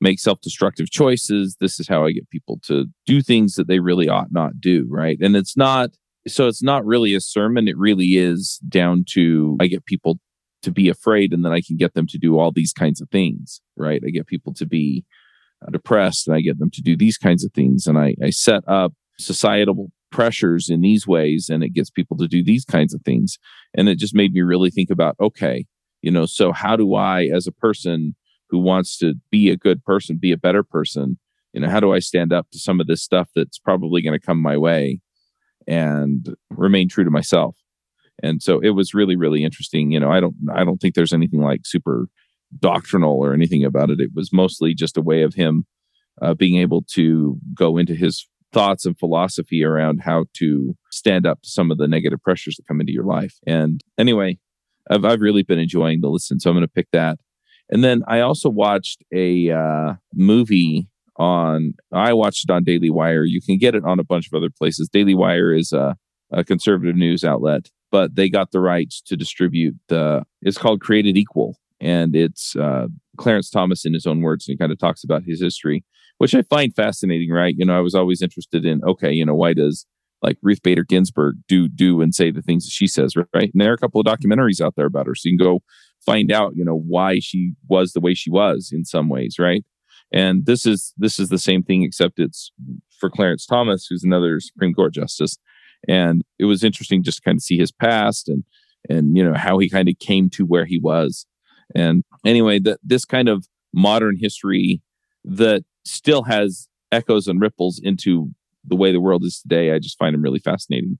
make 0.00 0.18
self-destructive 0.18 0.90
choices. 0.90 1.56
This 1.60 1.78
is 1.78 1.88
how 1.88 2.04
I 2.04 2.12
get 2.12 2.30
people 2.30 2.58
to 2.64 2.86
do 3.06 3.20
things 3.20 3.54
that 3.54 3.68
they 3.68 3.80
really 3.80 4.08
ought 4.08 4.32
not 4.32 4.60
do, 4.60 4.86
right? 4.88 5.18
And 5.20 5.36
it's 5.36 5.56
not 5.56 5.90
so 6.28 6.48
it's 6.48 6.62
not 6.62 6.84
really 6.84 7.14
a 7.14 7.20
sermon 7.20 7.68
it 7.68 7.78
really 7.78 8.16
is 8.16 8.60
down 8.68 9.04
to 9.08 9.56
i 9.60 9.66
get 9.66 9.84
people 9.86 10.18
to 10.62 10.70
be 10.70 10.88
afraid 10.88 11.32
and 11.32 11.44
then 11.44 11.52
i 11.52 11.60
can 11.60 11.76
get 11.76 11.94
them 11.94 12.06
to 12.06 12.18
do 12.18 12.38
all 12.38 12.52
these 12.52 12.72
kinds 12.72 13.00
of 13.00 13.08
things 13.10 13.60
right 13.76 14.02
i 14.06 14.10
get 14.10 14.26
people 14.26 14.52
to 14.52 14.66
be 14.66 15.04
uh, 15.66 15.70
depressed 15.70 16.28
and 16.28 16.36
i 16.36 16.40
get 16.40 16.58
them 16.58 16.70
to 16.70 16.82
do 16.82 16.96
these 16.96 17.16
kinds 17.16 17.44
of 17.44 17.52
things 17.52 17.86
and 17.86 17.98
i, 17.98 18.14
I 18.22 18.30
set 18.30 18.62
up 18.68 18.92
societal 19.18 19.90
pressures 20.10 20.68
in 20.68 20.80
these 20.80 21.06
ways 21.06 21.48
and 21.48 21.62
it 21.62 21.70
gets 21.70 21.90
people 21.90 22.16
to 22.16 22.26
do 22.26 22.42
these 22.42 22.64
kinds 22.64 22.92
of 22.92 23.00
things 23.02 23.38
and 23.74 23.88
it 23.88 23.98
just 23.98 24.14
made 24.14 24.32
me 24.32 24.40
really 24.40 24.70
think 24.70 24.90
about 24.90 25.16
okay 25.20 25.64
you 26.02 26.10
know 26.10 26.26
so 26.26 26.52
how 26.52 26.76
do 26.76 26.94
i 26.94 27.24
as 27.26 27.46
a 27.46 27.52
person 27.52 28.14
who 28.50 28.58
wants 28.58 28.98
to 28.98 29.14
be 29.30 29.50
a 29.50 29.56
good 29.56 29.84
person 29.84 30.16
be 30.16 30.32
a 30.32 30.36
better 30.36 30.62
person 30.62 31.18
you 31.52 31.60
know 31.60 31.68
how 31.68 31.80
do 31.80 31.92
i 31.92 31.98
stand 31.98 32.32
up 32.32 32.46
to 32.50 32.58
some 32.58 32.80
of 32.80 32.86
this 32.86 33.02
stuff 33.02 33.28
that's 33.34 33.58
probably 33.58 34.02
going 34.02 34.18
to 34.18 34.24
come 34.24 34.38
my 34.38 34.56
way 34.56 35.00
and 35.66 36.34
remain 36.50 36.88
true 36.88 37.04
to 37.04 37.10
myself. 37.10 37.56
And 38.22 38.42
so 38.42 38.60
it 38.60 38.70
was 38.70 38.92
really, 38.92 39.16
really 39.16 39.44
interesting. 39.44 39.92
You 39.92 40.00
know, 40.00 40.10
I 40.10 40.20
don't, 40.20 40.34
I 40.52 40.64
don't 40.64 40.78
think 40.78 40.94
there's 40.94 41.12
anything 41.12 41.40
like 41.40 41.60
super 41.64 42.08
doctrinal 42.58 43.18
or 43.18 43.32
anything 43.32 43.64
about 43.64 43.90
it. 43.90 44.00
It 44.00 44.10
was 44.14 44.32
mostly 44.32 44.74
just 44.74 44.96
a 44.96 45.02
way 45.02 45.22
of 45.22 45.34
him 45.34 45.64
uh, 46.20 46.34
being 46.34 46.60
able 46.60 46.82
to 46.94 47.38
go 47.54 47.78
into 47.78 47.94
his 47.94 48.26
thoughts 48.52 48.84
and 48.84 48.98
philosophy 48.98 49.64
around 49.64 50.00
how 50.02 50.26
to 50.34 50.76
stand 50.90 51.24
up 51.24 51.40
to 51.42 51.48
some 51.48 51.70
of 51.70 51.78
the 51.78 51.86
negative 51.86 52.20
pressures 52.20 52.56
that 52.56 52.66
come 52.66 52.80
into 52.80 52.92
your 52.92 53.04
life. 53.04 53.38
And 53.46 53.80
anyway, 53.96 54.38
I've, 54.90 55.04
I've 55.04 55.20
really 55.20 55.44
been 55.44 55.60
enjoying 55.60 56.00
the 56.00 56.08
listen. 56.08 56.40
So 56.40 56.50
I'm 56.50 56.56
going 56.56 56.66
to 56.66 56.68
pick 56.68 56.88
that. 56.92 57.18
And 57.70 57.84
then 57.84 58.02
I 58.08 58.20
also 58.20 58.48
watched 58.48 59.02
a 59.12 59.50
uh, 59.50 59.94
movie 60.14 60.88
on 61.16 61.74
I 61.92 62.12
watched 62.14 62.44
it 62.48 62.52
on 62.52 62.64
Daily 62.64 62.90
Wire. 62.90 63.24
You 63.24 63.40
can 63.40 63.58
get 63.58 63.74
it 63.74 63.84
on 63.84 64.00
a 64.00 64.04
bunch 64.04 64.26
of 64.26 64.34
other 64.34 64.50
places. 64.50 64.88
Daily 64.88 65.14
Wire 65.14 65.52
is 65.52 65.72
a, 65.72 65.96
a 66.32 66.42
conservative 66.42 66.96
news 66.96 67.24
outlet, 67.24 67.68
but 67.92 68.16
they 68.16 68.28
got 68.28 68.50
the 68.50 68.60
rights 68.60 69.00
to 69.02 69.16
distribute 69.16 69.76
the 69.88 70.24
it's 70.42 70.58
called 70.58 70.80
Created 70.80 71.16
Equal. 71.16 71.56
And 71.80 72.14
it's 72.14 72.56
uh, 72.56 72.88
Clarence 73.16 73.48
Thomas 73.48 73.86
in 73.86 73.94
his 73.94 74.06
own 74.06 74.20
words, 74.20 74.46
and 74.46 74.54
he 74.54 74.58
kind 74.58 74.72
of 74.72 74.78
talks 74.78 75.02
about 75.02 75.22
his 75.24 75.40
history, 75.40 75.82
which 76.18 76.34
I 76.34 76.42
find 76.42 76.74
fascinating, 76.74 77.30
right? 77.30 77.54
You 77.56 77.64
know, 77.64 77.76
I 77.76 77.80
was 77.80 77.94
always 77.94 78.20
interested 78.20 78.66
in, 78.66 78.82
okay, 78.84 79.10
you 79.12 79.24
know, 79.24 79.34
why 79.34 79.54
does 79.54 79.86
like 80.22 80.36
Ruth 80.42 80.62
Bader 80.62 80.84
Ginsburg 80.84 81.36
do 81.48 81.68
do 81.68 82.02
and 82.02 82.14
say 82.14 82.30
the 82.30 82.42
things 82.42 82.64
that 82.64 82.72
she 82.72 82.86
says, 82.86 83.14
right? 83.16 83.50
And 83.52 83.60
there 83.60 83.70
are 83.70 83.74
a 83.74 83.78
couple 83.78 84.00
of 84.00 84.06
documentaries 84.06 84.60
out 84.60 84.74
there 84.76 84.86
about 84.86 85.06
her. 85.06 85.14
So 85.14 85.28
you 85.28 85.38
can 85.38 85.46
go 85.46 85.62
find 86.04 86.32
out, 86.32 86.56
you 86.56 86.64
know, 86.64 86.76
why 86.76 87.18
she 87.20 87.52
was 87.68 87.92
the 87.92 88.00
way 88.00 88.14
she 88.14 88.30
was 88.30 88.70
in 88.72 88.84
some 88.84 89.08
ways, 89.08 89.36
right? 89.38 89.64
And 90.12 90.46
this 90.46 90.66
is 90.66 90.92
this 90.96 91.18
is 91.18 91.28
the 91.28 91.38
same 91.38 91.62
thing, 91.62 91.82
except 91.82 92.18
it's 92.18 92.50
for 92.98 93.10
Clarence 93.10 93.46
Thomas, 93.46 93.86
who's 93.88 94.04
another 94.04 94.40
Supreme 94.40 94.74
Court 94.74 94.92
justice. 94.92 95.38
And 95.88 96.22
it 96.38 96.44
was 96.44 96.64
interesting 96.64 97.02
just 97.02 97.18
to 97.18 97.22
kind 97.22 97.38
of 97.38 97.42
see 97.42 97.56
his 97.56 97.72
past 97.72 98.28
and 98.28 98.44
and 98.88 99.16
you 99.16 99.24
know 99.24 99.34
how 99.34 99.58
he 99.58 99.68
kind 99.68 99.88
of 99.88 99.98
came 99.98 100.30
to 100.30 100.44
where 100.44 100.64
he 100.64 100.78
was. 100.78 101.26
And 101.74 102.02
anyway, 102.24 102.58
that 102.60 102.80
this 102.82 103.04
kind 103.04 103.28
of 103.28 103.46
modern 103.72 104.16
history 104.18 104.82
that 105.24 105.62
still 105.84 106.24
has 106.24 106.68
echoes 106.90 107.28
and 107.28 107.40
ripples 107.40 107.80
into 107.82 108.30
the 108.66 108.76
way 108.76 108.92
the 108.92 109.00
world 109.00 109.24
is 109.24 109.40
today, 109.40 109.72
I 109.72 109.78
just 109.78 109.98
find 109.98 110.14
them 110.14 110.22
really 110.22 110.40
fascinating. 110.40 110.98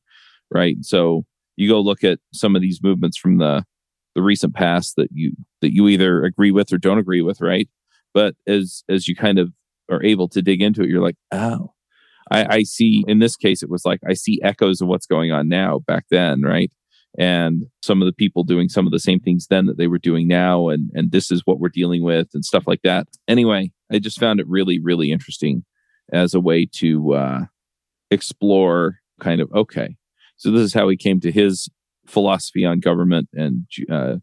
Right. 0.51 0.77
So 0.83 1.25
you 1.57 1.69
go 1.69 1.81
look 1.81 2.05
at 2.05 2.19
some 2.33 2.57
of 2.57 2.63
these 2.63 2.81
movements 2.83 3.17
from 3.19 3.39
the 3.39 3.65
the 4.15 4.23
recent 4.23 4.55
past 4.55 4.97
that 4.97 5.09
you 5.13 5.33
that 5.61 5.75
you 5.75 5.89
either 5.89 6.25
agree 6.25 6.51
with 6.51 6.73
or 6.73 6.79
don't 6.79 6.99
agree 6.99 7.23
with, 7.23 7.41
right? 7.41 7.69
but 8.13 8.35
as 8.47 8.83
as 8.89 9.09
you 9.09 9.15
kind 9.15 9.39
of 9.39 9.53
are 9.91 10.03
able 10.03 10.29
to 10.29 10.43
dig 10.43 10.63
into 10.63 10.83
it 10.83 10.89
you're 10.89 11.03
like 11.03 11.17
oh 11.33 11.73
I, 12.31 12.57
I 12.59 12.63
see 12.63 13.05
in 13.09 13.19
this 13.19 13.37
case 13.37 13.63
it 13.63 13.71
was 13.71 13.85
like 13.85 14.01
i 14.09 14.15
see 14.15 14.41
echoes 14.43 14.81
of 14.81 14.89
what's 14.89 15.07
going 15.07 15.33
on 15.33 15.49
now 15.49 15.81
back 15.81 16.05
then 16.11 16.43
right 16.43 16.73
and 17.19 17.65
some 17.83 18.01
of 18.01 18.07
the 18.07 18.13
people 18.13 18.45
doing 18.45 18.69
some 18.69 18.87
of 18.87 18.93
the 18.93 19.01
same 19.01 19.19
things 19.19 19.49
then 19.49 19.67
that 19.67 19.79
they 19.79 19.89
were 19.89 19.99
doing 19.99 20.29
now 20.29 20.69
and 20.69 20.91
and 20.95 21.11
this 21.11 21.31
is 21.31 21.43
what 21.45 21.59
we're 21.59 21.69
dealing 21.69 22.03
with 22.03 22.29
and 22.35 22.45
stuff 22.45 22.65
like 22.67 22.83
that 22.83 23.09
anyway 23.27 23.71
i 23.91 23.99
just 23.99 24.21
found 24.21 24.39
it 24.39 24.49
really 24.49 24.79
really 24.81 25.11
interesting 25.11 25.65
as 26.13 26.35
a 26.35 26.41
way 26.41 26.67
to 26.67 27.15
uh 27.15 27.41
explore 28.11 29.01
kind 29.21 29.41
of 29.41 29.51
okay 29.53 29.97
so 30.37 30.51
this 30.51 30.63
is 30.63 30.75
how 30.75 30.89
he 30.89 30.97
came 30.97 31.21
to 31.21 31.33
his 31.33 31.69
philosophy 32.07 32.65
on 32.65 32.81
government 32.81 33.29
and 33.35 33.67
uh, 33.91 34.17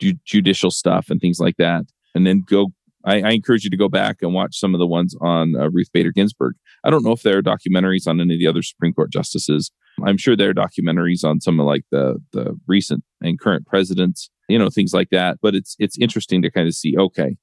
ju- 0.00 0.18
judicial 0.24 0.70
stuff 0.70 1.10
and 1.10 1.20
things 1.20 1.40
like 1.40 1.56
that 1.56 1.84
and 2.14 2.26
then 2.26 2.42
go 2.46 2.68
I, 3.04 3.22
I, 3.22 3.30
encourage 3.30 3.64
you 3.64 3.70
to 3.70 3.76
go 3.76 3.88
back 3.88 4.18
and 4.22 4.34
watch 4.34 4.58
some 4.58 4.74
of 4.74 4.80
the 4.80 4.86
ones 4.86 5.14
on 5.20 5.54
uh, 5.56 5.70
Ruth 5.70 5.90
Bader 5.92 6.12
Ginsburg. 6.12 6.56
I 6.84 6.90
don't 6.90 7.04
know 7.04 7.12
if 7.12 7.22
there 7.22 7.38
are 7.38 7.42
documentaries 7.42 8.06
on 8.06 8.20
any 8.20 8.34
of 8.34 8.40
the 8.40 8.46
other 8.46 8.62
Supreme 8.62 8.92
Court 8.92 9.12
justices. 9.12 9.70
I'm 10.04 10.16
sure 10.16 10.36
there 10.36 10.50
are 10.50 10.54
documentaries 10.54 11.24
on 11.24 11.40
some 11.40 11.60
of 11.60 11.66
like 11.66 11.84
the 11.90 12.18
the 12.32 12.58
recent 12.66 13.04
and 13.20 13.38
current 13.40 13.66
presidents, 13.66 14.30
you 14.48 14.58
know, 14.58 14.68
things 14.68 14.92
like 14.92 15.10
that. 15.10 15.38
But 15.40 15.54
it's 15.54 15.76
it's 15.78 15.98
interesting 15.98 16.42
to 16.42 16.50
kind 16.50 16.68
of 16.68 16.74
see, 16.74 16.96
okay, 16.98 17.36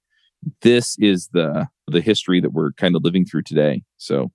this 0.62 0.98
is 1.00 1.30
the 1.34 1.68
the 1.88 2.02
history 2.02 2.40
that 2.42 2.52
we're 2.54 2.74
kind 2.74 2.96
of 2.96 3.04
living 3.04 3.26
through 3.26 3.44
today. 3.44 3.84
So 3.98 4.32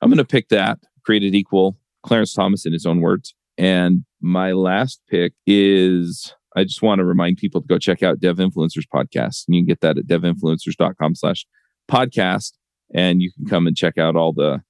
I'm 0.00 0.08
going 0.08 0.18
to 0.18 0.24
pick 0.24 0.48
that. 0.48 0.78
Created 1.04 1.34
Equal, 1.34 1.76
Clarence 2.02 2.32
Thomas 2.32 2.64
in 2.64 2.72
his 2.72 2.86
own 2.86 3.00
words. 3.00 3.34
And 3.62 4.04
my 4.20 4.50
last 4.50 5.00
pick 5.08 5.34
is 5.46 6.34
I 6.56 6.64
just 6.64 6.82
want 6.82 6.98
to 6.98 7.04
remind 7.04 7.36
people 7.36 7.60
to 7.60 7.66
go 7.68 7.78
check 7.78 8.02
out 8.02 8.18
Dev 8.18 8.38
Influencers 8.38 8.88
podcast. 8.92 9.46
And 9.46 9.54
you 9.54 9.60
can 9.60 9.66
get 9.66 9.80
that 9.82 9.98
at 9.98 10.08
devinfluencers.com 10.08 11.14
slash 11.14 11.46
podcast. 11.88 12.54
And 12.92 13.22
you 13.22 13.30
can 13.32 13.46
come 13.46 13.68
and 13.68 13.76
check 13.76 13.98
out 13.98 14.16
all 14.16 14.32
the 14.32 14.62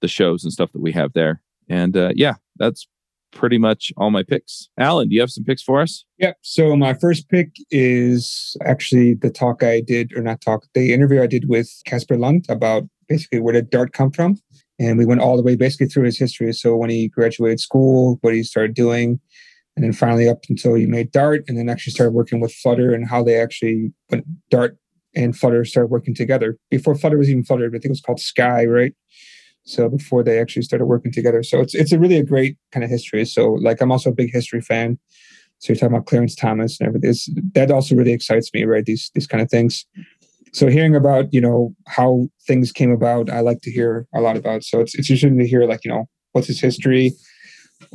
the 0.00 0.08
shows 0.08 0.42
and 0.42 0.52
stuff 0.52 0.72
that 0.72 0.82
we 0.82 0.90
have 0.92 1.12
there. 1.12 1.42
And 1.68 1.96
uh, 1.96 2.10
yeah, 2.16 2.34
that's 2.56 2.88
pretty 3.32 3.58
much 3.58 3.92
all 3.96 4.10
my 4.10 4.24
picks. 4.24 4.68
Allen, 4.78 5.08
do 5.08 5.14
you 5.14 5.20
have 5.20 5.30
some 5.30 5.44
picks 5.44 5.62
for 5.62 5.80
us? 5.80 6.04
Yep. 6.18 6.38
So 6.42 6.74
my 6.74 6.94
first 6.94 7.28
pick 7.28 7.54
is 7.70 8.56
actually 8.64 9.14
the 9.14 9.30
talk 9.30 9.62
I 9.62 9.80
did, 9.80 10.12
or 10.16 10.22
not 10.22 10.40
talk, 10.40 10.66
the 10.74 10.92
interview 10.92 11.22
I 11.22 11.28
did 11.28 11.48
with 11.48 11.70
Kasper 11.84 12.16
Lund 12.16 12.46
about 12.48 12.84
basically 13.08 13.40
where 13.40 13.52
did 13.52 13.70
Dart 13.70 13.92
come 13.92 14.10
from. 14.10 14.38
And 14.80 14.96
we 14.96 15.04
went 15.04 15.20
all 15.20 15.36
the 15.36 15.42
way 15.42 15.56
basically 15.56 15.86
through 15.86 16.04
his 16.04 16.18
history. 16.18 16.52
So 16.54 16.74
when 16.74 16.90
he 16.90 17.08
graduated 17.08 17.60
school, 17.60 18.18
what 18.22 18.34
he 18.34 18.42
started 18.42 18.74
doing, 18.74 19.20
and 19.76 19.84
then 19.84 19.92
finally 19.92 20.28
up 20.28 20.44
until 20.48 20.74
he 20.74 20.86
made 20.86 21.12
Dart, 21.12 21.44
and 21.46 21.56
then 21.56 21.68
actually 21.68 21.92
started 21.92 22.12
working 22.12 22.40
with 22.40 22.52
Flutter 22.52 22.92
and 22.92 23.06
how 23.06 23.22
they 23.22 23.38
actually 23.38 23.92
when 24.08 24.24
Dart 24.50 24.78
and 25.14 25.36
Flutter 25.36 25.64
started 25.64 25.88
working 25.88 26.14
together. 26.14 26.56
Before 26.70 26.94
Flutter 26.94 27.18
was 27.18 27.28
even 27.28 27.44
Flutter, 27.44 27.66
I 27.66 27.70
think 27.70 27.86
it 27.86 27.90
was 27.90 28.00
called 28.00 28.20
Sky, 28.20 28.64
right? 28.64 28.94
So 29.64 29.88
before 29.88 30.22
they 30.22 30.40
actually 30.40 30.62
started 30.62 30.86
working 30.86 31.12
together, 31.12 31.42
so 31.42 31.60
it's 31.60 31.74
it's 31.74 31.92
a 31.92 31.98
really 31.98 32.16
a 32.16 32.24
great 32.24 32.56
kind 32.72 32.82
of 32.82 32.90
history. 32.90 33.24
So 33.26 33.52
like 33.52 33.80
I'm 33.80 33.92
also 33.92 34.10
a 34.10 34.14
big 34.14 34.32
history 34.32 34.62
fan. 34.62 34.98
So 35.58 35.72
you're 35.72 35.76
talking 35.76 35.94
about 35.94 36.06
Clarence 36.06 36.34
Thomas 36.34 36.80
and 36.80 36.88
everything. 36.88 37.10
It's, 37.10 37.28
that 37.54 37.70
also 37.70 37.94
really 37.94 38.12
excites 38.12 38.50
me, 38.54 38.64
right? 38.64 38.84
These 38.84 39.10
these 39.14 39.26
kind 39.26 39.42
of 39.42 39.50
things. 39.50 39.84
So 40.52 40.68
hearing 40.68 40.96
about 40.96 41.32
you 41.32 41.40
know 41.40 41.74
how 41.86 42.26
things 42.46 42.72
came 42.72 42.90
about, 42.90 43.30
I 43.30 43.40
like 43.40 43.60
to 43.62 43.70
hear 43.70 44.06
a 44.14 44.20
lot 44.20 44.36
about. 44.36 44.64
So 44.64 44.80
it's 44.80 44.94
it's 44.94 45.10
interesting 45.10 45.38
to 45.38 45.46
hear 45.46 45.66
like 45.66 45.84
you 45.84 45.90
know 45.90 46.08
what's 46.32 46.48
his 46.48 46.60
history, 46.60 47.12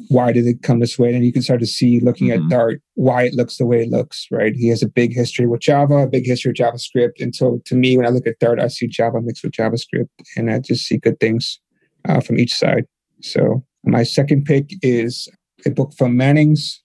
why 0.08 0.32
did 0.32 0.46
it 0.46 0.62
come 0.62 0.80
this 0.80 0.98
way? 0.98 1.14
And 1.14 1.26
you 1.26 1.32
can 1.32 1.42
start 1.42 1.60
to 1.60 1.66
see 1.66 2.00
looking 2.00 2.28
mm-hmm. 2.28 2.44
at 2.44 2.50
Dart 2.50 2.82
why 2.96 3.24
it 3.24 3.34
looks 3.34 3.58
the 3.58 3.66
way 3.66 3.84
it 3.84 3.90
looks, 3.90 4.28
right? 4.32 4.56
He 4.56 4.68
has 4.70 4.84
a 4.84 4.88
big 4.88 5.14
history 5.14 5.48
with 5.48 5.62
Java, 5.62 5.96
a 5.96 6.08
big 6.08 6.26
history 6.26 6.52
of 6.52 6.56
JavaScript. 6.56 7.20
And 7.22 7.36
so 7.36 7.62
to 7.66 7.76
me, 7.76 7.98
when 7.98 8.06
I 8.06 8.10
look 8.10 8.28
at 8.28 8.40
Dart, 8.40 8.60
I 8.60 8.68
see 8.68 8.88
Java 8.88 9.22
mixed 9.22 9.44
with 9.44 9.54
JavaScript 9.54 10.10
and 10.36 10.52
I 10.52 10.60
just 10.60 10.86
see 10.86 10.98
good 10.98 11.20
things 11.20 11.60
uh, 12.08 12.20
from 12.20 12.40
each 12.40 12.54
side. 12.54 12.86
So 13.22 13.64
my 13.84 14.04
second 14.04 14.46
pick 14.46 14.72
is 14.82 15.28
a 15.66 15.72
book 15.72 15.94
from 15.98 16.18
Manning's. 16.18 16.82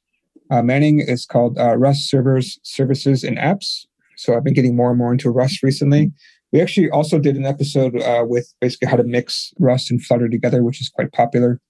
Uh, 0.51 0.63
Manning 0.63 1.01
is 1.01 1.27
called 1.27 1.59
uh, 1.59 1.77
Rust 1.77 2.11
Servers, 2.11 2.59
Services, 2.65 3.23
and 3.23 3.39
Apps. 3.39 3.87
So 4.21 4.35
I've 4.35 4.45
been 4.45 4.55
getting 4.55 4.77
more 4.77 4.91
and 4.91 4.99
more 4.99 5.13
into 5.13 5.31
Rust 5.31 5.63
recently. 5.63 6.13
We 6.53 6.61
actually 6.61 6.91
also 6.91 7.19
did 7.19 7.37
an 7.37 7.47
episode 7.47 8.01
uh, 8.03 8.25
with 8.27 8.53
basically 8.61 8.89
how 8.89 8.97
to 8.97 9.05
mix 9.05 9.53
Rust 9.59 9.91
and 9.91 10.03
Flutter 10.03 10.29
together, 10.29 10.65
which 10.65 10.81
is 10.81 10.89
quite 10.89 11.13
popular 11.13 11.61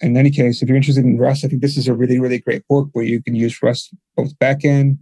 in 0.00 0.16
any 0.16 0.30
case, 0.30 0.62
if 0.62 0.68
you're 0.68 0.76
interested 0.76 1.04
in 1.04 1.18
Rust, 1.18 1.44
I 1.44 1.48
think 1.48 1.62
this 1.62 1.76
is 1.76 1.88
a 1.88 1.94
really, 1.94 2.20
really 2.20 2.38
great 2.38 2.66
book 2.68 2.88
where 2.92 3.04
you 3.04 3.22
can 3.22 3.34
use 3.34 3.62
Rust 3.62 3.94
both 4.16 4.38
backend 4.38 4.98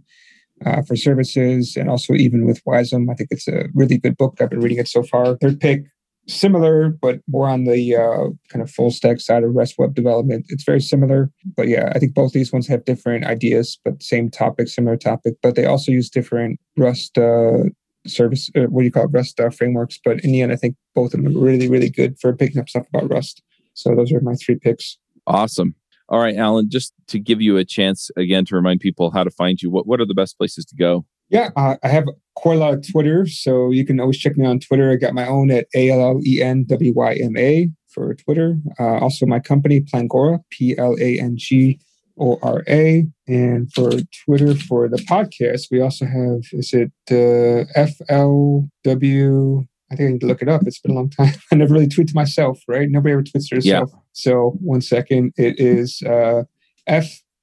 uh, 0.65 0.81
for 0.81 0.95
services 0.95 1.75
and 1.75 1.89
also 1.89 2.13
even 2.13 2.45
with 2.45 2.63
WASM. 2.65 3.09
I 3.11 3.13
think 3.13 3.29
it's 3.31 3.47
a 3.47 3.65
really 3.75 3.97
good 3.97 4.17
book. 4.17 4.37
I've 4.39 4.49
been 4.49 4.59
reading 4.59 4.79
it 4.79 4.87
so 4.87 5.03
far. 5.03 5.37
Third 5.37 5.59
pick, 5.59 5.83
similar, 6.27 6.89
but 6.89 7.19
more 7.27 7.47
on 7.47 7.63
the 7.63 7.95
uh, 7.95 8.29
kind 8.49 8.61
of 8.61 8.69
full 8.69 8.91
stack 8.91 9.19
side 9.19 9.43
of 9.43 9.55
Rust 9.55 9.75
web 9.77 9.95
development. 9.95 10.45
It's 10.49 10.63
very 10.63 10.81
similar, 10.81 11.31
but 11.55 11.67
yeah, 11.67 11.91
I 11.95 11.99
think 11.99 12.13
both 12.13 12.33
these 12.33 12.51
ones 12.51 12.67
have 12.67 12.85
different 12.85 13.25
ideas, 13.25 13.79
but 13.83 14.03
same 14.03 14.29
topic, 14.29 14.67
similar 14.67 14.97
topic, 14.97 15.35
but 15.41 15.55
they 15.55 15.65
also 15.65 15.91
use 15.91 16.09
different 16.09 16.59
Rust 16.75 17.17
uh, 17.17 17.63
service, 18.05 18.49
uh, 18.55 18.63
what 18.63 18.81
do 18.81 18.85
you 18.85 18.91
call 18.91 19.05
it, 19.05 19.11
Rust 19.11 19.39
uh, 19.39 19.49
frameworks. 19.49 19.99
But 20.03 20.23
in 20.23 20.31
the 20.31 20.41
end, 20.41 20.51
I 20.51 20.57
think 20.57 20.75
both 20.95 21.13
of 21.13 21.23
them 21.23 21.35
are 21.35 21.39
really, 21.39 21.69
really 21.69 21.89
good 21.89 22.19
for 22.19 22.35
picking 22.35 22.59
up 22.59 22.69
stuff 22.69 22.87
about 22.93 23.09
Rust. 23.09 23.41
So 23.73 23.95
those 23.95 24.11
are 24.11 24.21
my 24.21 24.35
three 24.35 24.55
picks. 24.55 24.97
Awesome. 25.25 25.75
All 26.09 26.19
right, 26.19 26.37
Allen, 26.37 26.69
just 26.69 26.93
to 27.07 27.19
give 27.19 27.41
you 27.41 27.57
a 27.57 27.65
chance 27.65 28.09
again 28.15 28.45
to 28.45 28.55
remind 28.55 28.79
people 28.79 29.11
how 29.11 29.23
to 29.25 29.29
find 29.29 29.61
you, 29.61 29.69
what, 29.69 29.87
what 29.87 29.99
are 29.99 30.05
the 30.05 30.13
best 30.13 30.37
places 30.37 30.65
to 30.65 30.75
go? 30.75 31.05
Yeah, 31.29 31.49
uh, 31.55 31.75
I 31.83 31.87
have 31.87 32.05
quite 32.35 32.55
a 32.55 32.59
lot 32.59 32.73
of 32.73 32.89
Twitter, 32.89 33.25
so 33.27 33.71
you 33.71 33.85
can 33.85 33.99
always 33.99 34.17
check 34.17 34.37
me 34.37 34.45
on 34.45 34.59
Twitter. 34.59 34.91
I 34.91 34.95
got 34.95 35.13
my 35.13 35.27
own 35.27 35.51
at 35.51 35.67
A 35.75 35.89
L 35.89 36.01
L 36.01 36.21
E 36.25 36.41
N 36.41 36.63
W 36.65 36.93
Y 36.93 37.13
M 37.15 37.37
A 37.37 37.69
for 37.89 38.13
Twitter. 38.15 38.57
Uh, 38.79 38.97
also, 38.99 39.25
my 39.25 39.39
company, 39.39 39.81
Plangora, 39.81 40.39
P 40.49 40.77
L 40.77 40.95
A 40.99 41.19
N 41.19 41.35
G 41.37 41.79
O 42.19 42.39
R 42.41 42.63
A. 42.67 43.05
And 43.27 43.71
for 43.73 43.91
Twitter, 44.25 44.55
for 44.55 44.87
the 44.87 44.97
podcast, 44.97 45.67
we 45.71 45.81
also 45.81 46.05
have, 46.05 46.41
is 46.53 46.73
it 46.73 46.91
uh, 47.11 47.69
F 47.75 47.95
L 48.09 48.69
W 48.83 49.67
I 49.91 49.95
think 49.95 50.09
I 50.09 50.11
need 50.13 50.21
to 50.21 50.27
look 50.27 50.41
it 50.41 50.49
up. 50.49 50.63
It's 50.65 50.79
been 50.79 50.91
a 50.91 50.95
long 50.95 51.09
time. 51.09 51.33
I 51.51 51.55
never 51.55 51.73
really 51.73 51.87
tweet 51.87 52.09
to 52.09 52.15
myself, 52.15 52.59
right? 52.67 52.89
Nobody 52.89 53.13
ever 53.13 53.23
tweets 53.23 53.49
to 53.49 53.55
herself. 53.55 53.89
Yeah. 53.93 53.99
So 54.13 54.57
one 54.59 54.81
second, 54.81 55.33
it 55.37 55.59
is 55.59 56.01
uh, 56.01 56.43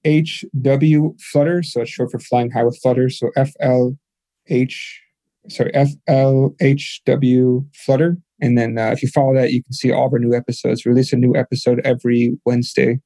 FHW 0.05 1.21
Flutter. 1.21 1.63
So 1.63 1.83
it's 1.83 1.91
short 1.91 2.11
for 2.11 2.19
Flying 2.19 2.51
High 2.51 2.65
with 2.65 2.79
Flutter. 2.83 3.09
So 3.11 3.31
FLH, 3.37 4.77
sorry, 5.49 5.73
FLHW 6.09 7.67
Flutter. 7.75 8.19
And 8.41 8.59
then 8.59 8.79
uh, 8.79 8.91
if 8.91 9.03
you 9.03 9.09
follow 9.09 9.35
that, 9.35 9.53
you 9.53 9.63
can 9.63 9.73
see 9.73 9.93
all 9.93 10.07
of 10.07 10.13
our 10.13 10.19
new 10.19 10.35
episodes. 10.35 10.85
We 10.85 10.91
release 10.91 11.13
a 11.13 11.17
new 11.17 11.35
episode 11.35 11.81
every 11.85 12.37
Wednesday. 12.45 13.01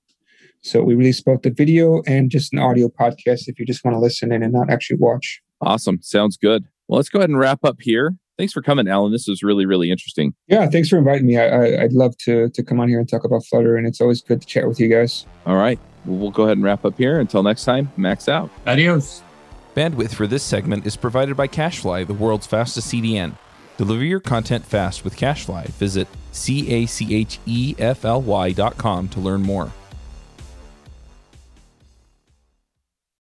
So 0.62 0.82
we 0.82 0.94
release 0.94 1.20
both 1.20 1.42
the 1.42 1.50
video 1.50 2.02
and 2.06 2.30
just 2.30 2.52
an 2.52 2.58
audio 2.58 2.88
podcast 2.88 3.42
if 3.46 3.58
you 3.60 3.66
just 3.66 3.84
want 3.84 3.94
to 3.94 4.00
listen 4.00 4.32
in 4.32 4.42
and 4.42 4.52
not 4.52 4.70
actually 4.70 4.96
watch. 4.98 5.40
Awesome. 5.60 6.00
Sounds 6.02 6.36
good. 6.36 6.64
Well, 6.88 6.96
let's 6.96 7.08
go 7.08 7.20
ahead 7.20 7.30
and 7.30 7.38
wrap 7.38 7.64
up 7.64 7.76
here 7.80 8.16
thanks 8.38 8.52
for 8.52 8.62
coming, 8.62 8.88
Allen. 8.88 9.12
This 9.12 9.28
was 9.28 9.42
really, 9.42 9.66
really 9.66 9.90
interesting. 9.90 10.32
Yeah, 10.46 10.66
thanks 10.70 10.88
for 10.88 10.96
inviting 10.96 11.26
me. 11.26 11.36
i 11.36 11.46
I, 11.46 11.82
would 11.82 11.92
love 11.92 12.16
to 12.18 12.48
to 12.48 12.62
come 12.62 12.80
on 12.80 12.88
here 12.88 12.98
and 12.98 13.08
talk 13.08 13.24
about 13.24 13.44
Flutter, 13.44 13.76
and 13.76 13.86
it's 13.86 14.00
always 14.00 14.22
good 14.22 14.40
to 14.40 14.46
chat 14.46 14.66
with 14.66 14.80
you 14.80 14.88
guys. 14.88 15.26
All 15.44 15.56
right, 15.56 15.78
well, 16.08 16.18
we'll 16.18 16.30
go 16.30 16.44
ahead 16.44 16.56
and 16.56 16.64
wrap 16.64 16.84
up 16.84 16.96
here. 16.98 17.20
Until 17.20 17.42
next 17.42 17.64
time, 17.64 17.92
max 17.96 18.28
out. 18.28 18.50
Adios. 18.66 19.22
Bandwidth 19.76 20.14
for 20.14 20.26
this 20.26 20.42
segment 20.42 20.86
is 20.86 20.96
provided 20.96 21.36
by 21.36 21.46
CacheFly, 21.46 22.06
the 22.06 22.14
world's 22.14 22.46
fastest 22.46 22.92
CDN. 22.92 23.36
Deliver 23.76 24.04
your 24.04 24.18
content 24.18 24.64
fast 24.64 25.04
with 25.04 25.16
CacheFly. 25.16 25.66
Visit 25.68 26.08
c 26.32 26.68
a 26.70 26.86
c 26.86 27.14
h 27.14 27.38
e 27.46 27.76
f 27.78 28.04
l 28.04 28.22
y 28.22 28.52
dot 28.52 28.76
com 28.76 29.08
to 29.08 29.20
learn 29.20 29.42
more. 29.42 29.70